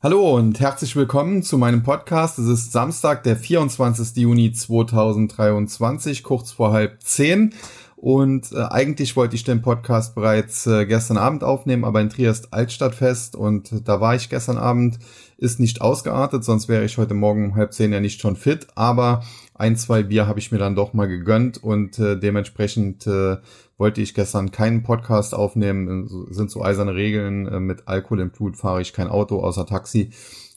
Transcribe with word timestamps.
Hallo 0.00 0.36
und 0.36 0.60
herzlich 0.60 0.94
willkommen 0.94 1.42
zu 1.42 1.58
meinem 1.58 1.82
Podcast. 1.82 2.38
Es 2.38 2.46
ist 2.46 2.70
Samstag, 2.70 3.24
der 3.24 3.34
24. 3.34 4.16
Juni 4.18 4.52
2023, 4.52 6.22
kurz 6.22 6.52
vor 6.52 6.70
halb 6.70 7.02
zehn. 7.02 7.52
Und 7.96 8.52
äh, 8.52 8.62
eigentlich 8.62 9.16
wollte 9.16 9.34
ich 9.34 9.42
den 9.42 9.60
Podcast 9.60 10.14
bereits 10.14 10.68
äh, 10.68 10.86
gestern 10.86 11.16
Abend 11.16 11.42
aufnehmen, 11.42 11.84
aber 11.84 12.00
in 12.00 12.10
Triest 12.10 12.52
Altstadtfest 12.52 13.34
und 13.34 13.88
da 13.88 14.00
war 14.00 14.14
ich 14.14 14.28
gestern 14.28 14.56
Abend, 14.56 15.00
ist 15.36 15.58
nicht 15.58 15.80
ausgeartet, 15.80 16.44
sonst 16.44 16.68
wäre 16.68 16.84
ich 16.84 16.96
heute 16.96 17.14
Morgen 17.14 17.46
um 17.46 17.56
halb 17.56 17.72
zehn 17.72 17.92
ja 17.92 17.98
nicht 17.98 18.20
schon 18.20 18.36
fit. 18.36 18.68
Aber 18.76 19.24
ein, 19.54 19.74
zwei 19.74 20.04
Bier 20.04 20.28
habe 20.28 20.38
ich 20.38 20.52
mir 20.52 20.58
dann 20.58 20.76
doch 20.76 20.92
mal 20.92 21.08
gegönnt 21.08 21.58
und 21.58 21.98
äh, 21.98 22.16
dementsprechend 22.16 23.04
äh, 23.08 23.38
wollte 23.78 24.02
ich 24.02 24.12
gestern 24.12 24.50
keinen 24.50 24.82
Podcast 24.82 25.34
aufnehmen. 25.34 26.26
Sind 26.30 26.50
so 26.50 26.62
eiserne 26.62 26.94
Regeln. 26.94 27.46
Äh, 27.46 27.60
mit 27.60 27.88
Alkohol 27.88 28.20
im 28.20 28.30
Blut 28.30 28.56
fahre 28.56 28.82
ich 28.82 28.92
kein 28.92 29.08
Auto 29.08 29.40
außer 29.40 29.64
Taxi 29.64 30.10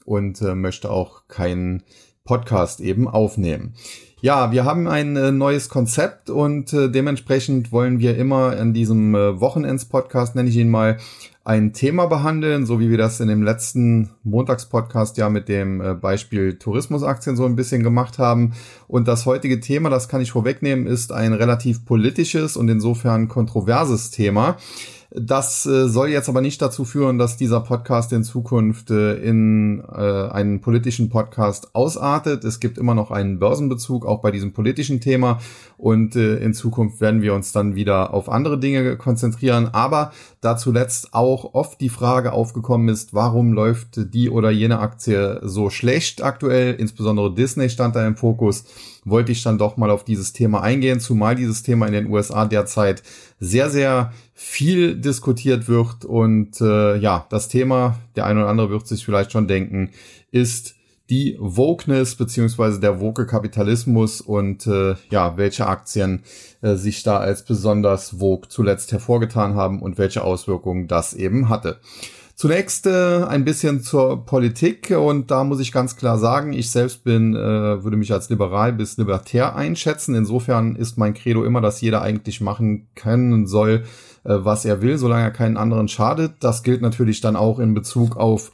und 0.04 0.42
äh, 0.42 0.56
möchte 0.56 0.90
auch 0.90 1.28
keinen 1.28 1.84
Podcast 2.26 2.82
eben 2.82 3.08
aufnehmen. 3.08 3.76
Ja, 4.22 4.52
wir 4.52 4.66
haben 4.66 4.88
ein 4.88 5.16
äh, 5.16 5.32
neues 5.32 5.68
Konzept 5.70 6.30
und 6.30 6.74
äh, 6.74 6.90
dementsprechend 6.92 7.72
wollen 7.72 8.00
wir 8.00 8.18
immer 8.18 8.56
in 8.56 8.72
diesem 8.74 9.16
äh, 9.16 9.40
Wochenends-Podcast, 9.40 10.36
nenne 10.36 10.50
ich 10.50 10.58
ihn 10.58 10.70
mal, 10.70 10.98
ein 11.44 11.74
Thema 11.74 12.06
behandeln, 12.06 12.66
so 12.68 12.80
wie 12.80 12.92
wir 12.92 13.00
das 13.00 13.20
in 13.20 13.28
dem 13.28 13.42
letzten 13.42 14.12
Montagspodcast 14.24 15.18
ja 15.18 15.30
mit 15.30 15.50
dem 15.50 15.82
äh, 15.82 15.96
Beispiel 15.96 16.60
Tourismusaktien 16.60 17.36
so 17.36 17.46
ein 17.46 17.56
bisschen 17.56 17.82
gemacht 17.82 18.20
haben. 18.20 18.54
Und 18.88 19.08
das 19.08 19.26
heutige 19.26 19.60
Thema, 19.60 19.90
das 19.90 20.08
kann 20.08 20.22
ich 20.22 20.32
vorwegnehmen, 20.32 20.86
ist 20.86 21.12
ein 21.12 21.34
relativ 21.34 21.84
politisches 21.86 22.58
und 22.58 22.70
insofern 22.70 23.28
kontroverses 23.28 24.12
Thema. 24.12 24.58
Das 25.14 25.66
äh, 25.66 25.90
soll 25.90 26.08
jetzt 26.08 26.30
aber 26.30 26.40
nicht 26.40 26.62
dazu 26.62 26.86
führen, 26.86 27.18
dass 27.18 27.36
dieser 27.36 27.60
Podcast 27.60 28.14
in 28.14 28.24
Zukunft 28.24 28.92
äh, 28.92 29.16
in 29.16 29.82
äh, 29.82 30.30
einen 30.30 30.62
politischen 30.62 31.10
Podcast 31.10 31.76
ausartet. 31.76 32.46
Es 32.46 32.62
gibt 32.62 32.78
immer 32.78 32.96
noch 32.96 33.12
einen 33.12 33.38
Börsenbezug, 33.38 34.06
auch 34.06 34.22
bei 34.22 34.32
diesem 34.32 34.54
politischen 34.54 35.02
Thema. 35.02 35.40
Und 35.78 36.16
äh, 36.16 36.38
in 36.38 36.54
Zukunft 36.54 37.02
werden 37.02 37.22
wir 37.22 37.34
uns 37.34 37.52
dann 37.52 37.76
wieder 37.76 38.14
auf 38.14 38.30
andere 38.30 38.58
Dinge 38.58 38.96
konzentrieren. 38.96 39.68
Aber 39.74 40.14
da 40.40 40.56
zuletzt 40.56 41.14
auch 41.14 41.56
oft 41.56 41.82
die 41.82 41.90
Frage 41.90 42.32
aufgekommen 42.32 42.88
ist, 42.88 43.14
warum 43.14 43.52
läuft 43.52 44.14
die 44.14 44.30
oder 44.30 44.50
jene 44.50 44.80
Aktie 44.80 45.42
so 45.44 45.70
schlecht 45.70 46.24
aktuell, 46.24 46.74
insbesondere 46.76 47.36
Disney 47.36 47.70
stand 47.70 47.98
da 47.98 48.08
im 48.08 48.16
Fokus 48.16 48.64
wollte 49.04 49.32
ich 49.32 49.44
dann 49.44 49.58
doch 49.58 49.78
mal 49.78 49.90
auf 49.90 50.04
dieses 50.04 50.34
Thema 50.34 50.62
eingehen, 50.62 51.00
zumal 51.00 51.36
dieses 51.36 51.64
Thema 51.64 51.88
in 51.88 51.94
den 51.94 52.10
USA 52.10 52.46
derzeit 52.46 53.04
sehr, 53.40 53.70
sehr 53.70 54.14
viel 54.34 54.96
diskutiert 54.96 55.68
wird. 55.68 56.06
Und 56.06 56.62
äh, 56.62 56.98
ja, 56.98 57.26
das 57.30 57.48
Thema, 57.48 58.00
der 58.16 58.26
eine 58.26 58.42
oder 58.42 58.50
andere 58.50 58.70
wird 58.70 58.88
sich 58.88 59.04
vielleicht 59.04 59.32
schon 59.32 59.48
denken, 59.48 59.92
ist 60.32 60.76
die 61.10 61.36
Wokeness 61.40 62.16
beziehungsweise 62.16 62.80
der 62.80 63.02
woke 63.02 63.26
Kapitalismus 63.26 64.22
und 64.22 64.66
äh, 64.66 64.96
ja, 65.10 65.36
welche 65.36 65.68
Aktien 65.68 66.24
äh, 66.62 66.76
sich 66.76 67.04
da 67.04 67.18
als 67.18 67.44
besonders 67.44 68.22
woke 68.22 68.48
zuletzt 68.48 68.94
hervorgetan 68.94 69.56
haben 69.56 69.82
und 69.82 69.98
welche 69.98 70.24
Auswirkungen 70.24 70.88
das 70.88 71.14
eben 71.14 71.50
hatte. 71.50 71.82
Zunächst 72.42 72.88
äh, 72.88 73.24
ein 73.24 73.46
bisschen 73.46 73.84
zur 73.84 74.26
Politik 74.26 74.90
und 74.90 75.30
da 75.30 75.44
muss 75.44 75.60
ich 75.60 75.72
ganz 75.72 75.96
klar 75.96 76.18
sagen, 76.18 76.54
ich 76.54 76.72
selbst 76.72 77.04
bin, 77.04 77.36
äh, 77.36 77.84
würde 77.84 77.98
mich 77.98 78.12
als 78.12 78.32
liberal 78.32 78.74
bis 78.74 78.98
libertär 78.98 79.56
einschätzen. 79.56 80.16
Insofern 80.16 80.76
ist 80.76 80.98
mein 80.98 81.14
Credo 81.14 81.44
immer, 81.44 81.62
dass 81.62 81.82
jeder 81.82 82.02
eigentlich 82.02 82.42
machen 82.42 82.88
können 82.96 83.46
soll, 83.46 83.84
äh, 84.24 84.34
was 84.40 84.66
er 84.66 84.82
will, 84.82 84.98
solange 84.98 85.22
er 85.22 85.30
keinen 85.30 85.56
anderen 85.56 85.88
schadet. 85.88 86.34
Das 86.40 86.64
gilt 86.64 86.82
natürlich 86.82 87.22
dann 87.22 87.36
auch 87.36 87.60
in 87.60 87.76
Bezug 87.76 88.18
auf 88.18 88.52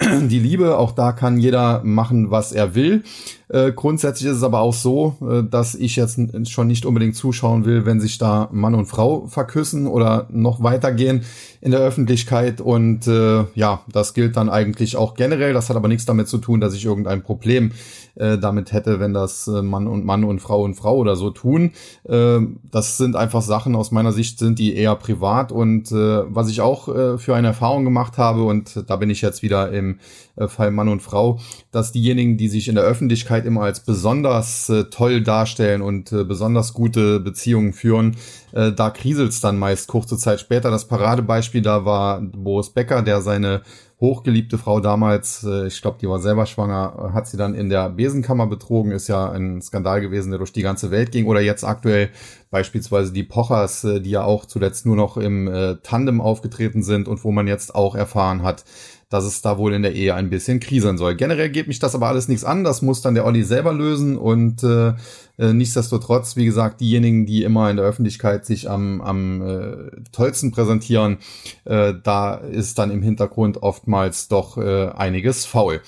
die 0.00 0.40
Liebe. 0.40 0.76
Auch 0.76 0.90
da 0.90 1.12
kann 1.12 1.38
jeder 1.38 1.84
machen, 1.84 2.32
was 2.32 2.50
er 2.50 2.74
will. 2.74 3.04
Äh, 3.48 3.72
grundsätzlich 3.72 4.28
ist 4.28 4.38
es 4.38 4.42
aber 4.42 4.60
auch 4.60 4.74
so, 4.74 5.16
äh, 5.22 5.42
dass 5.42 5.74
ich 5.74 5.96
jetzt 5.96 6.20
schon 6.48 6.66
nicht 6.66 6.84
unbedingt 6.84 7.16
zuschauen 7.16 7.64
will, 7.64 7.86
wenn 7.86 8.00
sich 8.00 8.18
da 8.18 8.48
Mann 8.52 8.74
und 8.74 8.86
Frau 8.86 9.26
verküssen 9.26 9.86
oder 9.86 10.26
noch 10.30 10.62
weitergehen 10.62 11.22
in 11.60 11.70
der 11.70 11.80
Öffentlichkeit. 11.80 12.60
Und 12.60 13.06
äh, 13.06 13.44
ja, 13.54 13.80
das 13.90 14.14
gilt 14.14 14.36
dann 14.36 14.50
eigentlich 14.50 14.96
auch 14.96 15.14
generell. 15.14 15.52
Das 15.54 15.70
hat 15.70 15.76
aber 15.76 15.88
nichts 15.88 16.04
damit 16.04 16.28
zu 16.28 16.38
tun, 16.38 16.60
dass 16.60 16.74
ich 16.74 16.84
irgendein 16.84 17.22
Problem 17.22 17.72
äh, 18.16 18.36
damit 18.36 18.72
hätte, 18.72 19.00
wenn 19.00 19.14
das 19.14 19.48
äh, 19.48 19.62
Mann 19.62 19.86
und 19.86 20.04
Mann 20.04 20.24
und 20.24 20.40
Frau 20.40 20.62
und 20.62 20.74
Frau 20.74 20.96
oder 20.96 21.16
so 21.16 21.30
tun. 21.30 21.72
Äh, 22.04 22.40
das 22.70 22.98
sind 22.98 23.16
einfach 23.16 23.42
Sachen 23.42 23.74
aus 23.74 23.90
meiner 23.92 24.12
Sicht 24.12 24.38
sind 24.38 24.58
die 24.58 24.76
eher 24.76 24.94
privat. 24.96 25.52
Und 25.52 25.90
äh, 25.90 26.22
was 26.28 26.50
ich 26.50 26.60
auch 26.60 26.88
äh, 26.88 27.18
für 27.18 27.34
eine 27.34 27.48
Erfahrung 27.48 27.84
gemacht 27.84 28.18
habe, 28.18 28.42
und 28.42 28.84
da 28.88 28.96
bin 28.96 29.10
ich 29.10 29.22
jetzt 29.22 29.42
wieder 29.42 29.72
im 29.72 30.00
äh, 30.38 30.48
Fall 30.48 30.70
Mann 30.70 30.88
und 30.88 31.02
Frau, 31.02 31.38
dass 31.70 31.92
diejenigen, 31.92 32.36
die 32.36 32.48
sich 32.48 32.68
in 32.68 32.74
der 32.74 32.84
Öffentlichkeit 32.84 33.44
immer 33.44 33.62
als 33.62 33.80
besonders 33.80 34.68
äh, 34.68 34.84
toll 34.84 35.22
darstellen 35.22 35.82
und 35.82 36.12
äh, 36.12 36.24
besonders 36.24 36.72
gute 36.72 37.20
Beziehungen 37.20 37.72
führen, 37.72 38.16
äh, 38.52 38.72
da 38.72 38.90
kriselt's 38.90 39.40
dann 39.40 39.58
meist 39.58 39.88
kurze 39.88 40.16
Zeit 40.16 40.40
später. 40.40 40.70
Das 40.70 40.88
Paradebeispiel 40.88 41.62
da 41.62 41.84
war 41.84 42.20
Boris 42.20 42.70
Becker, 42.70 43.02
der 43.02 43.20
seine 43.20 43.62
hochgeliebte 44.00 44.58
Frau 44.58 44.78
damals, 44.78 45.44
äh, 45.44 45.66
ich 45.66 45.82
glaube, 45.82 45.98
die 46.00 46.08
war 46.08 46.20
selber 46.20 46.46
schwanger, 46.46 47.10
hat 47.14 47.26
sie 47.26 47.36
dann 47.36 47.54
in 47.54 47.68
der 47.68 47.90
Besenkammer 47.90 48.46
betrogen, 48.46 48.92
ist 48.92 49.08
ja 49.08 49.30
ein 49.30 49.60
Skandal 49.60 50.00
gewesen, 50.00 50.30
der 50.30 50.38
durch 50.38 50.52
die 50.52 50.62
ganze 50.62 50.90
Welt 50.90 51.10
ging. 51.10 51.26
Oder 51.26 51.40
jetzt 51.40 51.64
aktuell 51.64 52.10
beispielsweise 52.50 53.12
die 53.12 53.24
Pochers, 53.24 53.82
äh, 53.84 54.00
die 54.00 54.10
ja 54.10 54.22
auch 54.22 54.44
zuletzt 54.44 54.86
nur 54.86 54.94
noch 54.94 55.16
im 55.16 55.48
äh, 55.48 55.76
Tandem 55.82 56.20
aufgetreten 56.20 56.82
sind 56.82 57.08
und 57.08 57.24
wo 57.24 57.32
man 57.32 57.48
jetzt 57.48 57.74
auch 57.74 57.96
erfahren 57.96 58.42
hat, 58.42 58.64
dass 59.08 59.24
es 59.24 59.40
da 59.40 59.58
wohl 59.58 59.72
in 59.72 59.82
der 59.82 59.94
Ehe 59.94 60.14
ein 60.14 60.30
bisschen 60.30 60.60
kriseln 60.60 60.98
soll. 60.98 61.14
Generell 61.14 61.48
geht 61.48 61.68
mich 61.68 61.78
das 61.78 61.94
aber 61.94 62.08
alles 62.08 62.28
nichts 62.28 62.44
an, 62.44 62.64
das 62.64 62.82
muss 62.82 63.00
dann 63.00 63.14
der 63.14 63.24
Olli 63.24 63.42
selber 63.42 63.72
lösen 63.72 64.16
und 64.18 64.62
äh, 64.62 64.94
äh, 65.38 65.52
nichtsdestotrotz, 65.52 66.36
wie 66.36 66.44
gesagt, 66.44 66.80
diejenigen, 66.80 67.24
die 67.24 67.42
immer 67.42 67.70
in 67.70 67.76
der 67.76 67.86
Öffentlichkeit 67.86 68.44
sich 68.44 68.68
am, 68.68 69.00
am 69.00 69.42
äh, 69.42 69.90
tollsten 70.12 70.50
präsentieren, 70.50 71.18
äh, 71.64 71.94
da 72.02 72.34
ist 72.34 72.78
dann 72.78 72.90
im 72.90 73.02
Hintergrund 73.02 73.62
oftmals 73.62 74.28
doch 74.28 74.58
äh, 74.58 74.88
einiges 74.88 75.46
faul. 75.46 75.80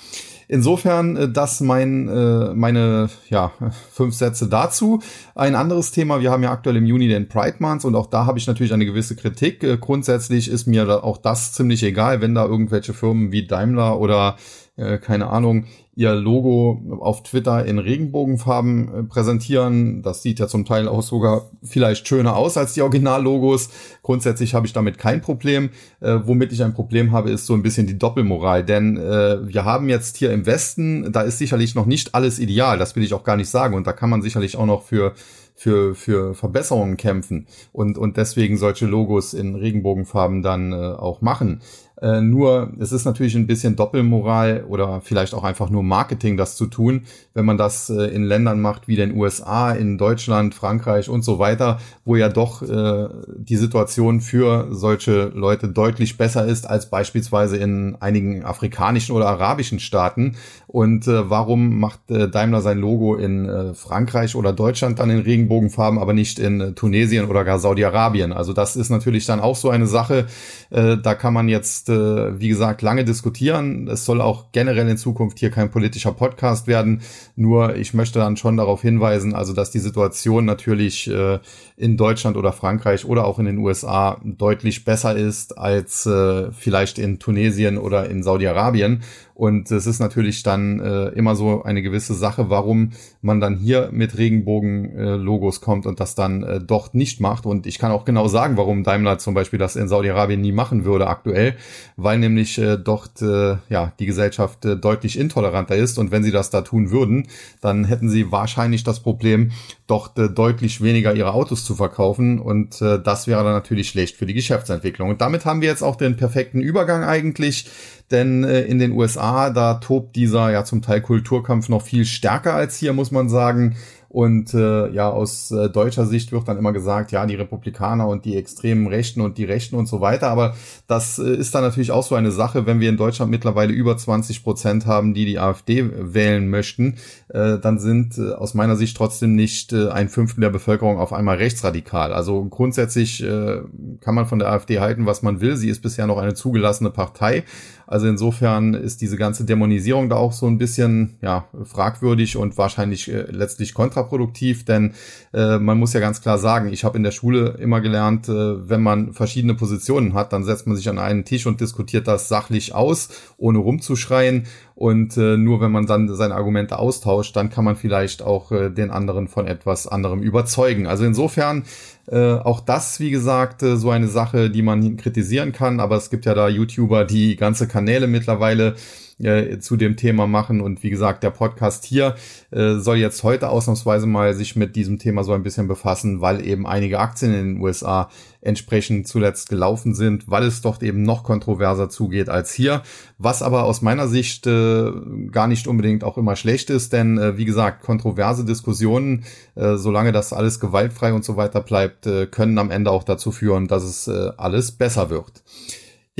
Insofern 0.52 1.16
äh, 1.16 1.28
das 1.30 1.60
mein, 1.60 2.08
äh, 2.08 2.52
meine 2.54 3.08
ja, 3.28 3.52
fünf 3.92 4.16
Sätze 4.16 4.48
dazu. 4.48 5.00
Ein 5.36 5.54
anderes 5.54 5.92
Thema, 5.92 6.20
wir 6.20 6.32
haben 6.32 6.42
ja 6.42 6.50
aktuell 6.50 6.76
im 6.76 6.86
Juni 6.86 7.06
den 7.06 7.28
Pride 7.28 7.58
Month 7.60 7.84
und 7.84 7.94
auch 7.94 8.06
da 8.06 8.26
habe 8.26 8.36
ich 8.36 8.48
natürlich 8.48 8.72
eine 8.72 8.84
gewisse 8.84 9.14
Kritik. 9.14 9.62
Äh, 9.62 9.78
grundsätzlich 9.78 10.50
ist 10.50 10.66
mir 10.66 11.04
auch 11.04 11.18
das 11.18 11.52
ziemlich 11.52 11.84
egal, 11.84 12.20
wenn 12.20 12.34
da 12.34 12.44
irgendwelche 12.44 12.94
Firmen 12.94 13.30
wie 13.30 13.46
Daimler 13.46 14.00
oder 14.00 14.36
äh, 14.80 14.98
keine 14.98 15.28
Ahnung, 15.28 15.66
ihr 15.94 16.14
Logo 16.14 16.80
auf 17.00 17.22
Twitter 17.22 17.66
in 17.66 17.78
Regenbogenfarben 17.78 18.88
äh, 18.88 19.02
präsentieren. 19.02 20.02
Das 20.02 20.22
sieht 20.22 20.38
ja 20.38 20.48
zum 20.48 20.64
Teil 20.64 20.88
auch 20.88 21.02
sogar 21.02 21.50
vielleicht 21.62 22.08
schöner 22.08 22.36
aus 22.36 22.56
als 22.56 22.74
die 22.74 22.82
Originallogos. 22.82 23.68
Grundsätzlich 24.02 24.54
habe 24.54 24.66
ich 24.66 24.72
damit 24.72 24.98
kein 24.98 25.20
Problem. 25.20 25.70
Äh, 26.00 26.20
womit 26.24 26.52
ich 26.52 26.62
ein 26.62 26.74
Problem 26.74 27.12
habe, 27.12 27.30
ist 27.30 27.46
so 27.46 27.54
ein 27.54 27.62
bisschen 27.62 27.86
die 27.86 27.98
Doppelmoral. 27.98 28.64
Denn 28.64 28.96
äh, 28.96 29.46
wir 29.46 29.64
haben 29.64 29.88
jetzt 29.88 30.16
hier 30.16 30.32
im 30.32 30.46
Westen, 30.46 31.12
da 31.12 31.20
ist 31.20 31.38
sicherlich 31.38 31.74
noch 31.74 31.86
nicht 31.86 32.14
alles 32.14 32.38
ideal, 32.38 32.78
das 32.78 32.96
will 32.96 33.02
ich 33.02 33.12
auch 33.12 33.24
gar 33.24 33.36
nicht 33.36 33.50
sagen. 33.50 33.74
Und 33.74 33.86
da 33.86 33.92
kann 33.92 34.10
man 34.10 34.22
sicherlich 34.22 34.56
auch 34.56 34.66
noch 34.66 34.82
für 34.82 35.14
für, 35.60 35.94
für 35.94 36.34
Verbesserungen 36.34 36.96
kämpfen 36.96 37.46
und, 37.70 37.98
und 37.98 38.16
deswegen 38.16 38.56
solche 38.56 38.86
Logos 38.86 39.34
in 39.34 39.56
Regenbogenfarben 39.56 40.40
dann 40.40 40.72
äh, 40.72 40.76
auch 40.76 41.20
machen. 41.20 41.60
Äh, 42.00 42.22
nur 42.22 42.72
es 42.78 42.92
ist 42.92 43.04
natürlich 43.04 43.34
ein 43.34 43.46
bisschen 43.46 43.76
Doppelmoral 43.76 44.64
oder 44.68 45.00
vielleicht 45.02 45.34
auch 45.34 45.44
einfach 45.44 45.68
nur 45.70 45.82
Marketing, 45.82 46.36
das 46.36 46.56
zu 46.56 46.66
tun, 46.66 47.02
wenn 47.34 47.44
man 47.44 47.58
das 47.58 47.90
äh, 47.90 48.04
in 48.04 48.24
Ländern 48.24 48.60
macht 48.60 48.88
wie 48.88 48.96
den 48.96 49.14
USA, 49.14 49.72
in 49.72 49.98
Deutschland, 49.98 50.54
Frankreich 50.54 51.08
und 51.08 51.22
so 51.22 51.38
weiter, 51.38 51.78
wo 52.04 52.16
ja 52.16 52.28
doch 52.28 52.62
äh, 52.62 53.08
die 53.36 53.56
Situation 53.56 54.20
für 54.20 54.68
solche 54.70 55.30
Leute 55.34 55.68
deutlich 55.68 56.16
besser 56.16 56.46
ist 56.46 56.68
als 56.68 56.88
beispielsweise 56.88 57.56
in 57.58 57.96
einigen 58.00 58.44
afrikanischen 58.44 59.14
oder 59.14 59.28
arabischen 59.28 59.78
Staaten. 59.78 60.36
Und 60.66 61.06
äh, 61.06 61.28
warum 61.28 61.80
macht 61.80 62.10
äh, 62.10 62.28
Daimler 62.28 62.62
sein 62.62 62.78
Logo 62.78 63.16
in 63.16 63.46
äh, 63.48 63.74
Frankreich 63.74 64.36
oder 64.36 64.52
Deutschland 64.52 64.98
dann 65.00 65.10
in 65.10 65.18
Regenbogenfarben, 65.18 65.98
aber 65.98 66.12
nicht 66.12 66.38
in 66.38 66.74
Tunesien 66.76 67.28
oder 67.28 67.44
gar 67.44 67.58
Saudi-Arabien? 67.58 68.32
Also 68.32 68.52
das 68.52 68.76
ist 68.76 68.88
natürlich 68.88 69.26
dann 69.26 69.40
auch 69.40 69.56
so 69.56 69.68
eine 69.68 69.86
Sache. 69.86 70.26
Da 70.70 71.14
kann 71.14 71.34
man 71.34 71.48
jetzt 71.48 71.89
äh, 71.90 72.40
wie 72.40 72.48
gesagt, 72.48 72.80
lange 72.80 73.04
diskutieren. 73.04 73.88
Es 73.88 74.04
soll 74.04 74.20
auch 74.20 74.52
generell 74.52 74.88
in 74.88 74.96
Zukunft 74.96 75.38
hier 75.38 75.50
kein 75.50 75.70
politischer 75.70 76.12
Podcast 76.12 76.66
werden. 76.66 77.02
Nur 77.36 77.76
ich 77.76 77.92
möchte 77.92 78.18
dann 78.18 78.36
schon 78.36 78.56
darauf 78.56 78.82
hinweisen, 78.82 79.34
also 79.34 79.52
dass 79.52 79.70
die 79.70 79.78
Situation 79.78 80.44
natürlich 80.44 81.10
äh, 81.10 81.38
in 81.76 81.96
Deutschland 81.96 82.36
oder 82.36 82.52
Frankreich 82.52 83.04
oder 83.04 83.24
auch 83.26 83.38
in 83.38 83.46
den 83.46 83.58
USA 83.58 84.20
deutlich 84.24 84.84
besser 84.84 85.16
ist 85.16 85.58
als 85.58 86.06
äh, 86.06 86.52
vielleicht 86.52 86.98
in 86.98 87.18
Tunesien 87.18 87.76
oder 87.76 88.08
in 88.08 88.22
Saudi-Arabien. 88.22 89.02
Und 89.40 89.70
es 89.70 89.86
ist 89.86 90.00
natürlich 90.00 90.42
dann 90.42 90.80
äh, 90.80 91.08
immer 91.12 91.34
so 91.34 91.62
eine 91.62 91.80
gewisse 91.80 92.12
Sache, 92.12 92.50
warum 92.50 92.90
man 93.22 93.40
dann 93.40 93.56
hier 93.56 93.88
mit 93.90 94.18
Regenbogen-Logos 94.18 95.56
äh, 95.56 95.60
kommt 95.62 95.86
und 95.86 95.98
das 95.98 96.14
dann 96.14 96.42
äh, 96.42 96.60
dort 96.60 96.94
nicht 96.94 97.22
macht. 97.22 97.46
Und 97.46 97.66
ich 97.66 97.78
kann 97.78 97.90
auch 97.90 98.04
genau 98.04 98.28
sagen, 98.28 98.58
warum 98.58 98.84
Daimler 98.84 99.16
zum 99.16 99.32
Beispiel 99.32 99.58
das 99.58 99.76
in 99.76 99.88
Saudi-Arabien 99.88 100.42
nie 100.42 100.52
machen 100.52 100.84
würde 100.84 101.06
aktuell. 101.06 101.56
weil 101.96 102.18
nämlich 102.18 102.58
äh, 102.58 102.76
dort 102.76 103.22
äh, 103.22 103.56
ja 103.70 103.94
die 103.98 104.04
Gesellschaft 104.04 104.66
äh, 104.66 104.76
deutlich 104.76 105.18
intoleranter 105.18 105.74
ist 105.74 105.98
und 105.98 106.10
wenn 106.10 106.22
sie 106.22 106.32
das 106.32 106.50
da 106.50 106.60
tun 106.60 106.90
würden, 106.90 107.28
dann 107.62 107.84
hätten 107.84 108.10
sie 108.10 108.30
wahrscheinlich 108.30 108.84
das 108.84 109.00
Problem, 109.00 109.52
dort 109.86 110.18
äh, 110.18 110.28
deutlich 110.28 110.82
weniger 110.82 111.14
ihre 111.14 111.32
Autos 111.32 111.64
zu 111.64 111.74
verkaufen 111.74 112.40
und 112.40 112.82
äh, 112.82 113.00
das 113.02 113.26
wäre 113.26 113.42
dann 113.42 113.54
natürlich 113.54 113.88
schlecht 113.88 114.16
für 114.16 114.26
die 114.26 114.34
Geschäftsentwicklung. 114.34 115.08
Und 115.08 115.22
damit 115.22 115.46
haben 115.46 115.62
wir 115.62 115.68
jetzt 115.68 115.82
auch 115.82 115.96
den 115.96 116.16
perfekten 116.16 116.60
Übergang 116.60 117.04
eigentlich 117.04 117.70
denn 118.10 118.44
äh, 118.44 118.62
in 118.62 118.78
den 118.78 118.92
USA, 118.92 119.50
da 119.50 119.74
tobt 119.74 120.16
dieser 120.16 120.50
ja 120.50 120.64
zum 120.64 120.82
Teil 120.82 121.00
Kulturkampf 121.00 121.68
noch 121.68 121.82
viel 121.82 122.04
stärker 122.04 122.54
als 122.54 122.76
hier, 122.76 122.92
muss 122.92 123.10
man 123.10 123.28
sagen. 123.28 123.76
Und 124.10 124.54
äh, 124.54 124.88
ja, 124.88 125.08
aus 125.08 125.52
äh, 125.52 125.70
deutscher 125.70 126.04
Sicht 126.04 126.32
wird 126.32 126.48
dann 126.48 126.58
immer 126.58 126.72
gesagt, 126.72 127.12
ja, 127.12 127.24
die 127.26 127.36
Republikaner 127.36 128.08
und 128.08 128.24
die 128.24 128.36
extremen 128.36 128.88
Rechten 128.88 129.20
und 129.20 129.38
die 129.38 129.44
Rechten 129.44 129.76
und 129.76 129.86
so 129.86 130.00
weiter. 130.00 130.30
Aber 130.30 130.56
das 130.88 131.20
äh, 131.20 131.32
ist 131.32 131.54
dann 131.54 131.62
natürlich 131.62 131.92
auch 131.92 132.02
so 132.02 132.16
eine 132.16 132.32
Sache, 132.32 132.66
wenn 132.66 132.80
wir 132.80 132.88
in 132.88 132.96
Deutschland 132.96 133.30
mittlerweile 133.30 133.72
über 133.72 133.96
20 133.96 134.42
Prozent 134.42 134.84
haben, 134.84 135.14
die 135.14 135.26
die 135.26 135.38
AfD 135.38 135.88
wählen 135.96 136.50
möchten, 136.50 136.96
äh, 137.28 137.58
dann 137.58 137.78
sind 137.78 138.18
äh, 138.18 138.32
aus 138.32 138.54
meiner 138.54 138.74
Sicht 138.74 138.96
trotzdem 138.96 139.36
nicht 139.36 139.72
äh, 139.72 139.90
ein 139.90 140.08
Fünftel 140.08 140.40
der 140.40 140.50
Bevölkerung 140.50 140.98
auf 140.98 141.12
einmal 141.12 141.36
rechtsradikal. 141.36 142.12
Also 142.12 142.44
grundsätzlich 142.46 143.22
äh, 143.22 143.60
kann 144.00 144.16
man 144.16 144.26
von 144.26 144.40
der 144.40 144.50
AfD 144.50 144.80
halten, 144.80 145.06
was 145.06 145.22
man 145.22 145.40
will. 145.40 145.56
Sie 145.56 145.68
ist 145.68 145.82
bisher 145.82 146.08
noch 146.08 146.18
eine 146.18 146.34
zugelassene 146.34 146.90
Partei. 146.90 147.44
Also 147.90 148.06
insofern 148.06 148.74
ist 148.74 149.00
diese 149.00 149.16
ganze 149.16 149.44
Dämonisierung 149.44 150.08
da 150.08 150.14
auch 150.14 150.32
so 150.32 150.46
ein 150.46 150.58
bisschen 150.58 151.18
ja 151.22 151.48
fragwürdig 151.64 152.36
und 152.36 152.56
wahrscheinlich 152.56 153.12
äh, 153.12 153.22
letztlich 153.32 153.74
kontraproduktiv, 153.74 154.64
denn 154.64 154.94
äh, 155.34 155.58
man 155.58 155.76
muss 155.76 155.92
ja 155.92 155.98
ganz 155.98 156.22
klar 156.22 156.38
sagen, 156.38 156.72
ich 156.72 156.84
habe 156.84 156.96
in 156.96 157.02
der 157.02 157.10
Schule 157.10 157.56
immer 157.58 157.80
gelernt, 157.80 158.28
äh, 158.28 158.68
wenn 158.68 158.80
man 158.80 159.12
verschiedene 159.12 159.54
Positionen 159.54 160.14
hat, 160.14 160.32
dann 160.32 160.44
setzt 160.44 160.68
man 160.68 160.76
sich 160.76 160.88
an 160.88 161.00
einen 161.00 161.24
Tisch 161.24 161.46
und 161.46 161.60
diskutiert 161.60 162.06
das 162.06 162.28
sachlich 162.28 162.76
aus, 162.76 163.08
ohne 163.38 163.58
rumzuschreien 163.58 164.44
und 164.80 165.18
äh, 165.18 165.36
nur 165.36 165.60
wenn 165.60 165.72
man 165.72 165.84
dann 165.84 166.08
seine 166.14 166.34
Argumente 166.34 166.78
austauscht, 166.78 167.36
dann 167.36 167.50
kann 167.50 167.66
man 167.66 167.76
vielleicht 167.76 168.22
auch 168.22 168.50
äh, 168.50 168.70
den 168.70 168.90
anderen 168.90 169.28
von 169.28 169.46
etwas 169.46 169.86
anderem 169.86 170.22
überzeugen. 170.22 170.86
Also 170.86 171.04
insofern 171.04 171.64
äh, 172.06 172.36
auch 172.36 172.60
das, 172.60 172.98
wie 172.98 173.10
gesagt, 173.10 173.62
äh, 173.62 173.76
so 173.76 173.90
eine 173.90 174.08
Sache, 174.08 174.48
die 174.48 174.62
man 174.62 174.96
kritisieren 174.96 175.52
kann. 175.52 175.80
Aber 175.80 175.96
es 175.96 176.08
gibt 176.08 176.24
ja 176.24 176.32
da 176.32 176.48
YouTuber, 176.48 177.04
die 177.04 177.36
ganze 177.36 177.68
Kanäle 177.68 178.06
mittlerweile 178.06 178.74
äh, 179.22 179.58
zu 179.58 179.76
dem 179.76 179.98
Thema 179.98 180.26
machen. 180.26 180.62
Und 180.62 180.82
wie 180.82 180.88
gesagt, 180.88 181.24
der 181.24 181.30
Podcast 181.30 181.84
hier 181.84 182.14
äh, 182.50 182.76
soll 182.76 182.96
jetzt 182.96 183.22
heute 183.22 183.50
ausnahmsweise 183.50 184.06
mal 184.06 184.32
sich 184.32 184.56
mit 184.56 184.76
diesem 184.76 184.98
Thema 184.98 185.24
so 185.24 185.34
ein 185.34 185.42
bisschen 185.42 185.68
befassen, 185.68 186.22
weil 186.22 186.42
eben 186.46 186.66
einige 186.66 187.00
Aktien 187.00 187.34
in 187.34 187.54
den 187.54 187.62
USA 187.62 188.08
entsprechend 188.42 189.06
zuletzt 189.06 189.48
gelaufen 189.48 189.94
sind, 189.94 190.30
weil 190.30 190.44
es 190.44 190.62
dort 190.62 190.82
eben 190.82 191.02
noch 191.02 191.24
kontroverser 191.24 191.88
zugeht 191.88 192.28
als 192.28 192.52
hier. 192.52 192.82
Was 193.18 193.42
aber 193.42 193.64
aus 193.64 193.82
meiner 193.82 194.08
Sicht 194.08 194.46
äh, 194.46 194.90
gar 195.30 195.46
nicht 195.46 195.66
unbedingt 195.66 196.04
auch 196.04 196.16
immer 196.16 196.36
schlecht 196.36 196.70
ist, 196.70 196.92
denn 196.92 197.18
äh, 197.18 197.36
wie 197.36 197.44
gesagt, 197.44 197.82
kontroverse 197.82 198.44
Diskussionen, 198.44 199.24
äh, 199.54 199.76
solange 199.76 200.12
das 200.12 200.32
alles 200.32 200.60
gewaltfrei 200.60 201.12
und 201.12 201.24
so 201.24 201.36
weiter 201.36 201.60
bleibt, 201.60 202.06
äh, 202.06 202.26
können 202.26 202.58
am 202.58 202.70
Ende 202.70 202.90
auch 202.90 203.04
dazu 203.04 203.30
führen, 203.32 203.68
dass 203.68 203.84
es 203.84 204.08
äh, 204.08 204.30
alles 204.36 204.72
besser 204.72 205.10
wird. 205.10 205.42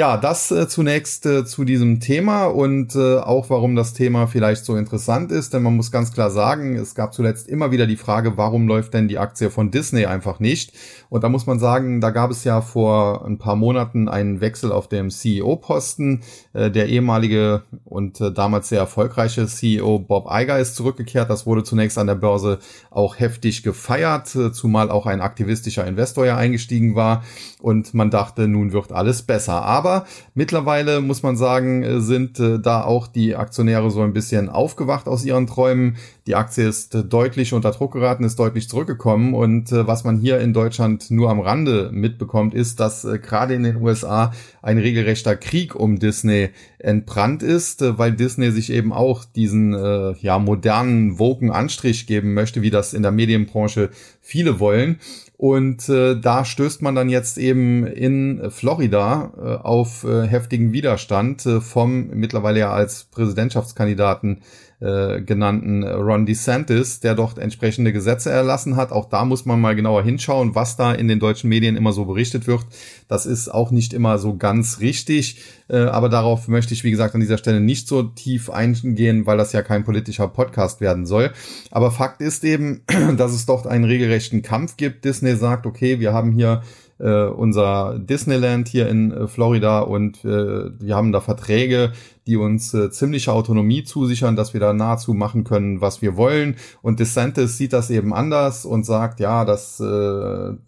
Ja, 0.01 0.17
das 0.17 0.51
äh, 0.51 0.67
zunächst 0.67 1.27
äh, 1.27 1.45
zu 1.45 1.65
diesem 1.65 2.01
Thema 2.01 2.47
und 2.47 2.95
äh, 2.95 3.19
auch 3.19 3.51
warum 3.51 3.77
das 3.77 3.93
Thema 3.93 4.29
vielleicht 4.29 4.65
so 4.65 4.77
interessant 4.77 5.31
ist, 5.31 5.53
denn 5.53 5.63
man 5.63 5.77
muss 5.77 5.93
ganz 5.93 6.11
klar 6.11 6.31
sagen, 6.31 6.77
es 6.77 6.95
gab 6.95 7.13
zuletzt 7.13 7.49
immer 7.49 7.71
wieder 7.71 7.87
die 7.87 7.99
Frage, 7.99 8.39
warum 8.39 8.67
läuft 8.67 8.95
denn 8.95 9.09
die 9.09 9.19
Aktie 9.19 9.51
von 9.51 9.71
Disney 9.71 10.07
einfach 10.07 10.41
nicht? 10.41 10.73
Und 11.11 11.25
da 11.25 11.29
muss 11.29 11.47
man 11.47 11.59
sagen, 11.59 12.01
da 12.01 12.11
gab 12.11 12.31
es 12.31 12.45
ja 12.45 12.63
vor 12.63 13.27
ein 13.27 13.37
paar 13.37 13.57
Monaten 13.57 14.09
einen 14.09 14.41
Wechsel 14.41 14.73
auf 14.73 14.89
dem 14.89 15.11
CEO-Posten. 15.11 16.23
Äh, 16.53 16.71
der 16.71 16.89
ehemalige 16.89 17.63
und 17.85 18.21
äh, 18.21 18.33
damals 18.33 18.69
sehr 18.69 18.81
erfolgreiche 18.81 19.47
CEO 19.47 20.01
Bob 20.01 20.29
Iger 20.31 20.59
ist 20.59 20.75
zurückgekehrt. 20.77 21.31
Das 21.31 21.47
wurde 21.47 21.63
zunächst 21.63 21.99
an 21.99 22.07
der 22.09 22.15
Börse 22.17 22.59
auch 22.91 23.19
heftig 23.19 23.63
gefeiert, 23.63 24.35
äh, 24.35 24.53
zumal 24.53 24.91
auch 24.91 25.07
ein 25.07 25.21
aktivistischer 25.21 25.87
Investor 25.87 26.27
ja 26.27 26.37
eingestiegen 26.37 26.95
war 26.95 27.23
und 27.61 27.95
man 27.95 28.11
dachte, 28.11 28.49
nun 28.49 28.73
wird 28.73 28.93
alles 28.93 29.23
besser. 29.23 29.63
Aber 29.63 30.07
mittlerweile 30.35 31.01
muss 31.01 31.23
man 31.23 31.37
sagen, 31.37 32.01
sind 32.01 32.41
da 32.41 32.85
auch 32.85 33.07
die 33.07 33.37
Aktionäre 33.37 33.91
so 33.91 34.01
ein 34.03 34.13
bisschen 34.13 34.49
aufgewacht 34.49 35.09
aus 35.09 35.25
ihren 35.25 35.47
Träumen. 35.47 35.97
Die 36.31 36.37
Aktie 36.37 36.69
ist 36.69 36.95
äh, 36.95 37.03
deutlich 37.03 37.55
unter 37.55 37.73
Druck 37.73 37.95
geraten, 37.95 38.23
ist 38.23 38.39
deutlich 38.39 38.69
zurückgekommen 38.69 39.35
und 39.35 39.73
was 39.73 40.05
man 40.05 40.17
hier 40.17 40.39
in 40.39 40.53
Deutschland 40.53 41.11
nur 41.11 41.29
am 41.29 41.41
Rande 41.41 41.91
mitbekommt, 41.93 42.55
ist, 42.55 42.79
dass 42.79 43.03
gerade 43.03 43.55
in 43.55 43.65
den 43.65 43.83
USA 43.83 44.33
ein 44.63 44.79
regelrechter 44.79 45.35
Krieg 45.35 45.75
um 45.75 45.99
Disney 45.99 46.51
entbrannt 46.79 47.43
ist, 47.43 47.83
weil 47.99 48.13
Disney 48.13 48.53
sich 48.53 48.71
eben 48.71 48.93
auch 48.93 49.25
diesen 49.25 49.73
ja 50.21 50.39
modernen 50.39 51.19
woken 51.19 51.51
Anstrich 51.51 52.07
geben 52.07 52.35
möchte, 52.35 52.63
wie 52.63 52.71
das 52.71 52.95
in 52.95 53.03
der 53.03 53.11
Medienbranche 53.11 53.91
viele 54.21 54.61
wollen. 54.61 55.01
Und 55.41 55.89
äh, 55.89 56.21
da 56.21 56.45
stößt 56.45 56.83
man 56.83 56.95
dann 56.95 57.09
jetzt 57.09 57.39
eben 57.39 57.87
in 57.87 58.51
Florida 58.51 59.33
äh, 59.39 59.67
auf 59.67 60.05
äh, 60.05 60.27
heftigen 60.27 60.75
Widerstand 60.75 61.47
äh, 61.47 61.63
vom 61.63 62.09
mittlerweile 62.09 62.59
ja 62.59 62.73
als 62.73 63.05
Präsidentschaftskandidaten 63.05 64.43
äh, 64.81 65.21
genannten 65.21 65.85
Ron 65.85 66.27
DeSantis, 66.27 67.01
der 67.01 67.15
dort 67.15 67.39
entsprechende 67.39 67.93
Gesetze 67.93 68.31
erlassen 68.31 68.77
hat. 68.77 68.93
Auch 68.93 69.09
da 69.09 69.25
muss 69.25 69.45
man 69.45 69.61
mal 69.61 69.77
genauer 69.77 70.03
hinschauen, 70.03 70.55
was 70.55 70.77
da 70.77 70.93
in 70.93 71.07
den 71.07 71.21
deutschen 71.21 71.49
Medien 71.49 71.77
immer 71.77 71.93
so 71.93 72.07
berichtet 72.07 72.47
wird. 72.47 72.65
Das 73.07 73.27
ist 73.27 73.49
auch 73.49 73.71
nicht 73.71 73.93
immer 73.93 74.19
so 74.19 74.37
ganz 74.37 74.81
richtig. 74.81 75.43
Äh, 75.69 75.79
aber 75.79 76.09
darauf 76.09 76.49
möchte 76.49 76.75
ich, 76.75 76.83
wie 76.83 76.91
gesagt, 76.91 77.15
an 77.15 77.21
dieser 77.21 77.39
Stelle 77.39 77.61
nicht 77.61 77.89
so 77.89 78.03
tief 78.03 78.51
eingehen, 78.51 79.27
weil 79.27 79.37
das 79.37 79.53
ja 79.53 79.63
kein 79.63 79.85
politischer 79.85 80.29
Podcast 80.29 80.81
werden 80.81 81.07
soll. 81.07 81.31
Aber 81.71 81.91
Fakt 81.91 82.21
ist 82.23 82.43
eben, 82.45 82.83
dass 83.17 83.33
es 83.33 83.47
dort 83.47 83.67
einen 83.67 83.85
regelrechten 83.85 84.43
Kampf 84.43 84.77
gibt. 84.77 85.05
Disney 85.05 85.37
sagt, 85.37 85.67
okay, 85.67 86.01
wir 86.01 86.13
haben 86.13 86.33
hier 86.33 86.63
äh, 87.01 87.25
unser 87.25 87.99
Disneyland 87.99 88.69
hier 88.69 88.89
in 88.89 89.11
äh, 89.11 89.27
Florida 89.27 89.81
und 89.81 90.25
äh, 90.25 90.71
wir 90.79 90.95
haben 90.95 91.13
da 91.13 91.21
Verträge, 91.21 91.93
die 92.27 92.37
uns 92.37 92.75
äh, 92.75 92.91
ziemliche 92.91 93.33
Autonomie 93.33 93.83
zusichern, 93.85 94.37
dass 94.37 94.53
wir 94.53 94.61
da 94.61 94.73
nahezu 94.73 95.15
machen 95.15 95.45
können, 95.45 95.81
was 95.81 96.03
wir 96.03 96.17
wollen. 96.17 96.57
Und 96.83 97.01
DeSantis 97.01 97.57
sieht 97.57 97.73
das 97.73 97.91
eben 97.91 98.13
anders 98.13 98.65
und 98.65 98.85
sagt, 98.85 99.21
ja, 99.21 99.45
das, 99.45 99.81
äh, 99.81 99.85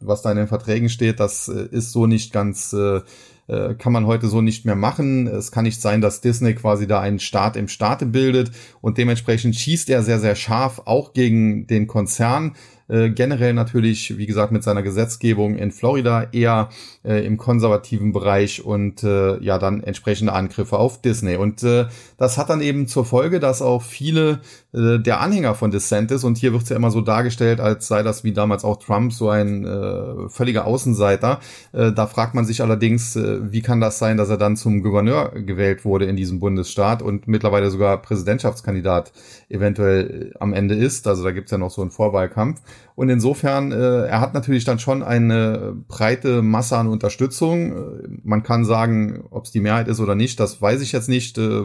was 0.00 0.22
da 0.22 0.30
in 0.30 0.38
den 0.38 0.48
Verträgen 0.48 0.88
steht, 0.88 1.20
das 1.20 1.48
äh, 1.48 1.68
ist 1.70 1.92
so 1.92 2.06
nicht 2.06 2.32
ganz 2.32 2.72
äh, 2.72 3.00
äh, 3.48 3.74
kann 3.74 3.92
man 3.92 4.06
heute 4.06 4.28
so 4.28 4.40
nicht 4.40 4.64
mehr 4.64 4.76
machen. 4.76 5.26
Es 5.26 5.50
kann 5.50 5.64
nicht 5.64 5.80
sein, 5.80 6.00
dass 6.00 6.20
Disney 6.20 6.54
quasi 6.54 6.86
da 6.86 7.00
einen 7.00 7.18
Staat 7.18 7.56
im 7.56 7.68
Staate 7.68 8.06
bildet 8.06 8.52
und 8.80 8.98
dementsprechend 8.98 9.56
schießt 9.56 9.90
er 9.90 10.02
sehr, 10.02 10.20
sehr 10.20 10.36
scharf 10.36 10.82
auch 10.84 11.12
gegen 11.12 11.66
den 11.66 11.86
Konzern, 11.86 12.54
äh, 12.92 13.10
generell 13.10 13.54
natürlich, 13.54 14.18
wie 14.18 14.26
gesagt, 14.26 14.52
mit 14.52 14.62
seiner 14.62 14.82
Gesetzgebung 14.82 15.56
in 15.56 15.72
Florida 15.72 16.26
eher 16.32 16.68
äh, 17.04 17.24
im 17.24 17.38
konservativen 17.38 18.12
Bereich 18.12 18.64
und 18.64 19.02
äh, 19.02 19.42
ja 19.42 19.58
dann 19.58 19.82
entsprechende 19.82 20.34
Angriffe 20.34 20.78
auf 20.78 21.00
Disney. 21.00 21.36
Und 21.36 21.62
äh, 21.62 21.86
das 22.18 22.36
hat 22.36 22.50
dann 22.50 22.60
eben 22.60 22.86
zur 22.86 23.06
Folge, 23.06 23.40
dass 23.40 23.62
auch 23.62 23.82
viele 23.82 24.40
äh, 24.74 24.98
der 24.98 25.20
Anhänger 25.20 25.54
von 25.54 25.70
DeSantis, 25.70 26.22
und 26.22 26.36
hier 26.36 26.52
wird 26.52 26.64
es 26.64 26.68
ja 26.68 26.76
immer 26.76 26.90
so 26.90 27.00
dargestellt, 27.00 27.60
als 27.60 27.88
sei 27.88 28.02
das 28.02 28.24
wie 28.24 28.32
damals 28.32 28.62
auch 28.62 28.76
Trump 28.76 29.12
so 29.12 29.30
ein 29.30 29.64
äh, 29.64 30.28
völliger 30.28 30.66
Außenseiter. 30.66 31.40
Äh, 31.72 31.92
da 31.92 32.06
fragt 32.06 32.34
man 32.34 32.44
sich 32.44 32.60
allerdings, 32.60 33.16
äh, 33.16 33.52
wie 33.52 33.62
kann 33.62 33.80
das 33.80 33.98
sein, 33.98 34.18
dass 34.18 34.28
er 34.28 34.36
dann 34.36 34.56
zum 34.56 34.82
Gouverneur 34.82 35.30
gewählt 35.30 35.86
wurde 35.86 36.04
in 36.04 36.16
diesem 36.16 36.40
Bundesstaat 36.40 37.00
und 37.00 37.26
mittlerweile 37.26 37.70
sogar 37.70 38.02
Präsidentschaftskandidat 38.02 39.12
eventuell 39.48 40.34
am 40.38 40.52
Ende 40.52 40.74
ist. 40.74 41.06
Also 41.06 41.24
da 41.24 41.30
gibt's 41.30 41.50
ja 41.50 41.58
noch 41.58 41.70
so 41.70 41.80
einen 41.80 41.90
Vorwahlkampf. 41.90 42.60
Und 42.94 43.08
insofern, 43.08 43.72
äh, 43.72 44.06
er 44.06 44.20
hat 44.20 44.34
natürlich 44.34 44.64
dann 44.64 44.78
schon 44.78 45.02
eine 45.02 45.74
breite 45.88 46.42
Masse 46.42 46.76
an 46.76 46.88
Unterstützung. 46.88 47.72
Äh, 47.72 48.08
man 48.22 48.42
kann 48.42 48.64
sagen, 48.64 49.24
ob 49.30 49.46
es 49.46 49.50
die 49.50 49.60
Mehrheit 49.60 49.88
ist 49.88 50.00
oder 50.00 50.14
nicht, 50.14 50.38
das 50.40 50.60
weiß 50.60 50.82
ich 50.82 50.92
jetzt 50.92 51.08
nicht. 51.08 51.38
Äh, 51.38 51.62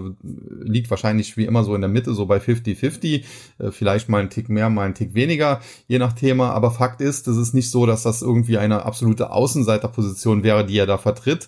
liegt 0.61 0.89
wahrscheinlich 0.89 1.37
wie 1.37 1.45
immer 1.45 1.63
so 1.63 1.75
in 1.75 1.81
der 1.81 1.89
Mitte, 1.89 2.13
so 2.13 2.25
bei 2.25 2.37
50-50. 2.37 3.23
Äh, 3.59 3.71
vielleicht 3.71 4.09
mal 4.09 4.21
ein 4.21 4.29
Tick 4.29 4.49
mehr, 4.49 4.69
mal 4.69 4.83
ein 4.83 4.95
Tick 4.95 5.13
weniger, 5.13 5.59
je 5.87 5.99
nach 5.99 6.13
Thema. 6.13 6.51
Aber 6.51 6.71
Fakt 6.71 7.01
ist, 7.01 7.27
es 7.27 7.37
ist 7.37 7.53
nicht 7.53 7.71
so, 7.71 7.85
dass 7.85 8.03
das 8.03 8.21
irgendwie 8.21 8.57
eine 8.57 8.85
absolute 8.85 9.31
Außenseiterposition 9.31 10.43
wäre, 10.43 10.65
die 10.65 10.77
er 10.77 10.85
da 10.85 10.97
vertritt. 10.97 11.47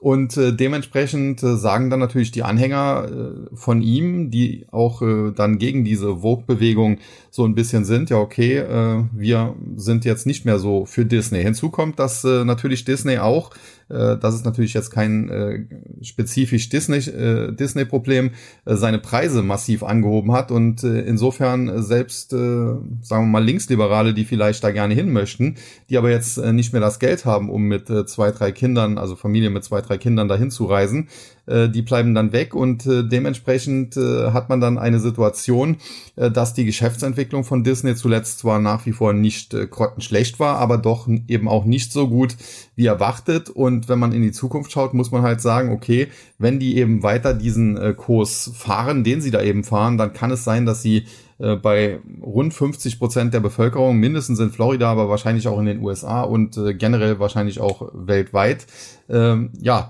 Und 0.00 0.38
äh, 0.38 0.54
dementsprechend 0.54 1.42
äh, 1.42 1.56
sagen 1.56 1.90
dann 1.90 2.00
natürlich 2.00 2.32
die 2.32 2.42
Anhänger 2.42 3.06
äh, 3.06 3.54
von 3.54 3.82
ihm, 3.82 4.30
die 4.30 4.64
auch 4.70 5.02
äh, 5.02 5.30
dann 5.30 5.58
gegen 5.58 5.84
diese 5.84 6.16
Vogue-Bewegung 6.22 6.98
so 7.30 7.44
ein 7.44 7.54
bisschen 7.54 7.84
sind, 7.84 8.08
ja 8.08 8.16
okay, 8.16 8.56
äh, 8.56 9.04
wir 9.12 9.54
sind 9.76 10.06
jetzt 10.06 10.26
nicht 10.26 10.46
mehr 10.46 10.58
so 10.58 10.86
für 10.86 11.04
Disney. 11.04 11.42
Hinzu 11.42 11.68
kommt, 11.68 11.98
dass 11.98 12.24
äh, 12.24 12.46
natürlich 12.46 12.86
Disney 12.86 13.18
auch 13.18 13.50
äh, 13.90 14.16
das 14.18 14.34
ist 14.34 14.44
natürlich 14.44 14.74
jetzt 14.74 14.90
kein 14.90 15.28
äh, 15.28 15.64
spezifisch 16.02 16.68
Disney, 16.68 16.98
äh, 16.98 17.52
Disney-Problem, 17.52 18.30
äh, 18.64 18.76
seine 18.76 18.98
Preise 18.98 19.42
massiv 19.42 19.82
angehoben 19.82 20.32
hat 20.32 20.50
und 20.50 20.84
äh, 20.84 21.00
insofern 21.02 21.82
selbst, 21.82 22.32
äh, 22.32 22.36
sagen 22.36 23.24
wir 23.24 23.26
mal, 23.26 23.44
Linksliberale, 23.44 24.14
die 24.14 24.24
vielleicht 24.24 24.62
da 24.64 24.70
gerne 24.70 24.94
hin 24.94 25.12
möchten, 25.12 25.56
die 25.88 25.98
aber 25.98 26.10
jetzt 26.10 26.38
äh, 26.38 26.52
nicht 26.52 26.72
mehr 26.72 26.80
das 26.80 26.98
Geld 26.98 27.24
haben, 27.24 27.50
um 27.50 27.64
mit 27.64 27.90
äh, 27.90 28.06
zwei, 28.06 28.30
drei 28.30 28.52
Kindern, 28.52 28.98
also 28.98 29.16
Familien 29.16 29.52
mit 29.52 29.64
zwei, 29.64 29.80
drei 29.80 29.98
Kindern 29.98 30.28
dahin 30.28 30.50
zu 30.50 30.64
reisen, 30.64 31.08
äh, 31.50 31.68
die 31.68 31.82
bleiben 31.82 32.14
dann 32.14 32.32
weg 32.32 32.54
und 32.54 32.86
äh, 32.86 33.02
dementsprechend 33.02 33.96
äh, 33.96 34.30
hat 34.30 34.48
man 34.48 34.60
dann 34.60 34.78
eine 34.78 35.00
Situation, 35.00 35.76
dass 36.16 36.52
die 36.52 36.66
Geschäftsentwicklung 36.66 37.44
von 37.44 37.64
Disney 37.64 37.94
zuletzt 37.94 38.40
zwar 38.40 38.60
nach 38.60 38.84
wie 38.84 38.92
vor 38.92 39.14
nicht 39.14 39.54
äh, 39.54 39.66
grottenschlecht 39.66 40.38
war, 40.38 40.58
aber 40.58 40.76
doch 40.78 41.08
eben 41.28 41.48
auch 41.48 41.64
nicht 41.64 41.92
so 41.92 42.08
gut 42.08 42.36
wie 42.76 42.86
erwartet. 42.86 43.48
Und 43.48 43.88
wenn 43.88 43.98
man 43.98 44.12
in 44.12 44.22
die 44.22 44.32
Zukunft 44.32 44.70
schaut, 44.70 44.92
muss 44.94 45.10
man 45.10 45.22
halt 45.22 45.40
sagen, 45.40 45.72
okay, 45.72 46.08
wenn 46.38 46.58
die 46.58 46.76
eben 46.76 47.02
weiter 47.02 47.34
diesen 47.34 47.96
Kurs 47.96 48.52
fahren, 48.54 49.02
den 49.02 49.20
sie 49.20 49.30
da 49.30 49.42
eben 49.42 49.64
fahren, 49.64 49.98
dann 49.98 50.12
kann 50.12 50.30
es 50.30 50.44
sein, 50.44 50.66
dass 50.66 50.82
sie 50.82 51.06
bei 51.38 52.00
rund 52.22 52.52
50 52.52 52.98
Prozent 52.98 53.34
der 53.34 53.40
Bevölkerung, 53.40 53.96
mindestens 53.96 54.40
in 54.40 54.50
Florida, 54.50 54.90
aber 54.90 55.08
wahrscheinlich 55.08 55.48
auch 55.48 55.58
in 55.58 55.66
den 55.66 55.80
USA 55.80 56.22
und 56.22 56.58
generell 56.78 57.18
wahrscheinlich 57.18 57.60
auch 57.60 57.90
weltweit, 57.94 58.66
ähm, 59.08 59.50
ja, 59.60 59.88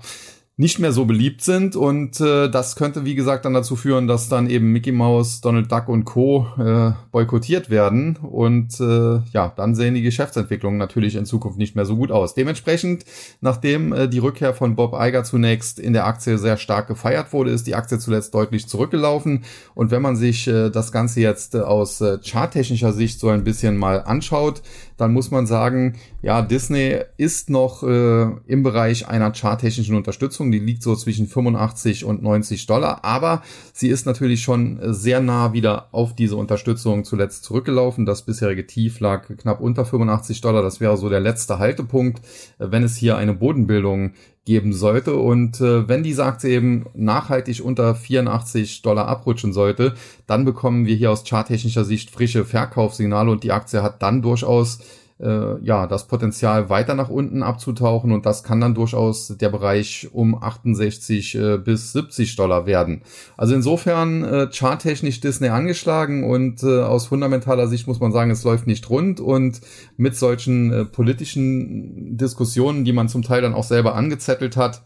nicht 0.61 0.77
mehr 0.77 0.91
so 0.91 1.05
beliebt 1.05 1.41
sind 1.41 1.75
und 1.75 2.21
äh, 2.21 2.47
das 2.47 2.75
könnte 2.75 3.03
wie 3.03 3.15
gesagt 3.15 3.45
dann 3.45 3.55
dazu 3.55 3.75
führen, 3.75 4.07
dass 4.07 4.29
dann 4.29 4.47
eben 4.47 4.71
Mickey 4.71 4.91
Mouse, 4.91 5.41
Donald 5.41 5.71
Duck 5.71 5.89
und 5.89 6.05
Co. 6.05 6.45
Äh, 6.59 6.91
boykottiert 7.11 7.71
werden 7.71 8.17
und 8.17 8.79
äh, 8.79 9.21
ja, 9.33 9.51
dann 9.55 9.73
sehen 9.73 9.95
die 9.95 10.03
Geschäftsentwicklungen 10.03 10.77
natürlich 10.77 11.15
in 11.15 11.25
Zukunft 11.25 11.57
nicht 11.57 11.75
mehr 11.75 11.85
so 11.85 11.95
gut 11.95 12.11
aus. 12.11 12.35
Dementsprechend, 12.35 13.05
nachdem 13.41 13.91
äh, 13.91 14.07
die 14.07 14.19
Rückkehr 14.19 14.53
von 14.53 14.75
Bob 14.75 14.93
Iger 14.93 15.23
zunächst 15.23 15.79
in 15.79 15.93
der 15.93 16.05
Aktie 16.05 16.37
sehr 16.37 16.57
stark 16.57 16.87
gefeiert 16.87 17.33
wurde, 17.33 17.49
ist 17.49 17.65
die 17.65 17.73
Aktie 17.73 17.97
zuletzt 17.97 18.35
deutlich 18.35 18.67
zurückgelaufen 18.67 19.43
und 19.73 19.89
wenn 19.89 20.03
man 20.03 20.15
sich 20.15 20.47
äh, 20.47 20.69
das 20.69 20.91
Ganze 20.91 21.21
jetzt 21.21 21.55
äh, 21.55 21.61
aus 21.61 22.01
äh, 22.01 22.19
charttechnischer 22.23 22.93
Sicht 22.93 23.19
so 23.19 23.29
ein 23.29 23.43
bisschen 23.43 23.77
mal 23.77 24.03
anschaut, 24.03 24.61
dann 25.01 25.13
muss 25.13 25.31
man 25.31 25.47
sagen, 25.47 25.95
ja, 26.21 26.43
Disney 26.43 26.99
ist 27.17 27.49
noch 27.49 27.81
äh, 27.81 28.21
im 28.45 28.61
Bereich 28.61 29.07
einer 29.07 29.33
charttechnischen 29.33 29.95
Unterstützung. 29.95 30.50
Die 30.51 30.59
liegt 30.59 30.83
so 30.83 30.95
zwischen 30.95 31.27
85 31.27 32.05
und 32.05 32.21
90 32.23 32.65
Dollar. 32.65 33.03
Aber 33.03 33.41
sie 33.73 33.89
ist 33.89 34.05
natürlich 34.05 34.41
schon 34.41 34.79
sehr 34.81 35.19
nah 35.19 35.53
wieder 35.53 35.87
auf 35.91 36.15
diese 36.15 36.35
Unterstützung 36.35 37.03
zuletzt 37.03 37.43
zurückgelaufen. 37.43 38.05
Das 38.05 38.23
bisherige 38.23 38.67
Tief 38.67 38.99
lag 38.99 39.27
knapp 39.37 39.61
unter 39.61 39.85
85 39.85 40.41
Dollar. 40.41 40.61
Das 40.61 40.79
wäre 40.79 40.97
so 40.97 41.09
der 41.09 41.19
letzte 41.19 41.59
Haltepunkt, 41.59 42.21
wenn 42.57 42.83
es 42.83 42.95
hier 42.95 43.17
eine 43.17 43.33
Bodenbildung 43.33 44.13
geben 44.45 44.73
sollte. 44.73 45.15
Und 45.15 45.61
äh, 45.61 45.87
wenn 45.87 46.03
diese 46.03 46.25
Aktie 46.25 46.49
eben 46.49 46.85
nachhaltig 46.93 47.63
unter 47.63 47.93
84 47.93 48.81
Dollar 48.81 49.07
abrutschen 49.07 49.53
sollte, 49.53 49.93
dann 50.25 50.45
bekommen 50.45 50.85
wir 50.85 50.95
hier 50.95 51.11
aus 51.11 51.23
charttechnischer 51.23 51.85
Sicht 51.85 52.09
frische 52.09 52.43
Verkaufssignale 52.43 53.29
und 53.29 53.43
die 53.43 53.51
Aktie 53.51 53.83
hat 53.83 54.01
dann 54.01 54.21
durchaus 54.21 54.79
äh, 55.21 55.63
ja, 55.63 55.87
das 55.87 56.07
Potenzial 56.07 56.69
weiter 56.69 56.95
nach 56.95 57.09
unten 57.09 57.43
abzutauchen 57.43 58.11
und 58.11 58.25
das 58.25 58.43
kann 58.43 58.59
dann 58.59 58.73
durchaus 58.73 59.35
der 59.37 59.49
Bereich 59.49 60.09
um 60.11 60.41
68 60.41 61.35
äh, 61.35 61.57
bis 61.57 61.93
70 61.93 62.35
Dollar 62.35 62.65
werden. 62.65 63.03
Also 63.37 63.53
insofern 63.53 64.23
äh, 64.23 64.47
charttechnisch 64.51 65.21
Disney 65.21 65.49
angeschlagen 65.49 66.23
und 66.23 66.63
äh, 66.63 66.81
aus 66.81 67.07
fundamentaler 67.07 67.67
Sicht 67.67 67.87
muss 67.87 67.99
man 67.99 68.11
sagen, 68.11 68.31
es 68.31 68.43
läuft 68.43 68.67
nicht 68.67 68.89
rund 68.89 69.19
und 69.19 69.61
mit 69.97 70.15
solchen 70.15 70.71
äh, 70.73 70.85
politischen 70.85 72.17
Diskussionen, 72.17 72.85
die 72.85 72.93
man 72.93 73.09
zum 73.09 73.21
Teil 73.21 73.41
dann 73.41 73.53
auch 73.53 73.63
selber 73.63 73.95
angezettelt 73.95 74.57
hat, 74.57 74.83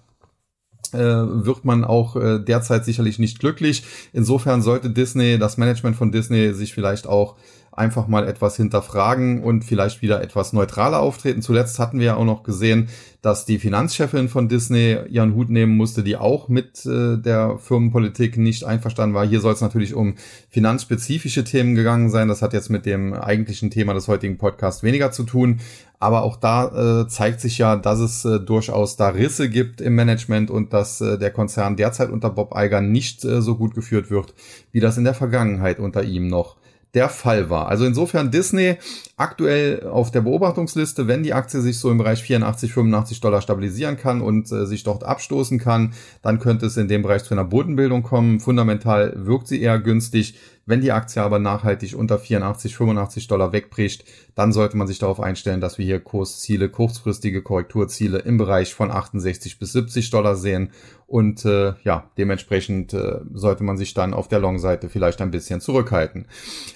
äh, 0.93 0.97
wird 0.97 1.65
man 1.65 1.83
auch 1.83 2.15
äh, 2.15 2.39
derzeit 2.39 2.85
sicherlich 2.85 3.19
nicht 3.19 3.39
glücklich. 3.39 3.83
Insofern 4.13 4.61
sollte 4.61 4.89
Disney, 4.89 5.37
das 5.37 5.57
Management 5.57 5.95
von 5.95 6.11
Disney 6.11 6.53
sich 6.53 6.73
vielleicht 6.73 7.07
auch 7.07 7.35
einfach 7.75 8.07
mal 8.07 8.27
etwas 8.27 8.55
hinterfragen 8.55 9.43
und 9.43 9.63
vielleicht 9.63 10.01
wieder 10.01 10.21
etwas 10.21 10.53
neutraler 10.53 10.99
auftreten. 10.99 11.41
Zuletzt 11.41 11.77
hatten 11.79 11.99
wir 11.99 12.05
ja 12.05 12.15
auch 12.15 12.25
noch 12.25 12.43
gesehen, 12.43 12.87
dass 13.21 13.45
die 13.45 13.59
Finanzchefin 13.59 14.29
von 14.29 14.47
Disney 14.47 14.97
ihren 15.09 15.35
Hut 15.35 15.49
nehmen 15.49 15.75
musste, 15.75 16.03
die 16.03 16.15
auch 16.15 16.47
mit 16.47 16.85
äh, 16.85 17.17
der 17.17 17.57
Firmenpolitik 17.57 18.37
nicht 18.37 18.63
einverstanden 18.63 19.15
war. 19.15 19.25
Hier 19.25 19.41
soll 19.41 19.53
es 19.53 19.61
natürlich 19.61 19.93
um 19.93 20.15
finanzspezifische 20.49 21.43
Themen 21.43 21.75
gegangen 21.75 22.09
sein. 22.09 22.27
Das 22.27 22.41
hat 22.41 22.53
jetzt 22.53 22.69
mit 22.69 22.85
dem 22.85 23.13
eigentlichen 23.13 23.71
Thema 23.71 23.93
des 23.93 24.07
heutigen 24.07 24.37
Podcasts 24.37 24.83
weniger 24.83 25.11
zu 25.11 25.23
tun. 25.23 25.59
Aber 25.99 26.23
auch 26.23 26.37
da 26.37 27.01
äh, 27.01 27.07
zeigt 27.07 27.41
sich 27.41 27.57
ja, 27.57 27.75
dass 27.75 27.99
es 27.99 28.25
äh, 28.25 28.39
durchaus 28.39 28.95
da 28.95 29.09
Risse 29.09 29.49
gibt 29.49 29.81
im 29.81 29.95
Management 29.95 30.51
und 30.51 30.71
dass 30.71 30.99
der 30.99 31.31
Konzern 31.31 31.75
derzeit 31.75 32.09
unter 32.09 32.29
Bob 32.29 32.53
Iger 32.55 32.81
nicht 32.81 33.21
so 33.21 33.55
gut 33.55 33.73
geführt 33.73 34.11
wird, 34.11 34.33
wie 34.71 34.79
das 34.79 34.97
in 34.97 35.03
der 35.03 35.13
Vergangenheit 35.13 35.79
unter 35.79 36.03
ihm 36.03 36.27
noch 36.27 36.57
der 36.95 37.09
Fall 37.09 37.49
war. 37.49 37.67
Also 37.67 37.85
insofern 37.85 38.31
Disney 38.31 38.77
aktuell 39.17 39.85
auf 39.87 40.11
der 40.11 40.21
Beobachtungsliste, 40.21 41.07
wenn 41.07 41.23
die 41.23 41.33
Aktie 41.33 41.61
sich 41.61 41.77
so 41.77 41.91
im 41.91 41.97
Bereich 41.97 42.23
84, 42.23 42.73
85 42.73 43.21
Dollar 43.21 43.41
stabilisieren 43.41 43.97
kann 43.97 44.21
und 44.21 44.51
äh, 44.51 44.65
sich 44.65 44.83
dort 44.83 45.03
abstoßen 45.03 45.59
kann, 45.59 45.93
dann 46.21 46.39
könnte 46.39 46.65
es 46.65 46.77
in 46.77 46.87
dem 46.87 47.01
Bereich 47.03 47.23
zu 47.23 47.33
einer 47.33 47.43
Bodenbildung 47.43 48.03
kommen. 48.03 48.39
Fundamental 48.39 49.13
wirkt 49.15 49.47
sie 49.47 49.61
eher 49.61 49.79
günstig. 49.79 50.35
Wenn 50.67 50.81
die 50.81 50.91
Aktie 50.91 51.21
aber 51.21 51.37
nachhaltig 51.37 51.95
unter 51.95 52.17
84, 52.17 52.75
85 52.75 53.27
Dollar 53.27 53.53
wegbricht, 53.53 54.03
dann 54.33 54.51
sollte 54.51 54.77
man 54.77 54.87
sich 54.87 54.97
darauf 54.97 55.19
einstellen, 55.19 55.61
dass 55.61 55.77
wir 55.77 55.85
hier 55.85 55.99
Kursziele, 55.99 56.69
kurzfristige 56.69 57.43
Korrekturziele 57.43 58.17
im 58.19 58.37
Bereich 58.37 58.73
von 58.73 58.89
68 58.89 59.59
bis 59.59 59.73
70 59.73 60.09
Dollar 60.09 60.35
sehen. 60.35 60.71
Und 61.07 61.45
äh, 61.45 61.73
ja, 61.83 62.09
dementsprechend 62.17 62.95
äh, 62.95 63.19
sollte 63.31 63.63
man 63.63 63.77
sich 63.77 63.93
dann 63.93 64.15
auf 64.15 64.27
der 64.27 64.39
Long-Seite 64.39 64.89
vielleicht 64.89 65.21
ein 65.21 65.29
bisschen 65.29 65.61
zurückhalten. 65.61 66.25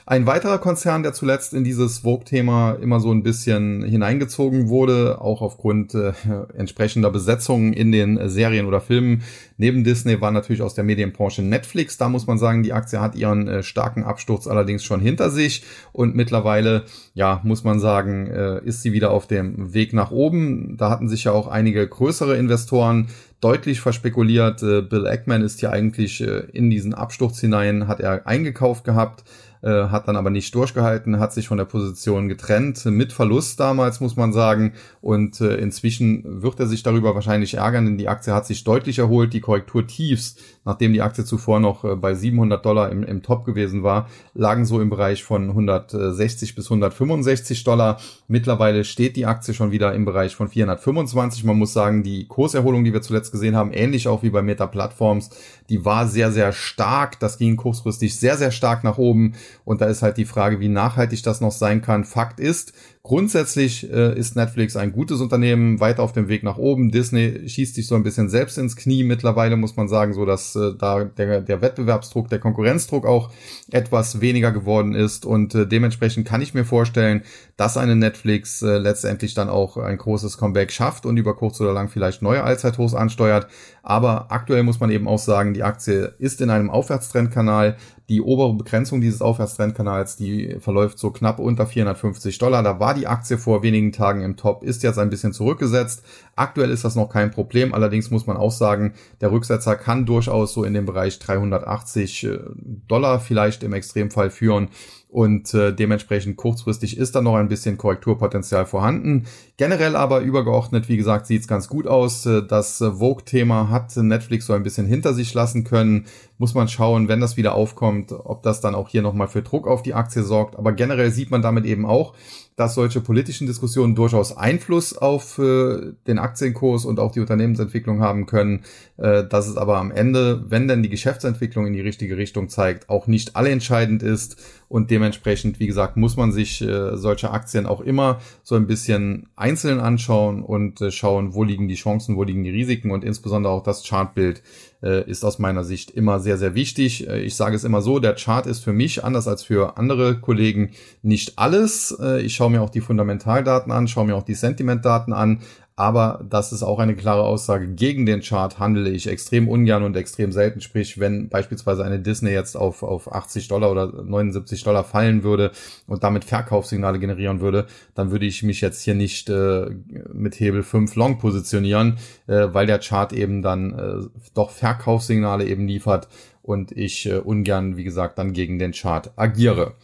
Ein 0.05 0.27
weiterer 0.27 0.59
Konzern, 0.59 1.01
der 1.01 1.13
zuletzt 1.13 1.55
in 1.55 1.63
dieses 1.63 1.99
Vogue-Thema 1.99 2.73
immer 2.73 2.99
so 2.99 3.11
ein 3.11 3.23
bisschen 3.23 3.83
hineingezogen 3.83 4.69
wurde, 4.69 5.19
auch 5.19 5.41
aufgrund 5.41 5.95
äh, 5.95 6.13
entsprechender 6.55 7.09
Besetzungen 7.09 7.73
in 7.73 7.91
den 7.91 8.29
Serien 8.29 8.67
oder 8.67 8.81
Filmen, 8.81 9.23
neben 9.59 9.83
Disney 9.83 10.19
war 10.19 10.31
natürlich 10.31 10.61
aus 10.61 10.73
der 10.73 10.83
Medienbranche 10.83 11.43
Netflix. 11.43 11.97
Da 11.97 12.09
muss 12.09 12.25
man 12.25 12.39
sagen, 12.39 12.63
die 12.63 12.73
Aktie 12.73 12.99
hat 12.99 13.15
ihren 13.15 13.47
äh, 13.47 13.61
starken 13.61 14.03
Absturz 14.03 14.47
allerdings 14.47 14.83
schon 14.83 15.01
hinter 15.01 15.29
sich 15.29 15.63
und 15.91 16.15
mittlerweile, 16.15 16.85
ja, 17.13 17.41
muss 17.43 17.63
man 17.63 17.79
sagen, 17.79 18.27
äh, 18.27 18.63
ist 18.63 18.81
sie 18.81 18.93
wieder 18.93 19.11
auf 19.11 19.27
dem 19.27 19.73
Weg 19.73 19.93
nach 19.93 20.11
oben. 20.11 20.77
Da 20.77 20.89
hatten 20.89 21.09
sich 21.09 21.25
ja 21.25 21.33
auch 21.33 21.47
einige 21.47 21.87
größere 21.87 22.37
Investoren 22.37 23.09
deutlich 23.41 23.81
verspekuliert. 23.81 24.63
Äh, 24.63 24.81
Bill 24.81 25.05
Eckman 25.05 25.43
ist 25.43 25.61
ja 25.61 25.69
eigentlich 25.69 26.21
äh, 26.21 26.43
in 26.53 26.69
diesen 26.69 26.93
Absturz 26.93 27.39
hinein, 27.39 27.87
hat 27.87 27.99
er 27.99 28.25
eingekauft 28.25 28.85
gehabt 28.85 29.23
äh, 29.61 29.87
hat 29.89 30.07
dann 30.07 30.15
aber 30.15 30.29
nicht 30.29 30.55
durchgehalten, 30.55 31.19
hat 31.19 31.33
sich 31.33 31.47
von 31.47 31.57
der 31.57 31.65
Position 31.65 32.29
getrennt, 32.29 32.85
mit 32.85 33.11
Verlust 33.11 33.59
damals, 33.59 33.99
muss 33.99 34.15
man 34.15 34.31
sagen. 34.31 34.73
Und 35.01 35.41
äh, 35.41 35.55
inzwischen 35.57 36.41
wird 36.41 36.59
er 36.59 36.67
sich 36.67 36.83
darüber 36.83 37.15
wahrscheinlich 37.15 37.55
ärgern, 37.55 37.85
denn 37.85 37.97
die 37.97 38.07
Aktie 38.07 38.33
hat 38.33 38.45
sich 38.45 38.63
deutlich 38.63 38.99
erholt. 38.99 39.33
Die 39.33 39.41
Korrektur 39.41 39.85
tiefs, 39.85 40.37
nachdem 40.69 40.93
die 40.93 41.01
Aktie 41.01 41.25
zuvor 41.25 41.59
noch 41.59 41.83
äh, 41.83 41.95
bei 41.95 42.13
700 42.13 42.63
Dollar 42.63 42.91
im, 42.91 43.03
im 43.03 43.23
Top 43.23 43.43
gewesen 43.43 43.81
war, 43.81 44.07
lagen 44.35 44.65
so 44.65 44.79
im 44.79 44.91
Bereich 44.91 45.23
von 45.23 45.49
160 45.49 46.53
bis 46.53 46.65
165 46.67 47.63
Dollar. 47.63 47.99
Mittlerweile 48.27 48.83
steht 48.83 49.15
die 49.15 49.25
Aktie 49.25 49.55
schon 49.55 49.71
wieder 49.71 49.95
im 49.95 50.05
Bereich 50.05 50.35
von 50.35 50.47
425. 50.47 51.43
Man 51.43 51.57
muss 51.57 51.73
sagen, 51.73 52.03
die 52.03 52.27
Kurserholung, 52.27 52.83
die 52.83 52.93
wir 52.93 53.01
zuletzt 53.01 53.31
gesehen 53.31 53.55
haben, 53.55 53.73
ähnlich 53.73 54.07
auch 54.07 54.21
wie 54.21 54.29
bei 54.29 54.43
Meta 54.43 54.67
Platforms, 54.67 55.31
die 55.69 55.85
war 55.85 56.07
sehr, 56.07 56.31
sehr 56.31 56.51
stark. 56.51 57.19
Das 57.19 57.39
ging 57.39 57.55
kurzfristig 57.55 58.15
sehr, 58.19 58.37
sehr 58.37 58.51
stark 58.51 58.83
nach 58.83 58.99
oben. 58.99 59.33
Und 59.65 59.81
da 59.81 59.87
ist 59.87 60.03
halt 60.03 60.17
die 60.17 60.25
Frage, 60.25 60.59
wie 60.59 60.69
nachhaltig 60.69 61.23
das 61.23 61.41
noch 61.41 61.51
sein 61.51 61.81
kann. 61.81 62.05
Fakt 62.05 62.39
ist, 62.39 62.73
Grundsätzlich 63.09 63.91
äh, 63.91 64.15
ist 64.15 64.35
Netflix 64.35 64.75
ein 64.75 64.91
gutes 64.91 65.19
Unternehmen, 65.19 65.79
weiter 65.79 66.03
auf 66.03 66.13
dem 66.13 66.27
Weg 66.27 66.43
nach 66.43 66.59
oben. 66.59 66.91
Disney 66.91 67.49
schießt 67.49 67.73
sich 67.73 67.87
so 67.87 67.95
ein 67.95 68.03
bisschen 68.03 68.29
selbst 68.29 68.59
ins 68.59 68.75
Knie 68.75 69.03
mittlerweile, 69.03 69.57
muss 69.57 69.75
man 69.75 69.87
sagen, 69.87 70.13
so 70.13 70.27
dass 70.27 70.55
äh, 70.55 70.73
da 70.77 71.05
der, 71.05 71.41
der 71.41 71.59
Wettbewerbsdruck, 71.63 72.29
der 72.29 72.37
Konkurrenzdruck 72.37 73.07
auch 73.07 73.31
etwas 73.71 74.21
weniger 74.21 74.51
geworden 74.51 74.93
ist. 74.93 75.25
Und 75.25 75.55
äh, 75.55 75.65
dementsprechend 75.65 76.27
kann 76.27 76.43
ich 76.43 76.53
mir 76.53 76.65
vorstellen, 76.65 77.23
dass 77.57 77.77
eine 77.77 77.95
Netflix 77.95 78.61
äh, 78.61 78.77
letztendlich 78.77 79.33
dann 79.33 79.49
auch 79.49 79.77
ein 79.77 79.97
großes 79.97 80.37
Comeback 80.37 80.71
schafft 80.71 81.07
und 81.07 81.17
über 81.17 81.35
kurz 81.35 81.59
oder 81.59 81.73
lang 81.73 81.89
vielleicht 81.89 82.21
neue 82.21 82.43
Allzeithochs 82.43 82.93
ansteuert. 82.93 83.47
Aber 83.81 84.31
aktuell 84.31 84.61
muss 84.61 84.79
man 84.79 84.91
eben 84.91 85.07
auch 85.07 85.17
sagen, 85.17 85.55
die 85.55 85.63
Aktie 85.63 86.13
ist 86.19 86.41
in 86.41 86.51
einem 86.51 86.69
Aufwärtstrendkanal. 86.69 87.75
Die 88.09 88.21
obere 88.21 88.53
Begrenzung 88.55 89.01
dieses 89.01 89.21
Aufwärtstrendkanals, 89.21 90.15
die 90.15 90.57
verläuft 90.59 90.97
so 90.97 91.11
knapp 91.11 91.37
unter 91.37 91.67
450 91.67 92.39
Dollar. 92.39 92.63
Da 92.63 92.79
war 92.79 92.95
die 92.95 93.05
Aktie 93.05 93.37
vor 93.37 93.61
wenigen 93.61 93.91
Tagen 93.91 94.21
im 94.21 94.35
Top, 94.35 94.63
ist 94.63 94.81
jetzt 94.81 94.97
ein 94.97 95.11
bisschen 95.11 95.31
zurückgesetzt. 95.31 96.03
Aktuell 96.35 96.71
ist 96.71 96.83
das 96.83 96.95
noch 96.95 97.09
kein 97.09 97.29
Problem. 97.29 97.71
Allerdings 97.71 98.09
muss 98.09 98.25
man 98.25 98.35
auch 98.35 98.51
sagen, 98.51 98.95
der 99.21 99.31
Rücksetzer 99.31 99.75
kann 99.75 100.07
durchaus 100.07 100.53
so 100.53 100.63
in 100.63 100.73
den 100.73 100.87
Bereich 100.87 101.19
380 101.19 102.23
äh, 102.23 102.39
Dollar 102.87 103.19
vielleicht 103.19 103.61
im 103.61 103.73
Extremfall 103.73 104.31
führen. 104.31 104.69
Und 105.09 105.55
äh, 105.55 105.73
dementsprechend 105.73 106.37
kurzfristig 106.37 106.95
ist 106.95 107.15
da 107.15 107.21
noch 107.21 107.35
ein 107.35 107.47
bisschen 107.47 107.79
Korrekturpotenzial 107.79 108.67
vorhanden. 108.67 109.25
Generell 109.57 109.95
aber 109.95 110.19
übergeordnet, 110.19 110.87
wie 110.87 110.97
gesagt, 110.97 111.25
sieht's 111.25 111.47
ganz 111.47 111.67
gut 111.67 111.87
aus. 111.87 112.27
Äh, 112.27 112.43
das 112.43 112.79
äh, 112.79 112.91
Vogue-Thema 112.91 113.71
hat 113.71 113.97
Netflix 113.97 114.45
so 114.45 114.53
ein 114.53 114.61
bisschen 114.61 114.85
hinter 114.85 115.15
sich 115.15 115.33
lassen 115.33 115.63
können. 115.63 116.05
Muss 116.37 116.53
man 116.53 116.67
schauen, 116.67 117.07
wenn 117.07 117.19
das 117.19 117.37
wieder 117.37 117.55
aufkommt, 117.55 118.11
ob 118.11 118.43
das 118.43 118.61
dann 118.61 118.75
auch 118.75 118.87
hier 118.87 119.01
nochmal 119.01 119.27
für 119.27 119.41
Druck 119.41 119.67
auf 119.67 119.81
die 119.81 119.95
Aktie 119.95 120.21
sorgt. 120.21 120.55
Aber 120.57 120.73
generell 120.73 121.09
sieht 121.09 121.31
man 121.31 121.41
damit 121.41 121.65
eben 121.65 121.87
auch, 121.87 122.13
dass 122.59 122.75
solche 122.75 122.99
politischen 122.99 123.47
Diskussionen 123.47 123.95
durchaus 123.95 124.35
Einfluss 124.35 124.97
auf 124.97 125.39
äh, 125.39 125.93
den 126.07 126.19
Aktienkurs 126.19 126.83
und 126.83 126.99
auch 126.99 127.13
die 127.13 127.21
Unternehmensentwicklung 127.21 128.01
haben 128.01 128.25
können, 128.25 128.65
äh, 128.97 129.23
dass 129.23 129.47
es 129.47 129.55
aber 129.55 129.77
am 129.77 129.91
Ende, 129.91 130.43
wenn 130.49 130.67
denn 130.67 130.83
die 130.83 130.89
Geschäftsentwicklung 130.89 131.67
in 131.67 131.71
die 131.71 131.79
richtige 131.79 132.17
Richtung 132.17 132.49
zeigt, 132.49 132.89
auch 132.89 133.07
nicht 133.07 133.37
alle 133.37 133.49
entscheidend 133.49 134.03
ist. 134.03 134.35
Und 134.67 134.91
dementsprechend, 134.91 135.61
wie 135.61 135.67
gesagt, 135.67 135.95
muss 135.95 136.17
man 136.17 136.33
sich 136.33 136.61
äh, 136.61 136.97
solche 136.97 137.31
Aktien 137.31 137.65
auch 137.65 137.79
immer 137.79 138.19
so 138.43 138.55
ein 138.55 138.67
bisschen 138.67 139.29
einzeln 139.37 139.79
anschauen 139.79 140.43
und 140.43 140.81
äh, 140.81 140.91
schauen, 140.91 141.33
wo 141.33 141.45
liegen 141.45 141.69
die 141.69 141.75
Chancen, 141.75 142.17
wo 142.17 142.23
liegen 142.23 142.43
die 142.43 142.49
Risiken 142.49 142.91
und 142.91 143.05
insbesondere 143.05 143.53
auch 143.53 143.63
das 143.63 143.87
Chartbild 143.87 144.43
ist 144.81 145.25
aus 145.25 145.39
meiner 145.39 145.63
Sicht 145.63 145.91
immer 145.91 146.19
sehr, 146.19 146.37
sehr 146.37 146.55
wichtig. 146.55 147.07
Äh, 147.07 147.19
ich 147.21 147.35
sage 147.35 147.55
es 147.55 147.63
immer 147.63 147.81
so, 147.81 147.99
der 147.99 148.15
Chart 148.15 148.45
ist 148.45 148.63
für 148.63 148.73
mich, 148.73 149.03
anders 149.03 149.27
als 149.27 149.43
für 149.43 149.77
andere 149.77 150.19
Kollegen, 150.19 150.71
nicht 151.01 151.37
alles. 151.37 151.97
Äh, 152.01 152.21
ich 152.21 152.35
schaue 152.35 152.51
mir 152.51 152.61
auch 152.61 152.69
die 152.69 152.81
Fundamentaldaten 152.81 153.71
an, 153.71 153.87
schaue 153.87 154.05
mir 154.05 154.15
auch 154.15 154.23
die 154.23 154.35
Sentimentdaten 154.35 155.13
an, 155.13 155.41
aber 155.79 156.25
das 156.29 156.51
ist 156.51 156.61
auch 156.61 156.79
eine 156.79 156.93
klare 156.93 157.23
Aussage. 157.23 157.69
Gegen 157.69 158.05
den 158.05 158.19
Chart 158.19 158.59
handle 158.59 158.89
ich 158.89 159.07
extrem 159.07 159.47
ungern 159.47 159.83
und 159.83 159.95
extrem 159.95 160.33
selten. 160.33 160.59
Sprich, 160.59 160.99
wenn 160.99 161.29
beispielsweise 161.29 161.85
eine 161.85 161.99
Disney 161.99 162.31
jetzt 162.31 162.57
auf, 162.57 162.83
auf 162.83 163.09
80 163.09 163.47
Dollar 163.47 163.71
oder 163.71 163.87
79 164.03 164.61
Dollar 164.65 164.83
fallen 164.83 165.23
würde 165.23 165.51
und 165.87 166.03
damit 166.03 166.25
Verkaufssignale 166.25 166.99
generieren 166.99 167.39
würde, 167.39 167.65
dann 167.95 168.11
würde 168.11 168.25
ich 168.25 168.43
mich 168.43 168.59
jetzt 168.59 168.81
hier 168.81 168.93
nicht 168.93 169.29
äh, 169.29 169.67
mit 170.11 170.37
Hebel 170.37 170.63
5 170.63 170.95
Long 170.95 171.17
positionieren, 171.17 171.97
äh, 172.27 172.47
weil 172.51 172.65
der 172.65 172.79
Chart 172.79 173.13
eben 173.13 173.41
dann 173.41 173.71
äh, 173.79 174.19
doch 174.33 174.51
Verkaufssignale 174.51 175.45
eben 175.45 175.65
liefert 175.65 176.09
und 176.41 176.73
ich 176.73 177.05
äh, 177.05 177.19
ungern, 177.19 177.77
wie 177.77 177.85
gesagt, 177.85 178.19
dann 178.19 178.33
gegen 178.33 178.59
den 178.59 178.73
Chart 178.73 179.11
agiere. 179.15 179.75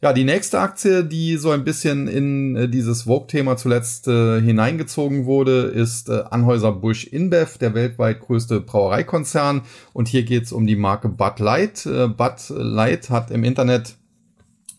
Ja, 0.00 0.12
die 0.12 0.22
nächste 0.22 0.60
Aktie, 0.60 1.02
die 1.02 1.36
so 1.38 1.50
ein 1.50 1.64
bisschen 1.64 2.06
in 2.06 2.54
äh, 2.54 2.68
dieses 2.68 3.02
Vogue-Thema 3.02 3.56
zuletzt 3.56 4.06
äh, 4.06 4.40
hineingezogen 4.40 5.26
wurde, 5.26 5.62
ist 5.62 6.08
äh, 6.08 6.22
Anhäuser-Busch 6.30 7.08
InBev, 7.08 7.58
der 7.58 7.74
weltweit 7.74 8.20
größte 8.20 8.60
Brauereikonzern. 8.60 9.62
Und 9.92 10.06
hier 10.06 10.22
geht 10.22 10.44
es 10.44 10.52
um 10.52 10.68
die 10.68 10.76
Marke 10.76 11.08
Bud 11.08 11.40
Light. 11.40 11.84
Äh, 11.84 12.06
Bud 12.06 12.48
Light 12.50 13.10
hat 13.10 13.32
im 13.32 13.42
Internet 13.42 13.96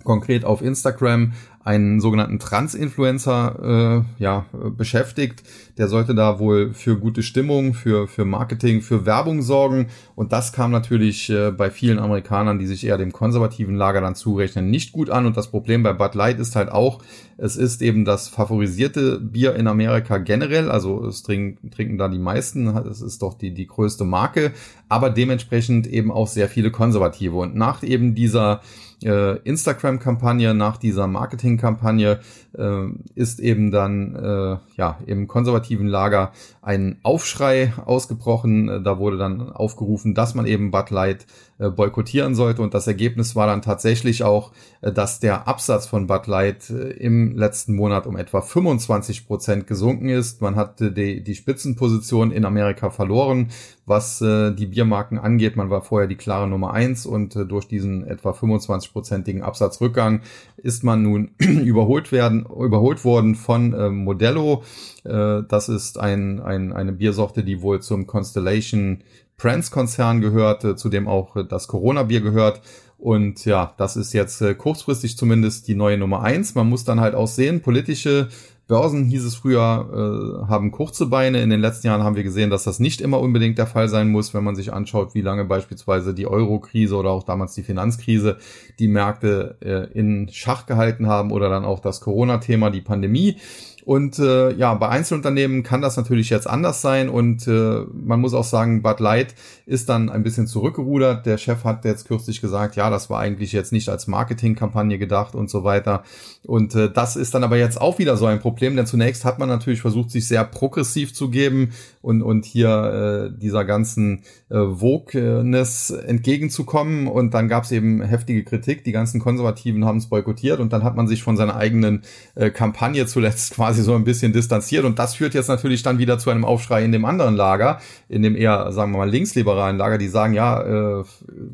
konkret 0.06 0.46
auf 0.46 0.62
Instagram 0.62 1.34
einen 1.70 2.00
sogenannten 2.00 2.40
Trans-Influencer 2.40 4.04
äh, 4.20 4.24
ja, 4.24 4.48
beschäftigt. 4.76 5.44
Der 5.78 5.88
sollte 5.88 6.16
da 6.16 6.40
wohl 6.40 6.74
für 6.74 6.98
gute 6.98 7.22
Stimmung, 7.22 7.76
für, 7.76 8.08
für 8.08 8.26
Marketing, 8.26 8.82
für 8.82 9.06
Werbung 9.06 9.44
sorgen. 9.44 9.86
Und 10.16 10.34
das 10.34 10.52
kam 10.52 10.72
natürlich 10.72 11.30
äh, 11.30 11.52
bei 11.52 11.70
vielen 11.70 12.00
Amerikanern, 12.00 12.58
die 12.58 12.66
sich 12.66 12.84
eher 12.84 12.98
dem 12.98 13.12
konservativen 13.12 13.76
Lager 13.76 14.02
dann 14.02 14.16
zurechnen, 14.16 14.72
nicht 14.72 14.94
gut 14.94 15.12
an. 15.12 15.28
Und 15.28 15.38
das 15.38 15.52
Problem 15.52 15.84
bei 15.84 15.94
Bud 15.94 16.16
Light 16.16 16.40
ist 16.40 16.56
halt 16.56 16.72
auch, 16.72 17.04
es 17.38 17.56
ist 17.56 17.84
eben 17.84 18.04
das 18.04 18.30
favorisierte 18.30 19.20
Bier 19.20 19.54
in 19.54 19.68
Amerika 19.68 20.18
generell. 20.18 20.72
Also 20.72 21.06
es 21.06 21.22
trinken, 21.22 21.70
trinken 21.70 22.00
da 22.00 22.08
die 22.08 22.18
meisten. 22.18 22.66
Es 22.88 23.04
ist 23.04 23.22
doch 23.22 23.36
die, 23.36 23.54
die 23.54 23.68
größte 23.68 24.06
Marke. 24.06 24.54
Aber 24.88 25.12
dementsprechend 25.12 25.86
eben 25.86 26.12
auch 26.12 26.28
sehr 26.28 26.50
viele 26.50 26.72
Konservative. 26.72 27.36
Und 27.36 27.56
nach 27.56 27.84
eben 27.84 28.16
dieser 28.16 28.62
äh, 29.04 29.38
Instagram-Kampagne, 29.38 30.54
nach 30.54 30.78
dieser 30.78 31.08
Marketing-Kampagne 31.08 32.20
äh, 32.58 32.86
ist 33.16 33.40
eben 33.40 33.72
dann 33.72 34.16
äh, 34.16 34.58
ja 34.76 35.00
im 35.06 35.28
konservativen 35.28 35.88
Lager 35.88 36.32
ein 36.62 37.00
Aufschrei 37.04 37.74
ausgebrochen. 37.86 38.84
Da 38.84 39.00
wurde 39.00 39.18
dann 39.18 39.52
aufgerufen, 39.52 40.14
dass 40.14 40.36
man 40.36 40.46
eben 40.46 40.72
Bud 40.72 40.90
Light 40.90 41.26
äh, 41.60 41.70
boykottieren 41.70 42.36
sollte. 42.36 42.62
Und 42.62 42.74
das 42.74 42.88
Ergebnis 42.88 43.36
war 43.36 43.46
dann 43.46 43.62
tatsächlich 43.62 44.24
auch, 44.24 44.54
äh, 44.80 44.94
dass 44.94 45.20
der 45.20 45.46
Absatz 45.46 45.88
von 45.88 46.08
Bud 46.08 46.26
Light 46.26 46.70
äh, 46.70 46.92
im 46.92 47.36
letzten 47.36 47.76
Monat 47.76 48.08
um 48.08 48.16
etwa 48.16 48.40
25 48.40 49.28
Prozent 49.28 49.68
gesunken 49.68 50.08
ist. 50.08 50.42
Man 50.42 50.56
hat 50.56 50.80
die, 50.80 51.22
die 51.22 51.36
Spitzenposition 51.36 52.32
in 52.32 52.46
Amerika 52.46 52.90
verloren, 52.92 53.50
was 53.86 54.20
die 54.20 54.68
Biermarken 54.68 55.18
angeht. 55.18 55.56
Man 55.56 55.72
war 55.72 55.82
vorher 55.82 56.08
die 56.08 56.16
klare 56.16 56.48
Nummer 56.48 56.74
eins 56.74 57.08
und 57.08 57.34
durch 57.34 57.68
diesen 57.68 58.06
etwa 58.06 58.32
25-prozentigen 58.32 59.42
Absatzrückgang 59.42 60.22
ist 60.58 60.84
man 60.84 61.02
nun 61.02 61.32
überholt 61.40 62.12
werden, 62.12 62.46
überholt 62.46 63.04
worden 63.04 63.34
von 63.34 63.96
Modello. 63.96 64.64
das 65.04 65.70
ist 65.70 66.00
ein, 66.00 66.40
ein, 66.40 66.72
eine 66.72 66.92
Biersorte, 66.92 67.44
die 67.44 67.64
wohl 67.64 67.82
zum 67.82 68.06
Constellation 68.06 69.00
Brands-Konzern 69.40 70.22
gehört, 70.22 70.80
zu 70.80 70.90
dem 70.90 71.08
auch 71.08 71.36
äh, 71.36 71.44
das 71.44 71.68
Corona-Bier 71.68 72.22
gehört. 72.22 72.62
Und 73.00 73.46
ja, 73.46 73.74
das 73.78 73.96
ist 73.96 74.14
jetzt 74.14 74.42
äh, 74.42 74.54
kurzfristig 74.54 75.18
zumindest 75.18 75.68
die 75.68 75.76
neue 75.76 75.98
Nummer 75.98 76.22
eins. 76.22 76.54
Man 76.54 76.70
muss 76.70 76.84
dann 76.84 77.00
halt 77.00 77.16
auch 77.16 77.28
sehen, 77.28 77.62
politische 77.62 78.28
Börsen 78.70 79.06
hieß 79.06 79.26
es 79.26 79.36
früher, 79.36 80.44
äh, 80.44 80.48
haben 80.48 80.70
kurze 80.70 81.08
Beine. 81.08 81.42
In 81.42 81.50
den 81.50 81.60
letzten 81.60 81.88
Jahren 81.88 82.04
haben 82.04 82.16
wir 82.16 82.24
gesehen, 82.24 82.52
dass 82.52 82.66
das 82.66 82.80
nicht 82.80 83.02
immer 83.02 83.20
unbedingt 83.20 83.58
der 83.58 83.66
Fall 83.66 83.90
sein 83.90 84.12
muss, 84.12 84.36
wenn 84.36 84.44
man 84.44 84.56
sich 84.56 84.72
anschaut, 84.72 85.16
wie 85.16 85.22
lange 85.22 85.44
beispielsweise 85.46 86.14
die 86.14 86.28
Euro-Krise 86.28 86.96
oder 86.96 87.10
auch 87.10 87.24
damals 87.24 87.56
die 87.56 87.64
Finanzkrise 87.64 88.38
die 88.78 88.88
Märkte 88.88 89.58
äh, 89.62 89.98
in 89.98 90.30
Schach 90.32 90.68
gehalten 90.68 91.08
haben 91.08 91.32
oder 91.32 91.50
dann 91.50 91.66
auch 91.66 91.80
das 91.80 92.00
Corona-Thema, 92.00 92.70
die 92.70 92.82
Pandemie. 92.82 93.38
Und 93.86 94.20
äh, 94.20 94.52
ja, 94.54 94.74
bei 94.76 94.90
Einzelunternehmen 94.90 95.64
kann 95.64 95.82
das 95.82 95.98
natürlich 95.98 96.30
jetzt 96.30 96.48
anders 96.48 96.82
sein 96.82 97.10
und 97.10 97.48
äh, 97.48 97.86
man 97.94 98.20
muss 98.20 98.34
auch 98.34 98.44
sagen, 98.44 98.82
Bud 98.82 99.00
Light 99.00 99.36
ist 99.66 99.90
dann 99.90 100.10
ein 100.10 100.24
bisschen 100.24 100.48
zurückgerudert. 100.48 101.26
Der 101.26 101.38
Chef 101.38 101.64
hat 101.64 101.86
jetzt 101.86 102.08
kürzlich 102.08 102.42
gesagt, 102.42 102.76
ja, 102.76 102.90
das 102.90 103.10
war 103.10 103.20
eigentlich 103.20 103.52
jetzt 103.52 103.72
nicht 103.72 103.90
als 103.90 104.08
Marketingkampagne 104.08 104.98
gedacht 104.98 105.36
und 105.36 105.50
so 105.50 105.64
weiter. 105.64 106.04
Und 106.46 106.76
äh, 106.76 106.92
das 106.92 107.16
ist 107.16 107.34
dann 107.34 107.44
aber 107.44 107.58
jetzt 107.58 107.80
auch 107.80 108.00
wieder 108.00 108.18
so 108.18 108.26
ein 108.26 108.40
Problem, 108.40 108.76
denn 108.76 108.86
zunächst 108.86 109.26
hat 109.26 109.40
man 109.40 109.50
natürlich 109.50 109.82
versucht, 109.82 110.12
sich 110.12 110.28
sehr 110.28 110.44
progressiv 110.44 111.14
zu 111.14 111.30
geben 111.30 111.72
und, 112.02 112.22
und 112.22 112.46
hier 112.46 113.30
äh, 113.32 113.40
dieser 113.40 113.66
ganzen 113.66 114.24
äh, 114.50 114.56
Wokeness 114.56 115.92
entgegenzukommen. 115.92 117.08
Und 117.08 117.34
dann 117.34 117.48
gab 117.48 117.64
es 117.64 117.72
eben 117.72 118.02
heftige 118.02 118.44
Kritik. 118.44 118.84
Die 118.84 118.92
ganzen 118.92 119.20
Konservativen 119.20 119.86
haben 119.86 119.98
es 119.98 120.08
boykottiert 120.08 120.60
und 120.60 120.74
dann 120.74 120.84
hat 120.84 120.96
man 120.96 121.08
sich 121.08 121.24
von 121.24 121.38
seiner 121.38 121.56
eigenen 121.56 122.02
äh, 122.36 122.50
Kampagne 122.50 123.06
zuletzt 123.06 123.54
quasi 123.54 123.69
so 123.74 123.96
ein 123.96 124.04
bisschen 124.04 124.34
distanziert. 124.34 124.86
Und 124.86 125.00
das 125.00 125.16
führt 125.16 125.34
jetzt 125.34 125.48
natürlich 125.48 125.84
dann 125.84 125.98
wieder 125.98 126.20
zu 126.20 126.30
einem 126.30 126.46
Aufschrei 126.46 126.84
in 126.84 126.92
dem 126.92 127.06
anderen 127.06 127.36
Lager, 127.36 127.80
in 128.08 128.22
dem 128.22 128.36
eher, 128.36 128.72
sagen 128.72 128.92
wir 128.92 129.00
mal, 129.00 129.10
linksliberalen 129.10 129.78
Lager, 129.78 129.98
die 129.98 130.08
sagen, 130.08 130.34
ja, 130.34 131.00
äh, 131.00 131.04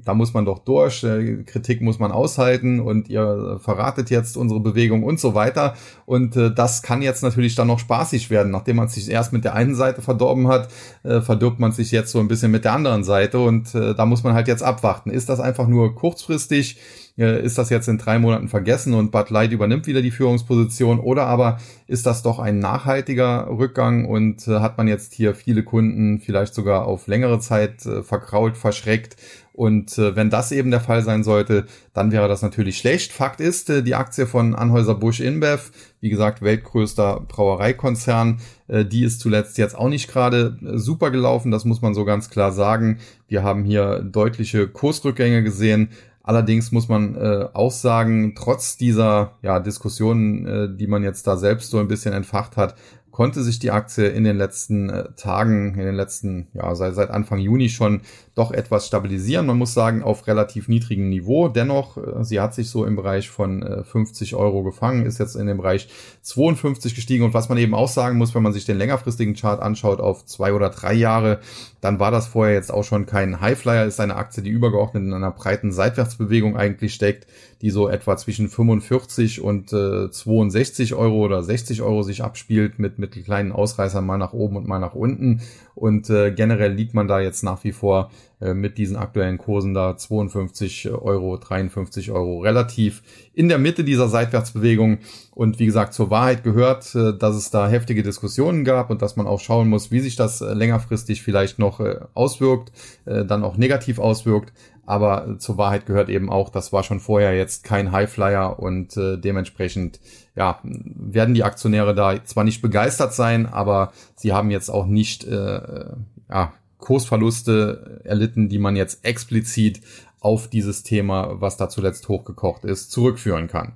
da 0.04 0.14
muss 0.14 0.34
man 0.34 0.46
doch 0.46 0.60
durch, 0.60 1.04
äh, 1.04 1.44
Kritik 1.44 1.82
muss 1.82 2.00
man 2.00 2.12
aushalten 2.12 2.80
und 2.80 3.10
ihr 3.10 3.60
verratet 3.62 4.10
jetzt 4.10 4.38
unsere 4.38 4.60
Bewegung 4.60 5.04
und 5.04 5.20
so 5.20 5.34
weiter. 5.34 5.76
Und 6.06 6.36
äh, 6.36 6.54
das 6.54 6.82
kann 6.82 7.02
jetzt 7.02 7.24
natürlich 7.24 7.56
dann 7.56 7.68
noch 7.68 7.80
spaßig 7.80 8.30
werden, 8.30 8.52
nachdem 8.52 8.76
man 8.76 8.88
sich 8.88 9.10
erst 9.10 9.34
mit 9.34 9.44
der 9.44 9.56
einen 9.56 9.76
Seite 9.76 10.02
verdorben 10.02 10.26
verdorben 10.26 10.48
hat, 10.48 10.70
äh, 11.04 11.22
verdirbt 11.22 11.60
man 11.60 11.72
sich 11.72 11.92
jetzt 11.92 12.12
so 12.12 12.20
ein 12.20 12.28
bisschen 12.28 12.52
mit 12.52 12.66
der 12.66 12.74
anderen 12.74 13.04
Seite 13.04 13.40
und 13.40 13.74
äh, 13.76 13.94
da 13.94 14.06
muss 14.06 14.24
man 14.24 14.34
halt 14.34 14.48
jetzt 14.48 14.64
abwarten. 14.64 15.12
Ist 15.12 15.30
das 15.30 15.40
einfach 15.40 15.68
nur 15.68 15.96
kurzfristig? 15.96 16.78
Äh, 17.18 17.44
ist 17.44 17.58
das 17.58 17.70
jetzt 17.70 17.88
in 17.88 17.98
drei 17.98 18.20
Monaten 18.20 18.50
vergessen 18.50 18.94
und 18.94 19.12
Bud 19.12 19.30
Light 19.30 19.52
übernimmt 19.52 19.88
wieder 19.88 20.02
die 20.02 20.12
Führungsposition 20.12 21.00
oder 21.00 21.28
aber 21.28 21.60
ist 21.88 22.06
das 22.06 22.24
doch 22.24 22.40
ein 22.40 22.60
nachhaltiger 22.60 23.48
Rückgang 23.50 24.06
und 24.06 24.48
äh, 24.48 24.60
hat 24.60 24.78
man 24.78 24.88
jetzt 24.88 25.14
hier 25.14 25.34
viele 25.34 25.64
Kunden 25.64 26.20
vielleicht 26.20 26.54
sogar 26.54 26.86
auf 26.86 27.08
längere 27.08 27.40
Zeit 27.40 27.86
äh, 27.86 28.04
verkrault, 28.04 28.58
verschreckt 28.58 29.16
und 29.56 29.98
äh, 29.98 30.18
wenn 30.18 30.30
das 30.30 30.52
eben 30.52 30.70
der 30.70 30.82
Fall 30.82 31.02
sein 31.02 31.24
sollte, 31.24 31.66
dann 31.94 32.12
wäre 32.12 32.28
das 32.28 32.42
natürlich 32.42 32.78
schlecht. 32.78 33.14
Fakt 33.14 33.40
ist, 33.40 33.70
äh, 33.70 33.84
die 33.84 33.96
Aktie 33.96 34.28
von 34.28 34.54
Anhäuser-Busch 34.54 35.22
InBev, 35.22 35.72
wie 36.02 36.10
gesagt, 36.10 36.42
weltgrößter 36.42 37.22
Brauereikonzern, 37.26 38.42
äh, 38.68 38.84
die 38.84 39.06
ist 39.06 39.22
zuletzt 39.22 39.58
jetzt 39.58 39.78
auch 39.78 39.88
nicht 39.88 40.10
gerade 40.10 40.58
super 40.74 41.10
gelaufen, 41.10 41.52
das 41.52 41.64
muss 41.64 41.82
man 41.82 41.94
so 41.94 42.04
ganz 42.04 42.30
klar 42.30 42.52
sagen. 42.52 43.00
Wir 43.30 43.44
haben 43.44 43.64
hier 43.64 44.00
deutliche 44.00 44.68
Kursrückgänge 44.68 45.42
gesehen. 45.42 45.90
Allerdings 46.28 46.72
muss 46.72 46.90
man 46.90 47.16
äh, 47.16 47.48
auch 47.54 47.72
sagen, 47.72 48.34
trotz 48.36 48.78
dieser 48.78 49.34
ja, 49.44 49.60
Diskussionen, 49.60 50.48
äh, 50.48 50.76
die 50.76 50.88
man 50.88 51.04
jetzt 51.04 51.28
da 51.28 51.38
selbst 51.38 51.70
so 51.70 51.78
ein 51.78 51.88
bisschen 51.88 52.16
entfacht 52.16 52.58
hat, 52.58 52.74
konnte 53.12 53.44
sich 53.44 53.60
die 53.60 53.70
Aktie 53.70 54.08
in 54.08 54.24
den 54.24 54.36
letzten 54.36 54.90
äh, 54.90 55.14
Tagen, 55.16 55.76
in 55.76 55.86
den 55.86 55.94
letzten, 55.94 56.48
ja, 56.54 56.74
seit, 56.74 56.96
seit 56.96 57.12
Anfang 57.12 57.38
Juni 57.38 57.70
schon 57.70 58.02
doch 58.36 58.52
etwas 58.52 58.86
stabilisieren. 58.86 59.46
Man 59.46 59.58
muss 59.58 59.74
sagen, 59.74 60.04
auf 60.04 60.28
relativ 60.28 60.68
niedrigem 60.68 61.10
Niveau. 61.10 61.48
Dennoch, 61.48 61.98
äh, 61.98 62.24
sie 62.24 62.42
hat 62.42 62.54
sich 62.54 62.70
so 62.70 62.86
im 62.86 62.98
Bereich 62.98 63.30
von 63.30 63.64
äh, 63.64 63.84
50 63.84 64.36
Euro 64.36 64.62
gefangen, 64.62 65.06
ist 65.06 65.20
jetzt 65.20 65.36
in 65.36 65.48
dem 65.48 65.58
Bereich 65.58 65.88
52 66.22 66.96
gestiegen. 66.96 67.24
Und 67.24 67.34
was 67.34 67.48
man 67.48 67.58
eben 67.58 67.74
auch 67.74 67.88
sagen 67.88 68.18
muss, 68.18 68.36
wenn 68.36 68.44
man 68.44 68.52
sich 68.52 68.66
den 68.66 68.78
längerfristigen 68.78 69.36
Chart 69.36 69.62
anschaut 69.62 70.02
auf 70.02 70.26
zwei 70.26 70.54
oder 70.54 70.70
drei 70.70 70.94
Jahre, 70.94 71.40
dann 71.80 72.00
war 72.00 72.12
das 72.12 72.28
vorher 72.28 72.54
jetzt 72.54 72.74
auch 72.74 72.84
schon 72.84 73.06
kein 73.06 73.40
Highflyer, 73.40 73.86
ist 73.86 74.02
eine 74.02 74.16
Aktie, 74.18 74.44
die 74.44 74.50
übergeordnet 74.50 75.04
in 75.04 75.14
einer 75.14 75.32
breiten 75.32 75.72
Seitwärtsbewegung 75.72 76.58
eigentlich 76.58 76.94
steckt, 76.94 77.28
die 77.62 77.70
so 77.70 77.88
etwa 77.88 78.18
zwischen 78.18 78.50
45 78.50 79.42
und 79.42 79.72
äh, 79.72 80.12
62 80.12 80.94
Euro 80.94 81.24
oder 81.24 81.42
60 81.42 81.82
Euro 81.82 82.04
sich 82.04 82.22
abspielt 82.22 82.80
mit, 82.80 83.00
mit 83.00 83.12
kleinen 83.24 83.54
Ausreißern 83.54 84.06
mal 84.06 84.18
nach 84.18 84.34
oben 84.34 84.58
und 84.58 84.68
mal 84.68 84.80
nach 84.80 84.94
unten. 84.94 85.42
Und 85.74 86.10
äh, 86.10 86.32
generell 86.32 86.74
liegt 86.74 86.94
man 86.94 87.08
da 87.08 87.20
jetzt 87.20 87.44
nach 87.44 87.64
wie 87.64 87.72
vor 87.72 88.10
äh, 88.10 88.25
mit 88.54 88.78
diesen 88.78 88.96
aktuellen 88.96 89.38
Kursen 89.38 89.74
da 89.74 89.98
52 89.98 90.90
Euro, 90.92 91.38
53 91.38 92.12
Euro 92.12 92.40
relativ 92.40 93.04
in 93.34 93.50
der 93.50 93.58
Mitte 93.58 93.84
dieser 93.84 94.08
Seitwärtsbewegung. 94.08 95.00
Und 95.34 95.60
wie 95.60 95.66
gesagt, 95.66 95.94
zur 95.94 96.10
Wahrheit 96.10 96.44
gehört, 96.44 96.94
äh, 96.96 97.18
dass 97.18 97.36
es 97.36 97.52
da 97.52 97.68
heftige 97.68 98.04
Diskussionen 98.04 98.64
gab 98.64 98.90
und 98.90 99.02
dass 99.02 99.16
man 99.16 99.28
auch 99.28 99.40
schauen 99.40 99.68
muss, 99.68 99.92
wie 99.92 100.00
sich 100.00 100.16
das 100.16 100.42
äh, 100.42 100.54
längerfristig 100.54 101.22
vielleicht 101.22 101.60
noch 101.60 101.80
äh, 101.80 102.00
auswirkt, 102.14 102.72
äh, 103.06 103.26
dann 103.26 103.44
auch 103.44 103.58
negativ 103.58 104.00
auswirkt. 104.00 104.54
Aber 104.86 105.38
zur 105.40 105.58
Wahrheit 105.58 105.88
gehört 105.88 106.10
eben 106.10 106.30
auch, 106.30 106.50
das 106.50 106.72
war 106.72 106.84
schon 106.84 107.00
vorher 107.00 107.36
jetzt 107.36 107.64
kein 107.64 107.92
Highflyer 107.92 108.60
und 108.60 108.96
äh, 108.98 109.18
dementsprechend 109.18 110.00
ja, 110.36 110.60
werden 110.64 111.34
die 111.34 111.44
Aktionäre 111.44 111.96
da 111.96 112.24
zwar 112.24 112.44
nicht 112.44 112.62
begeistert 112.62 113.14
sein, 113.14 113.48
aber 113.48 113.94
sie 114.16 114.32
haben 114.32 114.52
jetzt 114.52 114.70
auch 114.70 114.86
nicht 114.86 115.24
äh, 115.24 115.86
ja, 116.30 116.54
Kursverluste 116.78 118.02
erlitten, 118.04 118.50
die 118.50 118.60
man 118.60 118.76
jetzt 118.76 119.04
explizit 119.06 119.82
auf 120.20 120.48
dieses 120.48 120.84
Thema, 120.84 121.40
was 121.40 121.58
da 121.58 121.70
zuletzt 121.70 122.10
hochgekocht 122.10 122.66
ist, 122.66 122.92
zurückführen 122.92 123.48
kann. 123.48 123.74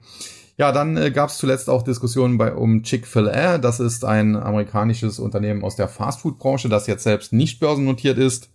Ja, 0.58 0.74
dann 0.74 0.98
äh, 0.98 1.10
gab 1.12 1.30
es 1.30 1.38
zuletzt 1.38 1.70
auch 1.70 1.84
Diskussionen 1.84 2.38
bei 2.38 2.54
um 2.54 2.84
Chick-fil-A. 2.84 3.60
Das 3.60 3.80
ist 3.80 4.04
ein 4.04 4.36
amerikanisches 4.36 5.18
Unternehmen 5.18 5.64
aus 5.64 5.78
der 5.78 5.88
Fastfood-Branche, 5.88 6.68
das 6.68 6.86
jetzt 6.86 7.04
selbst 7.04 7.32
nicht 7.32 7.62
börsennotiert 7.62 8.18
ist, 8.18 8.50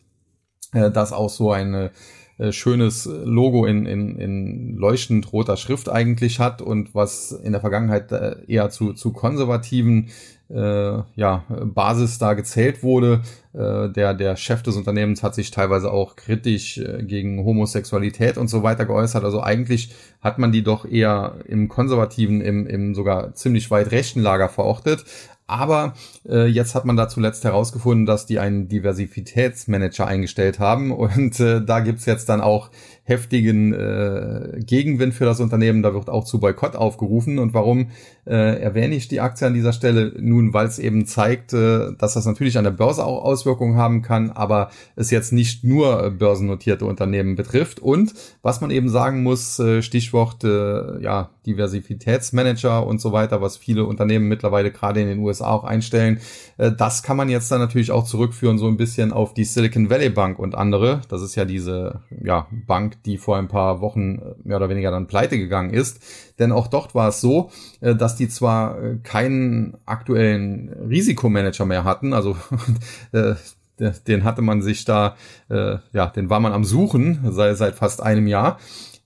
äh, 0.72 0.90
das 0.90 1.12
auch 1.12 1.30
so 1.30 1.50
eine 1.50 1.92
äh, 2.36 2.52
schönes 2.52 3.06
Logo 3.06 3.64
in, 3.64 3.86
in, 3.86 4.18
in 4.18 4.74
leuchtend 4.76 5.32
roter 5.32 5.56
Schrift 5.56 5.88
eigentlich 5.88 6.40
hat 6.40 6.60
und 6.60 6.94
was 6.94 7.30
in 7.30 7.52
der 7.52 7.60
Vergangenheit 7.60 8.10
äh, 8.10 8.36
eher 8.48 8.70
zu, 8.70 8.92
zu 8.92 9.12
konservativen 9.12 10.10
äh, 10.54 11.02
ja, 11.16 11.44
Basis 11.48 12.18
da 12.18 12.34
gezählt 12.34 12.82
wurde. 12.82 13.22
Äh, 13.52 13.90
der, 13.90 14.14
der 14.14 14.36
Chef 14.36 14.62
des 14.62 14.76
Unternehmens 14.76 15.22
hat 15.22 15.34
sich 15.34 15.50
teilweise 15.50 15.90
auch 15.92 16.16
kritisch 16.16 16.78
äh, 16.78 17.02
gegen 17.02 17.44
Homosexualität 17.44 18.38
und 18.38 18.48
so 18.48 18.62
weiter 18.62 18.86
geäußert. 18.86 19.24
Also 19.24 19.42
eigentlich 19.42 19.94
hat 20.20 20.38
man 20.38 20.52
die 20.52 20.62
doch 20.62 20.84
eher 20.84 21.36
im 21.46 21.68
konservativen, 21.68 22.40
im, 22.40 22.66
im 22.66 22.94
sogar 22.94 23.34
ziemlich 23.34 23.70
weit 23.70 23.90
rechten 23.90 24.20
Lager 24.20 24.48
verortet. 24.48 25.04
Aber 25.46 25.92
äh, 26.26 26.46
jetzt 26.46 26.74
hat 26.74 26.86
man 26.86 26.96
da 26.96 27.08
zuletzt 27.08 27.44
herausgefunden, 27.44 28.06
dass 28.06 28.24
die 28.24 28.38
einen 28.38 28.68
Diversitätsmanager 28.68 30.06
eingestellt 30.06 30.58
haben 30.58 30.90
und 30.90 31.38
äh, 31.38 31.62
da 31.62 31.80
gibt's 31.80 32.06
jetzt 32.06 32.30
dann 32.30 32.40
auch 32.40 32.70
heftigen 33.04 33.74
äh, 33.74 34.60
Gegenwind 34.64 35.14
für 35.14 35.26
das 35.26 35.40
Unternehmen. 35.40 35.82
Da 35.82 35.92
wird 35.92 36.08
auch 36.08 36.24
zu 36.24 36.40
Boykott 36.40 36.74
aufgerufen. 36.74 37.38
Und 37.38 37.52
warum 37.52 37.90
äh, 38.26 38.60
erwähne 38.60 38.94
ich 38.94 39.08
die 39.08 39.20
Aktie 39.20 39.46
an 39.46 39.52
dieser 39.52 39.74
Stelle? 39.74 40.14
Nun, 40.18 40.54
weil 40.54 40.66
es 40.66 40.78
eben 40.78 41.06
zeigt, 41.06 41.52
äh, 41.52 41.92
dass 41.98 42.14
das 42.14 42.24
natürlich 42.24 42.56
an 42.56 42.64
der 42.64 42.70
Börse 42.70 43.04
auch 43.04 43.22
Auswirkungen 43.22 43.76
haben 43.76 44.00
kann, 44.00 44.30
aber 44.30 44.70
es 44.96 45.10
jetzt 45.10 45.32
nicht 45.32 45.64
nur 45.64 46.10
börsennotierte 46.12 46.86
Unternehmen 46.86 47.36
betrifft. 47.36 47.80
Und 47.80 48.14
was 48.42 48.62
man 48.62 48.70
eben 48.70 48.88
sagen 48.88 49.22
muss, 49.22 49.58
äh, 49.58 49.82
Stichwort 49.82 50.42
äh, 50.42 51.02
ja, 51.02 51.30
Diversitätsmanager 51.46 52.86
und 52.86 53.02
so 53.02 53.12
weiter, 53.12 53.42
was 53.42 53.58
viele 53.58 53.84
Unternehmen 53.84 54.28
mittlerweile 54.28 54.70
gerade 54.70 55.02
in 55.02 55.08
den 55.08 55.18
USA 55.18 55.50
auch 55.50 55.64
einstellen, 55.64 56.20
äh, 56.56 56.72
das 56.72 57.02
kann 57.02 57.18
man 57.18 57.28
jetzt 57.28 57.50
dann 57.50 57.60
natürlich 57.60 57.90
auch 57.90 58.04
zurückführen 58.04 58.58
so 58.58 58.66
ein 58.66 58.78
bisschen 58.78 59.12
auf 59.12 59.34
die 59.34 59.44
Silicon 59.44 59.90
Valley 59.90 60.08
Bank 60.08 60.38
und 60.38 60.54
andere. 60.54 61.02
Das 61.08 61.20
ist 61.20 61.34
ja 61.34 61.44
diese 61.44 62.00
ja, 62.22 62.46
Bank, 62.66 62.93
die 63.04 63.18
vor 63.18 63.36
ein 63.36 63.48
paar 63.48 63.80
Wochen 63.80 64.18
äh, 64.18 64.34
mehr 64.44 64.56
oder 64.56 64.68
weniger 64.68 64.90
dann 64.90 65.06
pleite 65.06 65.38
gegangen 65.38 65.70
ist. 65.70 66.00
Denn 66.38 66.52
auch 66.52 66.66
dort 66.66 66.94
war 66.94 67.08
es 67.08 67.20
so, 67.20 67.50
äh, 67.80 67.94
dass 67.94 68.16
die 68.16 68.28
zwar 68.28 68.76
keinen 69.02 69.76
aktuellen 69.86 70.68
Risikomanager 70.88 71.64
mehr 71.64 71.84
hatten, 71.84 72.12
also 72.12 72.36
den 74.06 74.24
hatte 74.24 74.42
man 74.42 74.62
sich 74.62 74.84
da, 74.84 75.16
ja, 75.48 76.06
den 76.06 76.30
war 76.30 76.38
man 76.38 76.52
am 76.52 76.64
Suchen 76.64 77.20
seit 77.30 77.74
fast 77.74 78.02
einem 78.02 78.28
Jahr. 78.28 78.58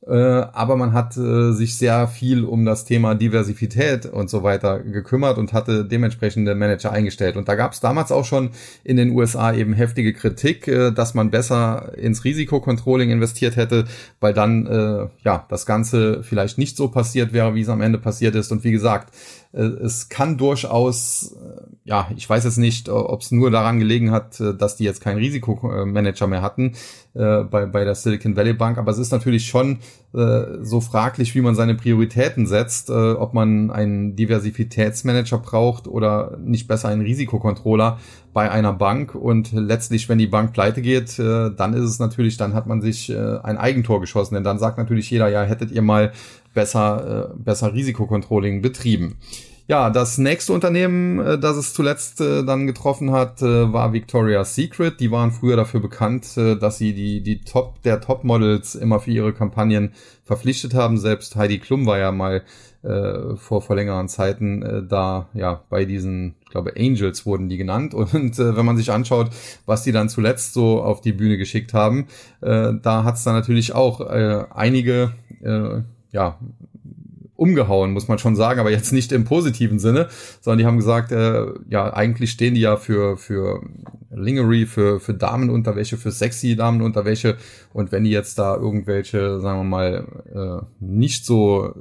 Äh, 0.09 0.15
aber 0.15 0.77
man 0.77 0.95
hat 0.95 1.17
äh, 1.19 1.53
sich 1.53 1.77
sehr 1.77 2.09
viel 2.09 2.45
um 2.45 2.65
das 2.65 2.87
Thema 2.87 3.15
Diversität 3.15 4.07
und 4.07 4.31
so 4.31 4.43
weiter 4.43 4.81
gekümmert 4.81 5.37
und 5.37 5.53
hatte 5.53 5.85
dementsprechende 5.85 6.55
Manager 6.55 6.93
eingestellt. 6.93 7.37
Und 7.37 7.47
da 7.49 7.57
gab 7.57 7.73
es 7.73 7.81
damals 7.81 8.11
auch 8.11 8.25
schon 8.25 8.51
in 8.85 8.97
den 8.97 9.11
USA 9.11 9.53
eben 9.53 9.75
heftige 9.75 10.15
Kritik, 10.15 10.67
äh, 10.67 10.93
dass 10.93 11.13
man 11.13 11.31
besser 11.31 11.93
ins 11.99 12.25
Risikocontrolling 12.25 13.11
investiert 13.11 13.57
hätte, 13.57 13.85
weil 14.19 14.33
dann 14.33 14.67
äh, 14.67 15.09
ja 15.25 15.45
das 15.51 15.67
Ganze 15.67 16.23
vielleicht 16.23 16.57
nicht 16.57 16.79
so 16.79 16.89
passiert 16.89 17.35
wäre, 17.35 17.55
wie 17.55 17.61
es 17.61 17.69
am 17.69 17.83
Ende 17.83 17.99
passiert 17.99 18.35
ist. 18.35 18.51
Und 18.51 18.65
wie 18.65 18.73
gesagt, 18.73 19.13
es 19.53 20.11
kann 20.11 20.37
durchaus, 20.37 21.33
äh, 21.33 21.63
ja, 21.85 22.11
ich 22.15 22.29
weiß 22.29 22.45
jetzt 22.45 22.59
nicht, 22.59 22.91
ob 22.91 23.23
es 23.23 23.31
nur 23.31 23.51
daran 23.51 23.79
gelegen 23.79 24.11
hat, 24.11 24.39
äh, 24.41 24.55
dass 24.55 24.77
die 24.77 24.85
jetzt 24.85 25.01
keinen 25.01 25.19
Risikomanager 25.19 26.27
mehr 26.27 26.43
hatten 26.43 26.75
äh, 27.15 27.45
bei, 27.45 27.65
bei 27.65 27.85
der 27.85 27.95
Silicon 27.95 28.37
Valley 28.37 28.53
Bank, 28.53 28.77
aber 28.77 28.91
es 28.93 28.99
ist 28.99 29.11
natürlich 29.11 29.47
schon 29.47 29.79
äh, 30.15 30.43
so 30.61 30.81
fraglich, 30.81 31.35
wie 31.35 31.41
man 31.41 31.55
seine 31.55 31.75
Prioritäten 31.75 32.47
setzt, 32.47 32.91
äh, 32.91 32.93
ob 32.93 33.33
man 33.33 33.71
einen 33.71 34.17
Diversitätsmanager 34.17 35.39
braucht 35.39 35.89
oder 35.89 36.37
nicht 36.39 36.69
besser 36.69 36.89
einen 36.89 37.03
Risikokontroller 37.03 37.99
bei 38.35 38.51
einer 38.51 38.73
Bank. 38.73 39.15
Und 39.15 39.53
letztlich, 39.53 40.09
wenn 40.09 40.19
die 40.19 40.27
Bank 40.27 40.53
pleite 40.53 40.83
geht, 40.83 41.19
äh, 41.19 41.51
dann 41.51 41.73
ist 41.73 41.85
es 41.85 41.99
natürlich, 41.99 42.37
dann 42.37 42.55
hat 42.55 42.67
man 42.67 42.83
sich 42.83 43.11
äh, 43.11 43.39
ein 43.43 43.57
Eigentor 43.57 44.01
geschossen, 44.01 44.35
denn 44.35 44.45
dann 44.45 44.59
sagt 44.59 44.79
natürlich 44.79 45.11
jeder, 45.11 45.29
ja, 45.29 45.43
hättet 45.43 45.71
ihr 45.71 45.83
mal 45.83 46.13
besser, 46.59 47.31
äh, 47.31 47.35
besser 47.37 47.73
Risikocontrolling 47.73 48.63
betrieben. 48.63 49.17
Ja, 49.69 49.91
das 49.91 50.19
nächste 50.19 50.55
Unternehmen, 50.55 51.21
äh, 51.21 51.39
das 51.39 51.57
es 51.57 51.73
zuletzt 51.73 52.21
äh, 52.21 52.43
dann 52.43 52.67
getroffen 52.67 53.13
hat, 53.13 53.43
äh, 53.43 53.73
war 53.73 53.93
Victoria's 53.93 54.57
Secret. 54.57 54.99
Die 54.99 55.13
waren 55.13 55.31
früher 55.31 55.57
dafür 55.57 55.79
bekannt, 55.79 56.37
äh, 56.37 56.57
dass 56.57 56.79
sie 56.79 56.95
die, 56.95 57.23
die 57.23 57.43
Top 57.43 57.81
der 57.83 58.01
Top-Models 58.01 58.75
immer 58.75 58.99
für 58.99 59.13
ihre 59.13 59.33
Kampagnen 59.33 59.93
verpflichtet 60.25 60.75
haben. 60.75 60.99
Selbst 60.99 61.37
Heidi 61.37 61.59
Klum 61.59 61.87
war 61.87 61.99
ja 61.99 62.11
mal 62.11 62.43
äh, 62.83 63.37
vor, 63.37 63.61
vor 63.61 63.77
längeren 63.77 64.09
Zeiten 64.09 64.63
äh, 64.63 64.83
da, 64.83 65.29
ja, 65.35 65.63
bei 65.69 65.85
diesen, 65.85 66.37
ich 66.45 66.51
glaube, 66.51 66.73
Angels 66.77 67.27
wurden 67.27 67.49
die 67.49 67.59
genannt. 67.59 67.93
Und 67.95 68.39
äh, 68.39 68.57
wenn 68.57 68.65
man 68.65 68.79
sich 68.79 68.91
anschaut, 68.91 69.31
was 69.67 69.83
die 69.83 69.93
dann 69.93 70.09
zuletzt 70.09 70.55
so 70.55 70.83
auf 70.83 71.03
die 71.03 71.13
Bühne 71.13 71.37
geschickt 71.37 71.75
haben, 71.75 72.07
äh, 72.41 72.73
da 72.83 73.05
hat 73.05 73.17
es 73.17 73.25
dann 73.25 73.35
natürlich 73.35 73.75
auch 73.75 74.01
äh, 74.01 74.45
einige 74.51 75.13
äh, 75.43 75.83
ja, 76.13 76.39
umgehauen, 77.39 77.93
muss 77.93 78.09
man 78.09 78.19
schon 78.19 78.35
sagen, 78.35 78.59
aber 78.59 78.71
jetzt 78.71 78.93
nicht 78.93 79.13
im 79.13 79.25
positiven 79.25 79.79
Sinne, 79.79 80.09
sondern 80.41 80.59
die 80.59 80.67
haben 80.67 80.77
gesagt, 80.77 81.13
äh, 81.13 81.47
ja, 81.69 81.93
eigentlich 81.95 82.33
stehen 82.33 82.55
die 82.55 82.61
ja 82.61 82.77
für, 82.77 83.17
für 83.17 83.63
Lingerie, 84.11 84.67
für, 84.67 85.01
für 85.01 85.15
Damenunterwäsche, 85.15 85.97
für 85.97 86.11
sexy 86.11 86.57
Damenunterwäsche 86.57 87.37
und 87.73 87.93
wenn 87.93 88.05
die 88.05 88.11
jetzt 88.11 88.39
da 88.39 88.57
irgendwelche, 88.57 89.41
sagen 89.41 89.61
wir 89.61 89.65
mal, 89.65 90.07
äh, 90.35 90.85
nicht 90.85 91.25
so 91.25 91.75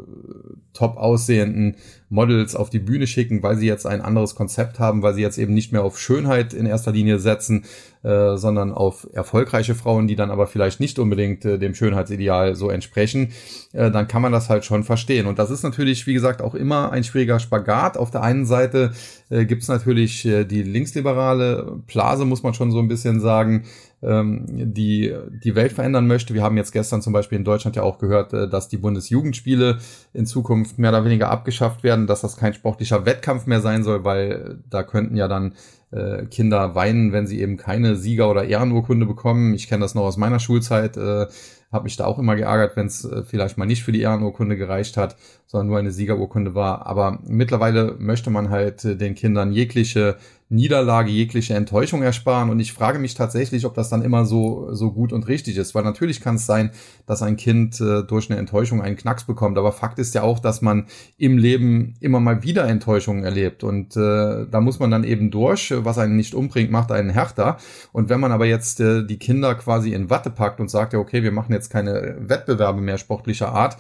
top 0.74 0.98
aussehenden 0.98 1.76
Models 2.10 2.56
auf 2.56 2.70
die 2.70 2.80
Bühne 2.80 3.08
schicken, 3.08 3.44
weil 3.44 3.58
sie 3.58 3.68
jetzt 3.68 3.86
ein 3.86 4.02
anderes 4.02 4.36
Konzept 4.36 4.80
haben, 4.80 5.02
weil 5.02 5.14
sie 5.14 5.22
jetzt 5.22 5.38
eben 5.38 5.54
nicht 5.54 5.74
mehr 5.74 5.84
auf 5.84 6.00
Schönheit 6.00 6.54
in 6.54 6.66
erster 6.66 6.92
Linie 6.92 7.20
setzen, 7.20 7.66
äh, 8.04 8.38
sondern 8.38 8.72
auf 8.72 9.08
erfolgreiche 9.12 9.76
Frauen, 9.76 10.08
die 10.08 10.16
dann 10.16 10.32
aber 10.32 10.48
vielleicht 10.48 10.80
nicht 10.80 11.00
unbedingt 11.00 11.44
äh, 11.44 11.58
dem 11.58 11.76
Schönheitsideal 11.76 12.56
so 12.56 12.70
entsprechen, 12.70 13.34
äh, 13.74 13.92
dann 13.92 14.08
kann 14.08 14.22
man 14.22 14.32
das 14.32 14.50
halt 14.50 14.64
schon 14.64 14.84
verstehen. 14.84 15.26
Und 15.26 15.40
das 15.40 15.50
ist 15.50 15.64
natürlich, 15.64 16.08
wie 16.08 16.14
gesagt, 16.14 16.42
auch 16.42 16.56
immer 16.56 16.92
ein 16.92 17.04
schwieriger 17.04 17.40
Spagat. 17.40 17.98
Auf 17.98 18.12
der 18.12 18.24
einen 18.24 18.46
Seite 18.46 18.94
äh, 19.30 19.46
gibt 19.46 19.64
es 19.64 19.68
natürlich 19.68 20.26
äh, 20.26 20.46
die 20.46 20.64
linksliberale 20.64 21.82
Blase, 21.88 22.17
muss 22.26 22.44
man 22.44 22.54
schon 22.54 22.72
so 22.72 22.80
ein 22.80 22.88
bisschen 22.88 23.20
sagen, 23.20 23.66
ähm, 24.02 24.46
die 24.74 25.14
die 25.44 25.56
Welt 25.56 25.72
verändern 25.72 26.08
möchte. 26.08 26.34
Wir 26.34 26.44
haben 26.44 26.58
jetzt 26.58 26.72
gestern 26.72 27.02
zum 27.02 27.14
Beispiel 27.14 27.38
in 27.38 27.44
Deutschland 27.44 27.76
ja 27.76 27.84
auch 27.84 27.98
gehört, 28.00 28.34
äh, 28.34 28.48
dass 28.50 28.68
die 28.70 28.78
Bundesjugendspiele 28.78 29.80
in 30.14 30.26
Zukunft 30.26 30.80
mehr 30.80 30.92
oder 30.92 31.06
weniger 31.06 31.30
abgeschafft 31.30 31.84
werden, 31.84 32.08
dass 32.08 32.22
das 32.22 32.38
kein 32.38 32.54
sportlicher 32.54 33.06
Wettkampf 33.06 33.46
mehr 33.46 33.62
sein 33.62 33.84
soll, 33.84 34.04
weil 34.04 34.60
da 34.70 34.84
könnten 34.84 35.18
ja 35.18 35.28
dann 35.28 35.54
äh, 35.92 36.26
Kinder 36.26 36.76
weinen, 36.76 37.12
wenn 37.14 37.28
sie 37.28 37.42
eben 37.42 37.58
keine 37.58 37.96
Sieger- 37.96 38.30
oder 38.30 38.46
Ehrenurkunde 38.46 39.06
bekommen. 39.06 39.54
Ich 39.54 39.68
kenne 39.68 39.82
das 39.82 39.96
noch 39.96 40.04
aus 40.04 40.18
meiner 40.18 40.40
Schulzeit, 40.40 40.98
äh, 40.98 41.28
habe 41.72 41.84
mich 41.84 41.98
da 41.98 42.06
auch 42.06 42.20
immer 42.20 42.36
geärgert, 42.36 42.76
wenn 42.76 42.88
es 42.88 43.06
äh, 43.06 43.24
vielleicht 43.24 43.58
mal 43.58 43.66
nicht 43.66 43.84
für 43.84 43.92
die 43.92 44.02
Ehrenurkunde 44.02 44.58
gereicht 44.58 44.98
hat, 44.98 45.16
sondern 45.48 45.68
nur 45.68 45.80
eine 45.80 45.92
Siegerurkunde 45.92 46.54
war. 46.54 46.86
Aber 46.86 47.20
mittlerweile 47.26 47.96
möchte 47.98 48.30
man 48.30 48.50
halt 48.50 48.86
äh, 48.86 48.96
den 48.96 49.16
Kindern 49.16 49.52
jegliche 49.52 50.18
Niederlage 50.50 51.12
jegliche 51.12 51.56
Enttäuschung 51.56 52.02
ersparen. 52.04 52.50
Und 52.50 52.60
ich 52.60 52.72
frage 52.72 53.00
mich 53.00 53.16
tatsächlich, 53.16 53.66
ob 53.66 53.74
das 53.74 53.90
dann 53.90 54.02
immer 54.02 54.26
so, 54.26 54.74
so 54.74 54.92
gut 54.92 55.12
und 55.12 55.28
richtig 55.28 55.58
ist. 55.58 55.76
Weil 55.76 55.84
natürlich 55.84 56.22
kann 56.22 56.36
es 56.36 56.46
sein, 56.46 56.72
dass 57.06 57.22
ein 57.22 57.36
Kind 57.36 57.82
äh, 57.82 58.04
durch 58.04 58.30
eine 58.30 58.40
Enttäuschung 58.40 58.82
einen 58.82 58.96
Knacks 58.96 59.26
bekommt. 59.26 59.58
Aber 59.58 59.74
Fakt 59.74 60.00
ist 60.00 60.16
ja 60.16 60.24
auch, 60.24 60.40
dass 60.40 60.62
man 60.62 60.86
im 61.18 61.38
Leben 61.38 61.96
immer 62.00 62.22
mal 62.22 62.44
wieder 62.44 62.66
Enttäuschungen 62.66 63.26
erlebt. 63.26 63.64
Und 63.64 63.98
äh, 63.98 64.46
da 64.50 64.62
muss 64.62 64.80
man 64.80 64.90
dann 64.90 65.04
eben 65.04 65.32
durch. 65.32 65.74
Was 65.76 65.98
einen 65.98 66.16
nicht 66.16 66.34
umbringt, 66.34 66.72
macht 66.72 66.92
einen 66.92 67.10
härter. 67.10 67.58
Und 67.92 68.08
wenn 68.08 68.22
man 68.22 68.32
aber 68.32 68.46
jetzt 68.46 68.80
äh, 68.80 69.06
die 69.06 69.20
Kinder 69.20 69.54
quasi 69.56 69.92
in 69.92 70.10
Watte 70.10 70.30
packt 70.30 70.62
und 70.62 70.70
sagt, 70.70 70.94
ja, 70.94 71.00
okay, 71.00 71.24
wir 71.24 71.32
machen 71.32 71.52
jetzt 71.52 71.70
keine 71.70 72.16
Wettbewerbe 72.20 72.80
mehr 72.80 72.98
sportlicher 72.98 73.52
Art, 73.52 73.78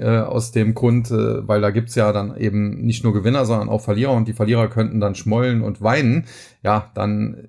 äh, 0.00 0.20
aus 0.20 0.52
dem 0.52 0.74
Grund, 0.74 1.10
äh, 1.10 1.46
weil 1.46 1.60
da 1.60 1.70
gibt's 1.70 1.94
ja 1.94 2.12
dann 2.12 2.36
eben 2.36 2.80
nicht 2.82 3.04
nur 3.04 3.12
Gewinner, 3.12 3.44
sondern 3.44 3.68
auch 3.68 3.80
Verlierer 3.80 4.12
und 4.12 4.26
die 4.26 4.32
Verlierer 4.32 4.68
könnten 4.68 5.00
dann 5.00 5.14
schmollen 5.14 5.62
und 5.62 5.82
weinen, 5.82 6.26
ja, 6.62 6.90
dann 6.94 7.48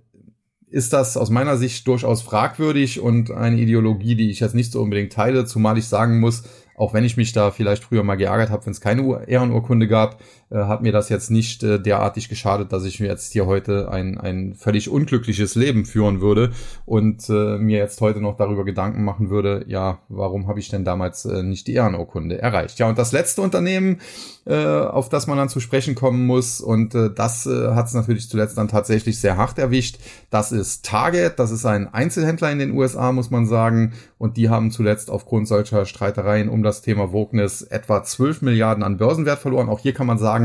ist 0.68 0.94
das 0.94 1.18
aus 1.18 1.30
meiner 1.30 1.58
Sicht 1.58 1.86
durchaus 1.88 2.22
fragwürdig 2.22 3.02
und 3.02 3.32
eine 3.32 3.58
Ideologie, 3.58 4.16
die 4.16 4.30
ich 4.30 4.40
jetzt 4.40 4.56
nicht 4.56 4.72
so 4.72 4.82
unbedingt 4.82 5.12
teile, 5.12 5.46
zumal 5.46 5.78
ich 5.78 5.88
sagen 5.88 6.20
muss, 6.20 6.44
auch 6.76 6.94
wenn 6.94 7.04
ich 7.04 7.18
mich 7.18 7.34
da 7.34 7.52
vielleicht 7.52 7.84
früher 7.84 8.04
mal 8.04 8.16
geärgert 8.16 8.50
habe, 8.50 8.66
wenn 8.66 8.72
es 8.72 8.82
keine 8.82 9.26
Ehrenurkunde 9.28 9.88
gab, 9.88 10.22
äh, 10.52 10.66
hat 10.66 10.82
mir 10.82 10.92
das 10.92 11.10
jetzt 11.10 11.32
nicht 11.32 11.64
äh, 11.64 11.80
derartig 11.80 12.30
geschadet, 12.30 12.72
dass 12.74 12.84
ich 12.84 13.00
mir 13.00 13.08
jetzt 13.08 13.32
hier 13.32 13.46
heute 13.46 13.90
ein, 13.90 14.18
ein 14.18 14.54
völlig 14.54 14.90
unglückliches 14.90 15.56
Leben 15.56 15.86
führen 15.86 16.22
würde 16.22 16.52
und 16.86 17.30
äh, 17.30 17.58
mir 17.58 17.78
jetzt 17.78 18.02
heute 18.02 18.20
noch 18.20 18.38
darüber 18.38 18.66
Gedanken 18.66 19.04
machen 19.04 19.30
würde, 19.30 19.64
ja, 19.68 20.00
warum 20.10 20.48
habe 20.48 20.60
ich 20.60 20.70
denn 20.70 20.84
damals 20.84 21.26
äh, 21.26 21.42
nicht 21.44 21.68
die 21.68 21.74
Ehrenurkunde 21.74 22.42
erreicht? 22.42 22.80
Ja, 22.80 22.90
und 22.90 22.98
das 22.98 23.12
letzte 23.12 23.42
Unternehmen, 23.42 24.02
äh, 24.46 24.56
auf 24.56 25.10
das 25.10 25.28
man 25.28 25.38
dann 25.38 25.50
zu 25.50 25.60
sprechen 25.60 25.96
kommen 25.96 26.26
muss, 26.26 26.60
und 26.60 26.96
äh, 26.96 27.10
das 27.14 27.46
äh, 27.46 27.70
hat 27.70 27.88
es 27.88 27.94
natürlich 27.94 28.30
zuletzt 28.30 28.58
dann 28.58 28.68
tatsächlich 28.68 29.20
sehr 29.20 29.38
hart 29.38 29.58
erwischt, 29.58 30.00
das 30.30 30.52
ist 30.52 30.86
Target, 30.86 31.40
das 31.40 31.52
ist 31.52 31.66
ein 31.66 31.94
Einzelhändler 31.94 32.52
in 32.52 32.60
den 32.60 32.72
USA, 32.72 33.12
muss 33.12 33.32
man 33.32 33.46
sagen, 33.46 33.94
und 34.18 34.38
die 34.38 34.50
haben 34.50 34.72
zuletzt 34.72 35.10
aufgrund 35.10 35.48
solcher 35.48 35.86
Streitereien 35.86 36.50
um 36.50 36.62
das 36.62 36.82
Thema 36.82 37.12
Wokeness 37.12 37.62
etwa 37.62 38.04
12 38.04 38.42
Milliarden 38.42 38.84
an 38.84 38.98
Börsenwert 38.98 39.40
verloren. 39.40 39.70
Auch 39.70 39.80
hier 39.80 39.94
kann 39.94 40.08
man 40.08 40.18
sagen, 40.18 40.41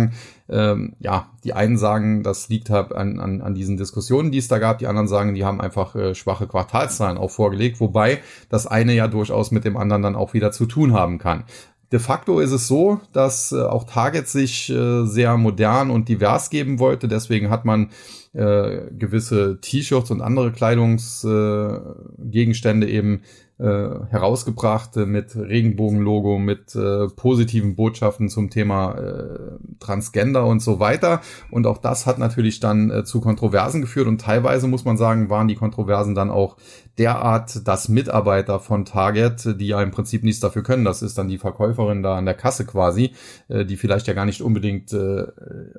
ähm, 0.48 0.94
ja, 1.00 1.30
die 1.44 1.52
einen 1.52 1.76
sagen, 1.76 2.22
das 2.22 2.48
liegt 2.48 2.70
halt 2.70 2.94
an, 2.94 3.18
an, 3.18 3.42
an 3.42 3.54
diesen 3.54 3.76
Diskussionen, 3.76 4.30
die 4.30 4.38
es 4.38 4.48
da 4.48 4.59
gab, 4.59 4.78
die 4.78 4.87
anderen 4.87 5.09
sagen, 5.09 5.35
die 5.35 5.44
haben 5.44 5.61
einfach 5.61 5.94
äh, 5.94 6.14
schwache 6.14 6.46
Quartalszahlen 6.46 7.18
auch 7.18 7.30
vorgelegt, 7.30 7.80
wobei 7.80 8.20
das 8.48 8.66
eine 8.66 8.94
ja 8.94 9.09
durchaus 9.09 9.50
mit 9.50 9.64
dem 9.64 9.76
anderen 9.76 10.02
dann 10.02 10.16
auch 10.16 10.35
wieder 10.35 10.52
zu 10.52 10.66
tun 10.66 10.92
haben 10.92 11.18
kann. 11.18 11.44
De 11.92 12.00
facto 12.00 12.40
ist 12.40 12.50
es 12.50 12.66
so, 12.66 13.00
dass 13.12 13.52
äh, 13.52 13.62
auch 13.62 13.85
Target 13.85 14.26
sich 14.28 14.68
äh, 14.70 15.06
sehr 15.06 15.37
modern 15.37 15.90
und 15.90 16.09
divers 16.09 16.50
geben 16.50 16.80
wollte. 16.80 17.06
Deswegen 17.06 17.48
hat 17.48 17.64
man 17.64 17.90
äh, 18.32 18.90
gewisse 18.90 19.61
T-Shirts 19.61 20.11
und 20.11 20.20
andere 20.20 20.50
Kleidungsgegenstände 20.50 22.88
eben 22.88 23.22
äh, 23.59 23.64
herausgebracht 24.11 24.97
äh, 24.97 25.07
mit 25.07 25.35
Regenbogenlogo, 25.35 26.38
mit 26.38 26.75
äh, 26.75 27.09
positiven 27.09 27.75
Botschaften 27.75 28.29
zum 28.29 28.51
Thema 28.51 28.95
äh, 28.99 29.59
Transgender 29.81 30.47
und 30.47 30.61
so 30.61 30.79
weiter. 30.79 31.21
Und 31.51 31.66
auch 31.66 31.79
das 31.79 32.07
hat 32.07 32.19
natürlich 32.19 32.61
dann 32.61 32.90
äh, 32.90 33.05
zu 33.05 33.21
Kontroversen 33.21 33.81
geführt 33.81 34.09
und 34.09 34.21
teilweise 34.21 34.69
muss 34.69 34.85
man 34.85 34.97
sagen, 34.97 35.31
waren 35.31 35.49
die 35.49 35.55
Kontroversen 35.55 36.14
dann 36.14 36.31
auch 36.31 36.57
derart, 36.98 37.66
dass 37.68 37.88
Mitarbeiter 37.88 38.59
von 38.59 38.85
Target, 38.85 39.61
die 39.61 39.66
ja 39.66 39.82
im 39.82 39.90
Prinzip 39.90 40.22
nichts 40.24 40.40
dafür 40.40 40.62
können, 40.62 40.85
das 40.85 41.02
ist 41.02 41.18
dann 41.18 41.28
die 41.28 41.38
Verkäuferin 41.38 42.02
da 42.02 42.16
an 42.16 42.24
der 42.24 42.35
Kasse 42.35 42.64
quasi, 42.64 43.12
äh, 43.48 43.64
die 43.64 43.76
vielleicht 43.76 44.06
ja 44.06 44.14
gar 44.14 44.24
nicht 44.24 44.40
unbedingt 44.40 44.92
äh, 44.92 45.26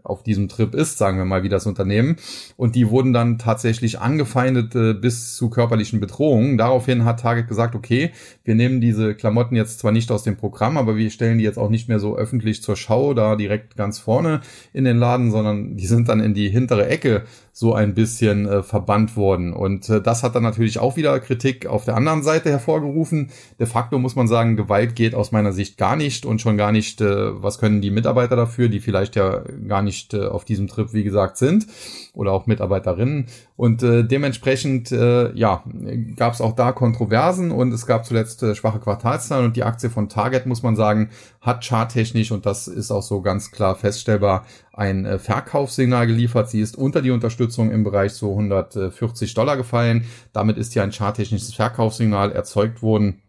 auf 0.03 0.23
diesem 0.23 0.47
Trip 0.47 0.75
ist, 0.75 0.97
sagen 0.97 1.17
wir 1.17 1.25
mal, 1.25 1.43
wie 1.43 1.49
das 1.49 1.65
Unternehmen. 1.65 2.17
Und 2.55 2.75
die 2.75 2.89
wurden 2.89 3.13
dann 3.13 3.39
tatsächlich 3.39 3.99
angefeindet 3.99 4.75
äh, 4.75 4.93
bis 4.93 5.35
zu 5.35 5.49
körperlichen 5.49 5.99
Bedrohungen. 5.99 6.57
Daraufhin 6.57 7.05
hat 7.05 7.21
Target 7.21 7.47
gesagt, 7.47 7.73
okay, 7.73 8.11
wir 8.43 8.55
nehmen 8.55 8.79
diese 8.79 9.15
Klamotten 9.15 9.55
jetzt 9.55 9.79
zwar 9.79 9.91
nicht 9.91 10.11
aus 10.11 10.23
dem 10.23 10.37
Programm, 10.37 10.77
aber 10.77 10.97
wir 10.97 11.09
stellen 11.09 11.39
die 11.39 11.43
jetzt 11.43 11.57
auch 11.57 11.69
nicht 11.69 11.89
mehr 11.89 11.99
so 11.99 12.15
öffentlich 12.15 12.61
zur 12.61 12.75
Schau, 12.75 13.13
da 13.13 13.35
direkt 13.35 13.75
ganz 13.75 13.97
vorne 13.97 14.41
in 14.71 14.83
den 14.83 14.97
Laden, 14.97 15.31
sondern 15.31 15.77
die 15.77 15.87
sind 15.87 16.09
dann 16.09 16.19
in 16.19 16.33
die 16.33 16.49
hintere 16.49 16.87
Ecke 16.87 17.23
so 17.57 17.73
ein 17.73 17.95
bisschen 17.95 18.47
äh, 18.47 18.61
verbannt 18.61 19.17
worden. 19.17 19.51
Und 19.51 19.89
äh, 19.89 19.99
das 19.99 20.21
hat 20.21 20.35
dann 20.35 20.43
natürlich 20.43 20.77
auch 20.77 20.95
wieder 20.95 21.19
Kritik 21.19 21.65
auf 21.65 21.85
der 21.85 21.95
anderen 21.95 22.21
Seite 22.21 22.51
hervorgerufen. 22.51 23.31
De 23.59 23.65
facto 23.65 23.97
muss 23.97 24.15
man 24.15 24.27
sagen, 24.27 24.57
Gewalt 24.57 24.95
geht 24.95 25.15
aus 25.15 25.31
meiner 25.31 25.51
Sicht 25.51 25.75
gar 25.75 25.95
nicht 25.95 26.23
und 26.23 26.39
schon 26.39 26.55
gar 26.55 26.71
nicht, 26.71 27.01
äh, 27.01 27.41
was 27.41 27.57
können 27.57 27.81
die 27.81 27.89
Mitarbeiter 27.89 28.35
dafür, 28.35 28.69
die 28.69 28.79
vielleicht 28.79 29.15
ja 29.15 29.41
gar 29.67 29.81
nicht 29.81 30.13
äh, 30.13 30.27
auf 30.27 30.45
diesem 30.45 30.67
Trip, 30.67 30.93
wie 30.93 31.03
gesagt, 31.03 31.37
sind 31.37 31.65
oder 32.13 32.31
auch 32.31 32.45
Mitarbeiterinnen. 32.45 33.25
Und 33.55 33.81
äh, 33.81 34.03
dementsprechend, 34.03 34.91
äh, 34.91 35.33
ja, 35.33 35.63
gab 36.15 36.33
es 36.33 36.41
auch 36.41 36.53
da 36.53 36.73
Kontroversen 36.73 37.49
und 37.49 37.73
es 37.73 37.87
gab 37.87 38.05
zuletzt 38.05 38.43
äh, 38.43 38.53
schwache 38.53 38.79
Quartalszahlen 38.79 39.45
und 39.45 39.55
die 39.55 39.63
Aktie 39.63 39.89
von 39.89 40.09
Target, 40.09 40.45
muss 40.45 40.61
man 40.61 40.75
sagen, 40.75 41.09
hat 41.41 41.65
charttechnisch 41.65 42.31
und 42.31 42.45
das 42.45 42.67
ist 42.67 42.91
auch 42.91 43.01
so 43.01 43.21
ganz 43.21 43.49
klar 43.49 43.73
feststellbar, 43.73 44.45
ein 44.77 45.05
äh, 45.05 45.17
Verkaufssignal 45.17 46.05
geliefert. 46.05 46.49
Sie 46.49 46.61
ist 46.61 46.77
unter 46.77 47.01
die 47.01 47.11
Unterstützung 47.11 47.71
im 47.71 47.83
Bereich 47.83 48.13
so 48.13 48.31
140 48.31 49.33
Dollar 49.33 49.57
gefallen. 49.57 50.05
Damit 50.33 50.57
ist 50.57 50.73
hier 50.73 50.83
ein 50.83 50.91
charttechnisches 50.91 51.53
Verkaufssignal 51.53 52.31
erzeugt 52.31 52.83
worden, 52.83 53.21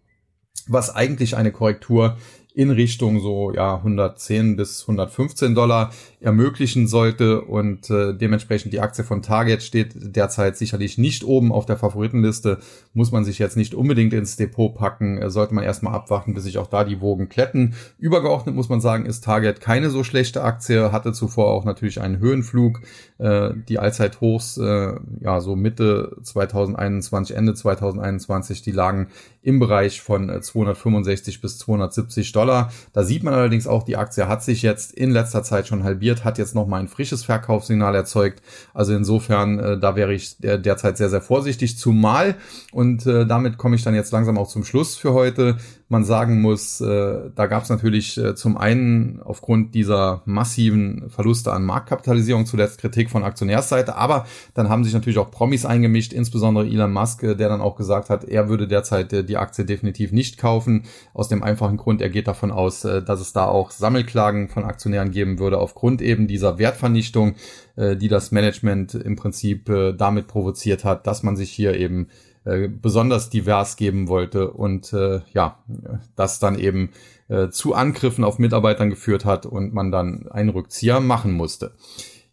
was 0.67 0.95
eigentlich 0.95 1.37
eine 1.37 1.51
Korrektur 1.51 2.19
in 2.55 2.71
Richtung 2.71 3.21
so 3.21 3.53
ja 3.53 3.77
110 3.77 4.57
bis 4.57 4.83
115 4.83 5.55
Dollar 5.55 5.93
ermöglichen 6.21 6.89
sollte. 6.89 7.43
Und 7.43 7.89
äh, 7.91 8.15
dementsprechend 8.15 8.73
die 8.73 8.81
Aktie 8.81 9.05
von 9.05 9.23
Target 9.23 9.63
steht 9.63 9.93
derzeit 9.95 10.57
sicherlich 10.57 10.99
nicht 10.99 11.23
oben 11.23 11.53
auf 11.53 11.67
der 11.67 11.77
Favoritenliste, 11.77 12.59
muss 12.95 13.13
man 13.13 13.25
sich 13.25 13.39
jetzt 13.39 13.57
nicht 13.57 13.75
unbedingt 13.75 14.13
ins 14.13 14.37
Depot 14.37 14.75
packen, 14.75 15.19
äh, 15.19 15.31
sollte 15.31 15.55
man 15.55 15.63
erstmal 15.63 15.95
abwarten, 15.95 16.35
bis 16.35 16.45
sich 16.45 16.59
auch 16.59 16.67
da 16.67 16.83
die 16.83 17.01
Wogen 17.01 17.29
kletten. 17.29 17.75
Übergeordnet 17.99 18.57
muss 18.57 18.69
man 18.69 18.81
sagen, 18.81 19.07
ist 19.07 19.23
Target 19.23 19.61
keine 19.61 19.91
so 19.91 20.03
schlechte 20.03 20.43
Aktie, 20.43 20.91
hatte 20.91 21.13
zuvor 21.13 21.49
auch 21.49 21.65
natürlich 21.65 22.01
einen 22.01 22.19
Höhenflug, 22.19 22.81
äh, 23.19 23.51
die 23.69 23.79
Allzeithochs 23.79 24.57
äh, 24.57 24.95
ja 25.21 25.41
so 25.41 25.55
Mitte 25.55 26.17
2021, 26.25 27.37
Ende 27.37 27.55
2021, 27.55 28.63
die 28.63 28.73
lagen 28.73 29.09
im 29.43 29.61
Bereich 29.61 30.01
von 30.01 30.43
265 30.43 31.37
äh, 31.37 31.41
bis 31.41 31.59
270 31.59 32.33
Dollar. 32.33 32.48
Da 32.49 33.05
sieht 33.05 33.23
man 33.23 33.35
allerdings 33.35 33.67
auch, 33.67 33.83
die 33.83 33.97
Aktie 33.97 34.29
hat 34.29 34.43
sich 34.43 34.63
jetzt 34.63 34.93
in 34.93 35.11
letzter 35.11 35.43
Zeit 35.43 35.69
schon 35.69 35.85
halbiert 35.85 36.25
hat 36.25 36.39
jetzt 36.39 36.55
nochmal 36.55 36.81
ein 36.81 36.89
frisches 36.89 37.25
Verkaufssignal 37.25 37.95
erzeugt. 37.95 38.43
Also 38.75 38.95
insofern, 38.95 39.59
äh, 39.59 39.79
da 39.79 39.97
wäre 39.97 40.13
ich 40.15 40.37
derzeit 40.39 40.97
sehr, 40.97 41.11
sehr 41.11 41.21
vorsichtig. 41.21 41.79
Zumal, 41.79 42.37
und 42.73 43.07
äh, 43.07 43.27
damit 43.27 43.59
komme 43.59 43.77
ich 43.77 43.83
dann 43.83 43.95
jetzt 43.95 44.13
langsam 44.13 44.39
auch 44.39 44.49
zum 44.49 44.65
Schluss 44.65 44.97
für 44.97 45.13
heute, 45.13 45.57
man 45.89 46.05
sagen 46.05 46.43
muss, 46.43 46.81
äh, 46.81 47.31
da 47.35 47.47
gab 47.47 47.63
es 47.63 47.71
natürlich 47.71 48.19
äh, 48.19 48.35
zum 48.35 48.59
einen 48.59 49.21
aufgrund 49.23 49.75
dieser 49.75 50.23
massiven 50.27 51.09
Verluste 51.09 51.53
an 51.53 51.65
Marktkapitalisierung 51.65 52.45
zuletzt 52.45 52.79
Kritik 52.79 53.09
von 53.09 53.25
Aktionärsseite, 53.25 53.97
aber 53.97 54.27
dann 54.53 54.69
haben 54.69 54.85
sich 54.85 54.93
natürlich 54.93 55.19
auch 55.19 55.31
Promis 55.31 55.65
eingemischt, 55.65 56.13
insbesondere 56.13 56.67
Elon 56.67 56.93
Musk, 56.93 57.23
äh, 57.23 57.35
der 57.35 57.49
dann 57.49 57.63
auch 57.63 57.77
gesagt 57.77 58.11
hat, 58.11 58.25
er 58.25 58.51
würde 58.51 58.69
derzeit 58.69 59.13
äh, 59.15 59.25
die 59.25 59.39
Aktie 59.39 59.65
definitiv 59.65 60.13
nicht 60.13 60.37
kaufen, 60.37 60.85
aus 61.15 61.29
dem 61.29 61.43
einfachen 61.43 61.79
Grund, 61.79 62.03
er 62.03 62.11
geht 62.11 62.29
davon 62.29 62.51
aus, 62.51 62.85
äh, 62.85 63.03
dass 63.03 63.21
es 63.21 63.33
da 63.33 63.47
auch 63.47 63.71
Sammelklagen 63.71 64.49
von 64.49 64.65
Aktionären 64.65 65.11
geben 65.11 65.39
würde 65.39 65.59
aufgrund 65.59 66.03
eben 66.03 66.27
dieser 66.27 66.59
Wertvernichtung, 66.59 67.35
äh, 67.77 67.97
die 67.97 68.09
das 68.09 68.31
Management 68.31 68.95
im 68.95 69.17
Prinzip 69.17 69.71
äh, 69.71 69.95
damit 69.95 70.27
provoziert 70.27 70.85
hat, 70.85 71.07
dass 71.07 71.23
man 71.23 71.37
sich 71.37 71.51
hier 71.51 71.79
eben 71.79 72.09
äh, 72.49 72.69
besonders 72.69 73.29
divers 73.29 73.77
geben 73.77 74.09
wollte 74.09 74.51
und 74.51 74.93
äh, 74.93 75.21
ja, 75.33 75.59
das 76.17 76.39
dann 76.39 76.59
eben 76.59 76.91
äh, 77.29 77.51
zu 77.51 77.75
Angriffen 77.75 78.25
auf 78.25 78.39
Mitarbeitern 78.39 78.91
geführt 78.91 79.25
hat 79.25 79.45
und 79.45 79.75
man 79.75 79.93
dann 79.93 80.29
einen 80.31 80.49
Rückzieher 80.49 81.01
machen 81.01 81.33
musste. 81.33 81.73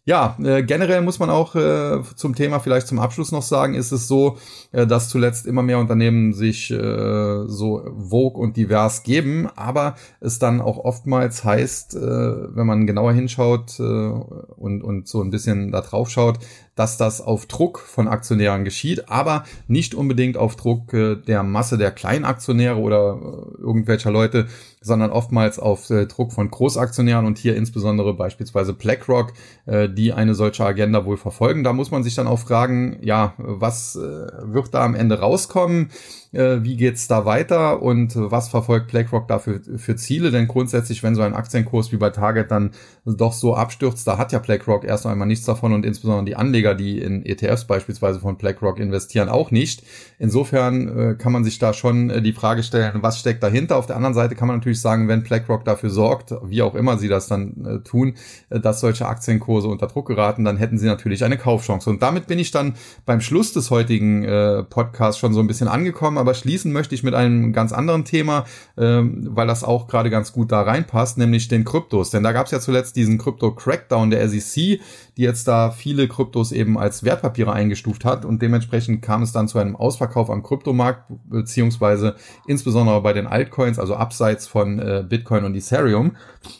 Ja, 0.08 0.36
äh, 0.40 0.62
generell 0.62 1.02
muss 1.02 1.18
man 1.18 1.30
auch 1.30 1.56
äh, 1.56 2.00
zum 2.14 2.36
Thema 2.36 2.60
vielleicht 2.60 2.86
zum 2.86 3.00
Abschluss 3.00 3.32
noch 3.32 3.42
sagen, 3.42 3.74
ist 3.74 3.90
es 3.90 4.06
so, 4.06 4.38
äh, 4.70 4.86
dass 4.86 5.08
zuletzt 5.08 5.46
immer 5.46 5.64
mehr 5.64 5.80
Unternehmen 5.80 6.32
sich 6.32 6.70
äh, 6.70 7.44
so 7.48 7.82
vogue 8.08 8.40
und 8.40 8.56
divers 8.56 9.02
geben, 9.02 9.48
aber 9.56 9.96
es 10.20 10.38
dann 10.38 10.60
auch 10.60 10.78
oftmals 10.78 11.42
heißt, 11.42 11.96
äh, 11.96 12.00
wenn 12.00 12.68
man 12.68 12.86
genauer 12.86 13.14
hinschaut 13.14 13.80
äh, 13.80 13.82
und, 13.82 14.82
und 14.82 15.08
so 15.08 15.20
ein 15.22 15.30
bisschen 15.30 15.72
da 15.72 15.80
drauf 15.80 16.08
schaut, 16.08 16.38
dass 16.76 16.96
das 16.98 17.20
auf 17.20 17.46
Druck 17.46 17.80
von 17.80 18.06
Aktionären 18.06 18.64
geschieht, 18.64 19.08
aber 19.08 19.44
nicht 19.66 19.94
unbedingt 19.94 20.36
auf 20.36 20.54
Druck 20.54 20.92
äh, 20.92 21.16
der 21.16 21.42
Masse 21.42 21.78
der 21.78 21.90
Kleinaktionäre 21.90 22.78
oder 22.78 23.18
äh, 23.18 23.60
irgendwelcher 23.60 24.12
Leute, 24.12 24.46
sondern 24.80 25.10
oftmals 25.10 25.58
auf 25.58 25.90
äh, 25.90 26.06
Druck 26.06 26.32
von 26.32 26.50
Großaktionären 26.50 27.26
und 27.26 27.38
hier 27.38 27.56
insbesondere 27.56 28.14
beispielsweise 28.14 28.74
BlackRock, 28.74 29.32
äh, 29.64 29.88
die 29.88 30.12
eine 30.12 30.34
solche 30.34 30.64
Agenda 30.64 31.04
wohl 31.04 31.16
verfolgen. 31.16 31.64
Da 31.64 31.72
muss 31.72 31.90
man 31.90 32.04
sich 32.04 32.14
dann 32.14 32.28
auch 32.28 32.38
fragen, 32.38 32.98
ja, 33.00 33.34
was 33.38 33.96
äh, 33.96 34.00
wird 34.00 34.74
da 34.74 34.84
am 34.84 34.94
Ende 34.94 35.18
rauskommen? 35.18 35.90
Äh, 36.32 36.62
wie 36.62 36.76
geht's 36.76 37.08
da 37.08 37.24
weiter 37.24 37.82
und 37.82 38.12
was 38.16 38.48
verfolgt 38.48 38.88
BlackRock 38.88 39.28
da 39.28 39.38
für, 39.38 39.60
Ziele? 39.96 40.30
Denn 40.30 40.48
grundsätzlich, 40.48 41.02
wenn 41.02 41.14
so 41.14 41.22
ein 41.22 41.34
Aktienkurs 41.34 41.92
wie 41.92 41.96
bei 41.96 42.10
Target 42.10 42.50
dann 42.50 42.72
doch 43.04 43.32
so 43.32 43.54
abstürzt, 43.54 44.06
da 44.06 44.18
hat 44.18 44.32
ja 44.32 44.38
BlackRock 44.38 44.84
erst 44.84 45.06
einmal 45.06 45.26
nichts 45.26 45.46
davon 45.46 45.72
und 45.72 45.86
insbesondere 45.86 46.24
die 46.24 46.36
Anleger, 46.36 46.74
die 46.74 46.98
in 46.98 47.24
ETFs 47.24 47.64
beispielsweise 47.66 48.20
von 48.20 48.36
BlackRock 48.36 48.78
investieren, 48.78 49.28
auch 49.28 49.50
nicht. 49.50 49.82
Insofern 50.18 50.88
äh, 50.88 51.14
kann 51.14 51.32
man 51.32 51.44
sich 51.44 51.58
da 51.58 51.74
schon 51.74 52.08
äh, 52.08 52.22
die 52.22 52.32
Frage 52.32 52.62
stellen, 52.62 53.02
was 53.02 53.18
steckt 53.18 53.42
dahinter? 53.42 53.76
Auf 53.76 53.86
der 53.86 53.96
anderen 53.96 54.14
Seite 54.14 54.34
kann 54.34 54.48
man 54.48 54.58
natürlich 54.58 54.80
sagen, 54.80 55.08
wenn 55.08 55.22
BlackRock 55.22 55.64
dafür 55.64 55.90
sorgt, 55.90 56.34
wie 56.44 56.62
auch 56.62 56.74
immer 56.74 56.96
sie 56.96 57.08
das 57.08 57.26
dann 57.26 57.64
äh, 57.66 57.78
tun, 57.88 58.14
äh, 58.48 58.58
dass 58.58 58.80
solche 58.80 59.06
Aktienkurse 59.06 59.68
unter 59.68 59.88
Druck 59.88 60.08
geraten, 60.08 60.44
dann 60.44 60.56
hätten 60.56 60.78
sie 60.78 60.86
natürlich 60.86 61.22
eine 61.22 61.36
Kaufchance. 61.36 61.90
Und 61.90 62.02
damit 62.02 62.26
bin 62.26 62.38
ich 62.38 62.50
dann 62.50 62.74
beim 63.04 63.20
Schluss 63.20 63.52
des 63.52 63.70
heutigen 63.70 64.24
äh, 64.24 64.62
Podcasts 64.62 65.20
schon 65.20 65.34
so 65.34 65.40
ein 65.40 65.46
bisschen 65.46 65.68
angekommen, 65.68 66.16
aber 66.16 66.32
schließen 66.32 66.72
möchte 66.72 66.94
ich 66.94 67.02
mit 67.02 67.14
einem 67.14 67.52
ganz 67.52 67.72
anderen 67.72 68.04
Thema, 68.04 68.46
ähm, 68.78 69.28
weil 69.30 69.46
das 69.46 69.64
auch 69.64 69.86
gerade 69.86 70.08
ganz 70.08 70.32
gut 70.32 70.50
da 70.50 70.62
reinpasst, 70.62 71.18
nämlich 71.18 71.48
den 71.48 71.64
Kryptos. 71.64 72.10
Denn 72.10 72.22
da 72.22 72.32
gab 72.32 72.46
es 72.46 72.52
ja 72.52 72.60
zuletzt 72.60 72.96
diesen 72.96 73.18
Krypto-Crackdown 73.18 74.10
der 74.10 74.26
SEC, 74.28 74.80
die 75.16 75.22
jetzt 75.22 75.48
da 75.48 75.70
viele 75.70 76.08
Kryptos 76.08 76.52
eben 76.52 76.78
als 76.78 77.02
Wertpapiere 77.02 77.52
eingestuft 77.52 78.04
hat 78.04 78.24
und 78.24 78.42
dementsprechend 78.42 79.00
kam 79.02 79.22
es 79.22 79.32
dann 79.32 79.48
zu 79.48 79.58
einem 79.58 79.74
Ausverkauf 79.74 80.28
am 80.28 80.42
Kryptomarkt, 80.42 81.04
beziehungsweise 81.24 82.16
insbesondere 82.46 83.00
bei 83.00 83.12
den 83.12 83.26
Altcoins, 83.26 83.78
also 83.78 83.94
abseits 83.94 84.46
von 84.46 84.78
äh, 84.78 85.04
Bitcoin 85.08 85.44
und 85.44 85.54
Ethereum. 85.54 86.16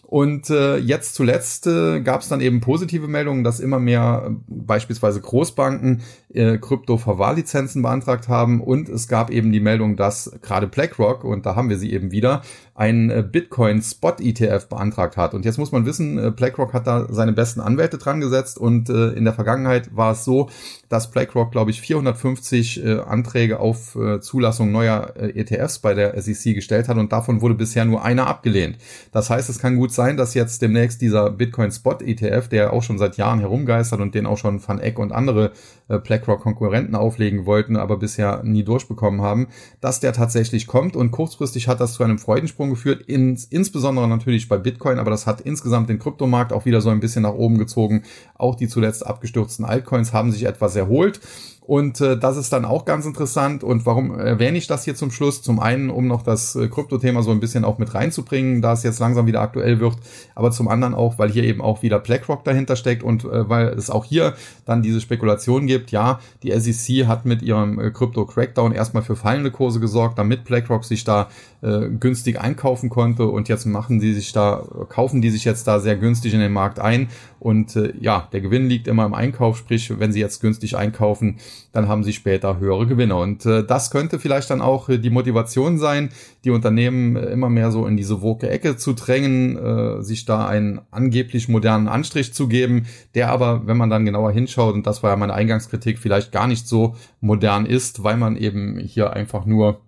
Und 0.08 0.50
äh, 0.50 0.76
jetzt 0.76 1.16
zuletzt 1.16 1.66
äh, 1.66 2.00
gab 2.00 2.20
es 2.20 2.28
dann 2.28 2.40
eben 2.40 2.60
positive 2.60 3.08
Meldungen, 3.08 3.42
dass 3.42 3.58
immer 3.58 3.80
mehr 3.80 4.28
äh, 4.28 4.34
beispielsweise 4.46 5.20
Großbanken 5.20 6.02
äh, 6.32 6.58
Krypto-Verwahrlizenzen 6.58 7.82
beantragt 7.82 8.28
haben 8.28 8.60
und 8.60 8.88
es 8.88 9.08
gab 9.08 9.30
eben 9.30 9.50
die 9.50 9.58
Meldung, 9.58 9.96
dass 9.96 10.30
gerade 10.42 10.68
BlackRock, 10.68 11.24
und 11.24 11.44
da 11.44 11.56
haben 11.56 11.70
wir 11.70 11.78
sie 11.78 11.92
eben 11.92 12.12
wieder, 12.12 12.42
ein 12.76 13.10
äh, 13.10 13.24
Bitcoin 13.28 13.82
Spot 13.82 14.14
ETF 14.20 14.68
beantragt 14.68 15.16
hat. 15.16 15.34
Und 15.34 15.44
jetzt 15.44 15.58
muss 15.58 15.72
man 15.72 15.86
wissen, 15.86 16.18
äh, 16.18 16.30
BlackRock 16.30 16.72
hat 16.74 16.86
da 16.86 17.06
seine 17.10 17.32
besten 17.32 17.60
Anwälte 17.60 17.98
dran 17.98 18.20
gesetzt 18.20 18.58
und 18.58 18.90
äh, 18.90 19.08
in 19.08 19.24
der 19.24 19.32
Vergangenheit 19.32 19.96
war 19.96 20.12
es 20.12 20.24
so, 20.24 20.50
dass 20.88 21.10
BlackRock, 21.10 21.50
glaube 21.50 21.70
ich, 21.70 21.80
450 21.80 22.84
äh, 22.84 23.00
Anträge 23.00 23.58
auf 23.58 23.96
äh, 23.96 24.20
Zulassung 24.20 24.70
neuer 24.70 25.14
äh, 25.16 25.40
ETFs 25.40 25.78
bei 25.78 25.94
der 25.94 26.20
SEC 26.20 26.54
gestellt 26.54 26.88
hat 26.88 26.98
und 26.98 27.12
davon 27.12 27.40
wurde 27.40 27.54
bisher 27.54 27.84
nur 27.84 28.04
einer 28.04 28.26
abgelehnt. 28.26 28.76
Das 29.10 29.30
heißt, 29.30 29.48
es 29.48 29.58
kann 29.58 29.76
gut 29.76 29.90
sein, 29.96 30.16
dass 30.16 30.34
jetzt 30.34 30.62
demnächst 30.62 31.00
dieser 31.00 31.30
Bitcoin 31.30 31.72
Spot 31.72 31.98
ETF, 32.00 32.48
der 32.48 32.72
auch 32.72 32.82
schon 32.82 32.98
seit 32.98 33.16
Jahren 33.16 33.40
herumgeistert 33.40 34.00
und 34.00 34.14
den 34.14 34.26
auch 34.26 34.38
schon 34.38 34.66
Van 34.66 34.78
Eck 34.78 34.98
und 34.98 35.12
andere 35.12 35.52
äh, 35.88 35.98
BlackRock 35.98 36.40
Konkurrenten 36.40 36.94
auflegen 36.94 37.46
wollten, 37.46 37.76
aber 37.76 37.96
bisher 37.96 38.42
nie 38.42 38.64
durchbekommen 38.64 39.20
haben, 39.20 39.48
dass 39.80 40.00
der 40.00 40.12
tatsächlich 40.12 40.66
kommt 40.66 40.96
und 40.96 41.10
kurzfristig 41.10 41.68
hat 41.68 41.80
das 41.80 41.94
zu 41.94 42.04
einem 42.04 42.18
Freudensprung 42.18 42.70
geführt, 42.70 43.02
ins, 43.02 43.44
insbesondere 43.44 44.08
natürlich 44.08 44.48
bei 44.48 44.58
Bitcoin, 44.58 44.98
aber 44.98 45.10
das 45.10 45.26
hat 45.26 45.40
insgesamt 45.40 45.88
den 45.88 45.98
Kryptomarkt 45.98 46.52
auch 46.52 46.64
wieder 46.64 46.80
so 46.80 46.90
ein 46.90 47.00
bisschen 47.00 47.22
nach 47.22 47.34
oben 47.34 47.58
gezogen. 47.58 48.02
Auch 48.34 48.54
die 48.54 48.68
zuletzt 48.68 49.06
abgestürzten 49.06 49.64
Altcoins 49.64 50.12
haben 50.12 50.32
sich 50.32 50.44
etwas 50.44 50.76
erholt. 50.76 51.20
Und 51.66 52.00
äh, 52.00 52.16
das 52.16 52.36
ist 52.36 52.52
dann 52.52 52.64
auch 52.64 52.84
ganz 52.84 53.06
interessant. 53.06 53.64
Und 53.64 53.86
warum 53.86 54.16
erwähne 54.16 54.56
ich 54.56 54.68
das 54.68 54.84
hier 54.84 54.94
zum 54.94 55.10
Schluss? 55.10 55.42
Zum 55.42 55.58
einen, 55.58 55.90
um 55.90 56.06
noch 56.06 56.22
das 56.22 56.54
äh, 56.54 56.68
Krypto-Thema 56.68 57.24
so 57.24 57.32
ein 57.32 57.40
bisschen 57.40 57.64
auch 57.64 57.78
mit 57.78 57.92
reinzubringen, 57.92 58.62
da 58.62 58.72
es 58.72 58.84
jetzt 58.84 59.00
langsam 59.00 59.26
wieder 59.26 59.40
aktuell 59.40 59.80
wird. 59.80 59.96
Aber 60.36 60.52
zum 60.52 60.68
anderen 60.68 60.94
auch, 60.94 61.18
weil 61.18 61.28
hier 61.28 61.42
eben 61.42 61.60
auch 61.60 61.82
wieder 61.82 61.98
BlackRock 61.98 62.44
dahinter 62.44 62.76
steckt 62.76 63.02
und 63.02 63.24
äh, 63.24 63.48
weil 63.48 63.68
es 63.70 63.90
auch 63.90 64.04
hier 64.04 64.34
dann 64.64 64.82
diese 64.82 65.00
Spekulation 65.00 65.66
gibt. 65.66 65.75
Ja, 65.90 66.20
die 66.42 66.52
SEC 66.58 67.06
hat 67.06 67.24
mit 67.24 67.42
ihrem 67.42 67.78
äh, 67.78 67.90
Krypto-Crackdown 67.90 68.72
erstmal 68.72 69.02
für 69.02 69.16
fallende 69.16 69.50
Kurse 69.50 69.80
gesorgt, 69.80 70.18
damit 70.18 70.44
BlackRock 70.44 70.84
sich 70.84 71.04
da 71.04 71.28
äh, 71.62 71.88
günstig 71.88 72.40
einkaufen 72.40 72.90
konnte. 72.90 73.26
Und 73.26 73.48
jetzt 73.48 73.66
machen 73.66 74.00
die 74.00 74.12
sich 74.12 74.32
da, 74.32 74.64
kaufen 74.88 75.22
die 75.22 75.30
sich 75.30 75.44
jetzt 75.44 75.66
da 75.66 75.80
sehr 75.80 75.96
günstig 75.96 76.34
in 76.34 76.40
den 76.40 76.52
Markt 76.52 76.78
ein. 76.78 77.08
Und 77.38 77.76
äh, 77.76 77.92
ja, 78.00 78.28
der 78.32 78.40
Gewinn 78.40 78.68
liegt 78.68 78.88
immer 78.88 79.06
im 79.06 79.14
Einkauf, 79.14 79.58
sprich, 79.58 79.92
wenn 79.98 80.12
sie 80.12 80.20
jetzt 80.20 80.40
günstig 80.40 80.76
einkaufen, 80.76 81.38
dann 81.72 81.88
haben 81.88 82.04
sie 82.04 82.12
später 82.12 82.58
höhere 82.58 82.86
Gewinne. 82.86 83.16
Und 83.16 83.46
äh, 83.46 83.64
das 83.64 83.90
könnte 83.90 84.18
vielleicht 84.18 84.50
dann 84.50 84.60
auch 84.60 84.88
äh, 84.88 84.98
die 84.98 85.10
Motivation 85.10 85.78
sein, 85.78 86.10
die 86.44 86.50
Unternehmen 86.50 87.16
äh, 87.16 87.26
immer 87.26 87.50
mehr 87.50 87.70
so 87.70 87.86
in 87.86 87.96
diese 87.96 88.22
woke 88.22 88.48
Ecke 88.48 88.76
zu 88.76 88.94
drängen, 88.94 89.56
äh, 89.56 90.02
sich 90.02 90.24
da 90.24 90.46
einen 90.46 90.80
angeblich 90.90 91.48
modernen 91.48 91.88
Anstrich 91.88 92.32
zu 92.32 92.48
geben, 92.48 92.86
der 93.14 93.30
aber, 93.30 93.66
wenn 93.66 93.76
man 93.76 93.90
dann 93.90 94.04
genauer 94.04 94.32
hinschaut, 94.32 94.74
und 94.74 94.86
das 94.86 95.02
war 95.02 95.10
ja 95.10 95.16
meine 95.16 95.34
Eingangskritik, 95.66 95.98
vielleicht 95.98 96.32
gar 96.32 96.46
nicht 96.46 96.66
so 96.68 96.96
modern 97.20 97.66
ist, 97.66 98.02
weil 98.02 98.16
man 98.16 98.36
eben 98.36 98.78
hier 98.78 99.12
einfach 99.12 99.44
nur 99.46 99.80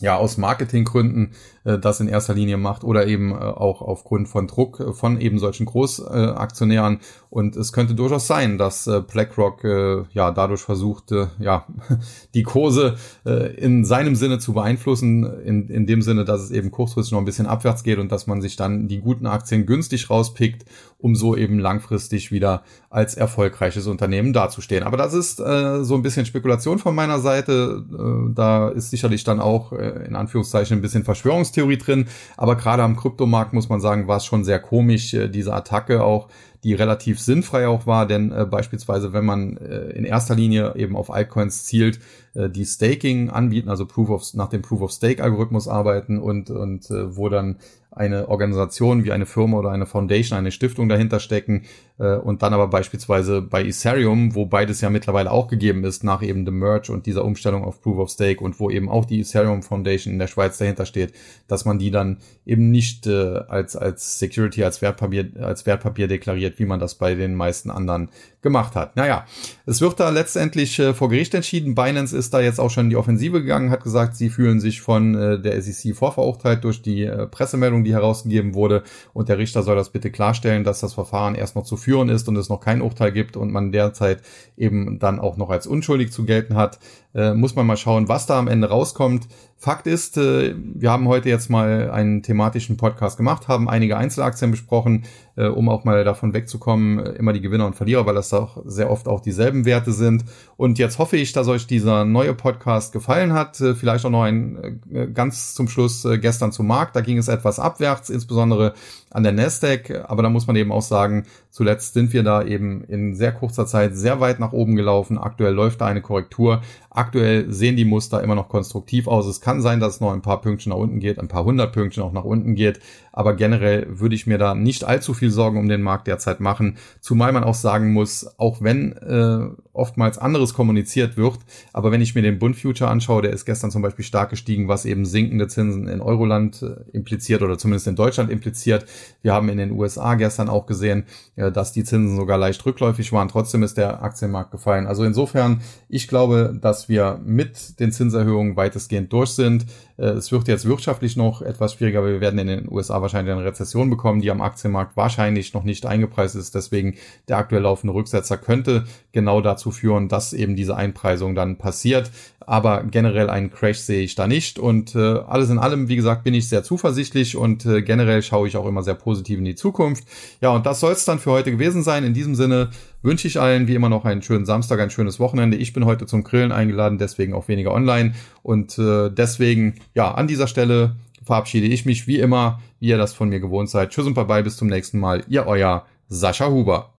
ja 0.00 0.16
aus 0.16 0.36
Marketinggründen 0.36 1.32
äh, 1.64 1.78
das 1.78 2.00
in 2.00 2.08
erster 2.08 2.34
Linie 2.34 2.56
macht 2.56 2.84
oder 2.84 3.06
eben 3.06 3.32
äh, 3.32 3.34
auch 3.34 3.82
aufgrund 3.82 4.28
von 4.28 4.46
Druck 4.46 4.80
äh, 4.80 4.92
von 4.92 5.20
eben 5.20 5.38
solchen 5.38 5.66
Großaktionären. 5.66 7.00
Und 7.28 7.56
es 7.56 7.72
könnte 7.72 7.94
durchaus 7.94 8.26
sein, 8.26 8.58
dass 8.58 8.86
äh, 8.86 9.00
BlackRock 9.00 9.64
äh, 9.64 10.02
ja 10.12 10.30
dadurch 10.30 10.62
versucht, 10.62 11.12
äh, 11.12 11.26
ja 11.38 11.66
die 12.34 12.42
Kurse 12.42 12.96
äh, 13.24 13.54
in 13.56 13.84
seinem 13.84 14.16
Sinne 14.16 14.38
zu 14.38 14.52
beeinflussen, 14.52 15.24
in, 15.44 15.68
in 15.68 15.86
dem 15.86 16.02
Sinne, 16.02 16.24
dass 16.24 16.40
es 16.40 16.50
eben 16.50 16.70
kurzfristig 16.70 17.12
noch 17.12 17.20
ein 17.20 17.24
bisschen 17.26 17.46
abwärts 17.46 17.82
geht 17.82 17.98
und 17.98 18.10
dass 18.10 18.26
man 18.26 18.40
sich 18.40 18.56
dann 18.56 18.88
die 18.88 19.00
guten 19.00 19.26
Aktien 19.26 19.66
günstig 19.66 20.10
rauspickt, 20.10 20.64
um 20.98 21.14
so 21.14 21.36
eben 21.36 21.58
langfristig 21.58 22.32
wieder 22.32 22.62
als 22.90 23.14
erfolgreiches 23.14 23.86
Unternehmen 23.86 24.32
dazustehen. 24.32 24.82
Aber 24.82 24.96
das 24.96 25.14
ist 25.14 25.40
äh, 25.40 25.84
so 25.84 25.94
ein 25.94 26.02
bisschen 26.02 26.26
Spekulation 26.26 26.78
von 26.78 26.94
meiner 26.94 27.20
Seite. 27.20 27.84
Äh, 27.92 28.34
da 28.34 28.68
ist 28.68 28.90
sicherlich 28.90 29.24
dann 29.24 29.40
auch 29.40 29.72
äh, 29.72 29.89
in 30.06 30.16
Anführungszeichen 30.16 30.78
ein 30.78 30.82
bisschen 30.82 31.04
Verschwörungs 31.04 31.30
Verschwörungstheorie 31.30 31.78
drin, 31.78 32.06
aber 32.36 32.56
gerade 32.56 32.82
am 32.82 32.96
Kryptomarkt 32.96 33.52
muss 33.52 33.68
man 33.68 33.80
sagen, 33.80 34.08
war 34.08 34.16
es 34.16 34.24
schon 34.24 34.44
sehr 34.44 34.58
komisch, 34.58 35.14
äh, 35.14 35.28
diese 35.28 35.54
Attacke 35.54 36.02
auch, 36.02 36.28
die 36.64 36.74
relativ 36.74 37.18
sinnfrei 37.20 37.66
auch 37.68 37.86
war, 37.86 38.06
denn 38.06 38.32
äh, 38.32 38.44
beispielsweise, 38.44 39.12
wenn 39.12 39.24
man 39.24 39.56
äh, 39.56 39.90
in 39.90 40.04
erster 40.04 40.34
Linie 40.34 40.74
eben 40.76 40.96
auf 40.96 41.10
Altcoins 41.10 41.64
zielt, 41.64 42.00
äh, 42.34 42.50
die 42.50 42.66
Staking 42.66 43.30
anbieten, 43.30 43.68
also 43.68 43.86
Proof 43.86 44.10
of, 44.10 44.34
nach 44.34 44.48
dem 44.48 44.62
Proof 44.62 44.82
of 44.82 44.92
Stake 44.92 45.22
Algorithmus 45.22 45.68
arbeiten 45.68 46.18
und, 46.18 46.50
und 46.50 46.90
äh, 46.90 47.16
wo 47.16 47.28
dann 47.28 47.56
eine 47.92 48.28
Organisation 48.28 49.04
wie 49.04 49.10
eine 49.10 49.26
Firma 49.26 49.58
oder 49.58 49.70
eine 49.70 49.86
Foundation, 49.86 50.38
eine 50.38 50.52
Stiftung 50.52 50.88
dahinter 50.88 51.18
stecken 51.18 51.64
äh, 51.98 52.14
und 52.14 52.42
dann 52.42 52.54
aber 52.54 52.68
beispielsweise 52.68 53.42
bei 53.42 53.64
Ethereum, 53.64 54.34
wo 54.36 54.46
beides 54.46 54.80
ja 54.80 54.90
mittlerweile 54.90 55.32
auch 55.32 55.48
gegeben 55.48 55.82
ist, 55.84 56.04
nach 56.04 56.22
eben 56.22 56.44
dem 56.44 56.58
Merge 56.58 56.92
und 56.92 57.06
dieser 57.06 57.24
Umstellung 57.24 57.64
auf 57.64 57.82
Proof 57.82 57.98
of 57.98 58.10
Stake 58.10 58.44
und 58.44 58.60
wo 58.60 58.70
eben 58.70 58.88
auch 58.88 59.04
die 59.04 59.20
Ethereum 59.20 59.62
Foundation 59.62 60.12
in 60.12 60.20
der 60.20 60.28
Schweiz 60.28 60.56
dahinter 60.58 60.86
steht, 60.86 61.12
dass 61.48 61.64
man 61.64 61.80
die 61.80 61.90
dann 61.90 62.18
eben 62.46 62.70
nicht 62.70 63.08
äh, 63.08 63.40
als, 63.48 63.74
als 63.74 64.20
Security, 64.20 64.62
als 64.62 64.80
Wertpapier, 64.82 65.30
als 65.40 65.66
Wertpapier 65.66 66.06
deklariert, 66.06 66.49
wie 66.58 66.66
man 66.66 66.80
das 66.80 66.94
bei 66.94 67.14
den 67.14 67.34
meisten 67.34 67.70
anderen 67.70 68.10
gemacht 68.42 68.74
hat. 68.74 68.96
Naja, 68.96 69.26
es 69.66 69.80
wird 69.80 70.00
da 70.00 70.08
letztendlich 70.08 70.78
äh, 70.78 70.94
vor 70.94 71.10
Gericht 71.10 71.34
entschieden. 71.34 71.74
Binance 71.74 72.16
ist 72.16 72.32
da 72.32 72.40
jetzt 72.40 72.58
auch 72.58 72.70
schon 72.70 72.86
in 72.86 72.90
die 72.90 72.96
Offensive 72.96 73.40
gegangen, 73.42 73.70
hat 73.70 73.84
gesagt, 73.84 74.16
sie 74.16 74.30
fühlen 74.30 74.60
sich 74.60 74.80
von 74.80 75.14
äh, 75.14 75.40
der 75.40 75.60
SEC 75.60 75.94
vorverurteilt 75.94 76.64
durch 76.64 76.80
die 76.80 77.04
äh, 77.04 77.26
Pressemeldung, 77.26 77.84
die 77.84 77.92
herausgegeben 77.92 78.54
wurde. 78.54 78.82
Und 79.12 79.28
der 79.28 79.38
Richter 79.38 79.62
soll 79.62 79.76
das 79.76 79.90
bitte 79.90 80.10
klarstellen, 80.10 80.64
dass 80.64 80.80
das 80.80 80.94
Verfahren 80.94 81.34
erst 81.34 81.54
noch 81.54 81.64
zu 81.64 81.76
führen 81.76 82.08
ist 82.08 82.28
und 82.28 82.36
es 82.36 82.48
noch 82.48 82.60
kein 82.60 82.80
Urteil 82.80 83.12
gibt 83.12 83.36
und 83.36 83.52
man 83.52 83.72
derzeit 83.72 84.22
eben 84.56 84.98
dann 84.98 85.20
auch 85.20 85.36
noch 85.36 85.50
als 85.50 85.66
unschuldig 85.66 86.10
zu 86.10 86.24
gelten 86.24 86.54
hat. 86.54 86.78
Äh, 87.12 87.34
muss 87.34 87.56
man 87.56 87.66
mal 87.66 87.76
schauen, 87.76 88.08
was 88.08 88.26
da 88.26 88.38
am 88.38 88.46
Ende 88.46 88.68
rauskommt. 88.68 89.26
Fakt 89.56 89.88
ist, 89.88 90.16
äh, 90.16 90.54
wir 90.56 90.92
haben 90.92 91.08
heute 91.08 91.28
jetzt 91.28 91.50
mal 91.50 91.90
einen 91.90 92.22
thematischen 92.22 92.76
Podcast 92.76 93.16
gemacht, 93.16 93.48
haben 93.48 93.68
einige 93.68 93.96
Einzelaktien 93.96 94.52
besprochen, 94.52 95.04
äh, 95.36 95.46
um 95.46 95.68
auch 95.68 95.84
mal 95.84 96.04
davon 96.04 96.32
wegzukommen, 96.34 96.98
äh, 96.98 97.10
immer 97.10 97.32
die 97.32 97.40
Gewinner 97.40 97.66
und 97.66 97.74
Verlierer, 97.74 98.06
weil 98.06 98.14
das 98.14 98.32
auch 98.32 98.62
sehr 98.64 98.90
oft 98.90 99.08
auch 99.08 99.20
dieselben 99.20 99.64
Werte 99.64 99.92
sind. 99.92 100.24
Und 100.56 100.78
jetzt 100.78 100.98
hoffe 100.98 101.16
ich, 101.16 101.32
dass 101.32 101.48
euch 101.48 101.66
dieser 101.66 102.04
neue 102.04 102.32
Podcast 102.32 102.92
gefallen 102.92 103.32
hat. 103.32 103.60
Äh, 103.60 103.74
vielleicht 103.74 104.06
auch 104.06 104.10
noch 104.10 104.22
ein 104.22 104.80
äh, 104.92 105.08
ganz 105.08 105.54
zum 105.54 105.68
Schluss 105.68 106.06
gestern 106.20 106.52
zum 106.52 106.68
Markt. 106.68 106.94
Da 106.94 107.00
ging 107.00 107.18
es 107.18 107.26
etwas 107.26 107.58
abwärts, 107.58 108.08
insbesondere 108.08 108.74
an 109.10 109.22
der 109.22 109.32
Nasdaq. 109.32 110.04
Aber 110.08 110.22
da 110.22 110.30
muss 110.30 110.46
man 110.46 110.56
eben 110.56 110.72
auch 110.72 110.82
sagen, 110.82 111.24
zuletzt 111.50 111.94
sind 111.94 112.12
wir 112.12 112.22
da 112.22 112.42
eben 112.42 112.84
in 112.84 113.14
sehr 113.14 113.32
kurzer 113.32 113.66
Zeit 113.66 113.96
sehr 113.96 114.20
weit 114.20 114.40
nach 114.40 114.52
oben 114.52 114.76
gelaufen. 114.76 115.18
Aktuell 115.18 115.52
läuft 115.52 115.80
da 115.80 115.86
eine 115.86 116.00
Korrektur. 116.00 116.62
Aktuell 116.90 117.52
sehen 117.52 117.76
die 117.76 117.84
Muster 117.84 118.22
immer 118.22 118.34
noch 118.34 118.48
konstruktiv 118.48 119.06
aus. 119.06 119.26
Es 119.26 119.40
kann 119.40 119.60
sein, 119.60 119.80
dass 119.80 119.94
es 119.94 120.00
noch 120.00 120.12
ein 120.12 120.22
paar 120.22 120.40
Pünktchen 120.40 120.70
nach 120.70 120.78
unten 120.78 121.00
geht, 121.00 121.18
ein 121.18 121.28
paar 121.28 121.44
hundert 121.44 121.72
Pünktchen 121.72 122.02
auch 122.02 122.12
nach 122.12 122.24
unten 122.24 122.54
geht. 122.54 122.80
Aber 123.12 123.34
generell 123.34 123.86
würde 123.88 124.14
ich 124.14 124.26
mir 124.26 124.38
da 124.38 124.54
nicht 124.54 124.84
allzu 124.84 125.14
viel 125.14 125.30
Sorgen 125.30 125.58
um 125.58 125.68
den 125.68 125.82
Markt 125.82 126.06
derzeit 126.06 126.40
machen. 126.40 126.78
Zumal 127.00 127.32
man 127.32 127.44
auch 127.44 127.54
sagen 127.54 127.92
muss, 127.92 128.26
auch 128.38 128.62
wenn 128.62 128.92
äh, 128.92 129.48
oftmals 129.72 130.18
anderes 130.18 130.54
kommuniziert 130.54 131.16
wird, 131.16 131.38
aber 131.72 131.92
wenn 131.92 132.00
ich 132.00 132.14
mir 132.14 132.22
den 132.22 132.38
Bund 132.38 132.56
Future 132.56 132.90
anschaue, 132.90 133.22
der 133.22 133.32
ist 133.32 133.44
gestern 133.44 133.70
zum 133.70 133.82
Beispiel 133.82 134.04
stark 134.04 134.30
gestiegen, 134.30 134.68
was 134.68 134.84
eben 134.84 135.04
sinkende 135.04 135.48
Zinsen 135.48 135.88
in 135.88 136.00
Euroland 136.00 136.62
äh, 136.62 136.76
impliziert 136.92 137.42
oder 137.42 137.58
zumindest 137.58 137.86
in 137.86 137.96
Deutschland 137.96 138.30
impliziert. 138.30 138.84
Wir 139.22 139.32
haben 139.34 139.48
in 139.48 139.58
den 139.58 139.72
USA 139.72 140.14
gestern 140.14 140.48
auch 140.48 140.66
gesehen, 140.66 141.04
äh, 141.36 141.52
dass 141.52 141.72
die 141.72 141.84
Zinsen 141.84 142.16
sogar 142.16 142.38
leicht 142.38 142.64
rückläufig 142.64 143.12
waren. 143.12 143.28
Trotzdem 143.28 143.62
ist 143.62 143.76
der 143.76 144.02
Aktienmarkt 144.02 144.50
gefallen. 144.50 144.86
Also 144.86 145.04
insofern, 145.04 145.60
ich 145.88 146.08
glaube, 146.08 146.58
dass 146.60 146.88
wir 146.88 147.20
mit 147.24 147.80
den 147.80 147.92
Zinserhöhungen 147.92 148.56
weitestgehend 148.56 149.12
durch 149.12 149.30
sind. 149.30 149.66
Äh, 150.00 150.10
es 150.10 150.32
wird 150.32 150.48
jetzt 150.48 150.64
wirtschaftlich 150.64 151.16
noch 151.16 151.42
etwas 151.42 151.74
schwieriger, 151.74 151.98
aber 151.98 152.08
wir 152.08 152.20
werden 152.20 152.38
in 152.38 152.46
den 152.46 152.68
USA 152.70 153.02
wahrscheinlich 153.02 153.34
eine 153.34 153.44
Rezession 153.44 153.90
bekommen, 153.90 154.20
die 154.20 154.30
am 154.30 154.40
Aktienmarkt 154.40 154.96
wahrscheinlich 154.96 155.52
noch 155.54 155.64
nicht 155.64 155.86
eingepreist 155.86 156.36
ist. 156.36 156.54
Deswegen 156.54 156.96
der 157.28 157.38
aktuell 157.38 157.62
laufende 157.62 157.94
Rücksetzer 157.94 158.38
könnte 158.38 158.84
genau 159.12 159.40
dazu 159.40 159.70
führen, 159.70 160.08
dass 160.08 160.32
eben 160.32 160.56
diese 160.56 160.76
Einpreisung 160.76 161.34
dann 161.34 161.58
passiert. 161.58 162.10
Aber 162.40 162.82
generell 162.82 163.30
einen 163.30 163.50
Crash 163.50 163.78
sehe 163.78 164.02
ich 164.02 164.14
da 164.14 164.26
nicht. 164.26 164.58
Und 164.58 164.94
äh, 164.96 164.98
alles 164.98 165.50
in 165.50 165.58
allem, 165.58 165.88
wie 165.88 165.96
gesagt, 165.96 166.24
bin 166.24 166.34
ich 166.34 166.48
sehr 166.48 166.64
zuversichtlich 166.64 167.36
und 167.36 167.66
äh, 167.66 167.82
generell 167.82 168.22
schaue 168.22 168.48
ich 168.48 168.56
auch 168.56 168.66
immer 168.66 168.82
sehr 168.82 168.94
positiv 168.94 169.38
in 169.38 169.44
die 169.44 169.54
Zukunft. 169.54 170.04
Ja, 170.40 170.50
und 170.50 170.66
das 170.66 170.80
soll 170.80 170.92
es 170.92 171.04
dann 171.04 171.18
für 171.18 171.30
heute 171.30 171.50
gewesen 171.52 171.82
sein. 171.82 172.02
In 172.02 172.14
diesem 172.14 172.34
Sinne 172.34 172.70
wünsche 173.02 173.28
ich 173.28 173.40
allen 173.40 173.68
wie 173.68 173.74
immer 173.74 173.88
noch 173.88 174.04
einen 174.04 174.22
schönen 174.22 174.46
Samstag, 174.46 174.80
ein 174.80 174.90
schönes 174.90 175.20
Wochenende. 175.20 175.56
Ich 175.56 175.72
bin 175.72 175.84
heute 175.84 176.06
zum 176.06 176.24
Grillen 176.24 176.52
eingeladen, 176.52 176.98
deswegen 176.98 177.34
auch 177.34 177.48
weniger 177.48 177.72
online. 177.72 178.14
Und 178.42 178.78
äh, 178.78 179.10
deswegen, 179.10 179.76
ja, 179.94 180.12
an 180.12 180.26
dieser 180.26 180.46
Stelle 180.46 180.96
verabschiede 181.24 181.66
ich 181.66 181.86
mich 181.86 182.06
wie 182.06 182.18
immer, 182.18 182.60
wie 182.80 182.88
ihr 182.88 182.98
das 182.98 183.14
von 183.14 183.28
mir 183.28 183.40
gewohnt 183.40 183.70
seid. 183.70 183.90
Tschüss 183.90 184.06
und 184.06 184.14
bye 184.14 184.24
bye, 184.24 184.42
bis 184.42 184.56
zum 184.56 184.68
nächsten 184.68 184.98
Mal. 184.98 185.24
Ihr 185.28 185.46
euer 185.46 185.84
Sascha 186.08 186.48
Huber. 186.48 186.88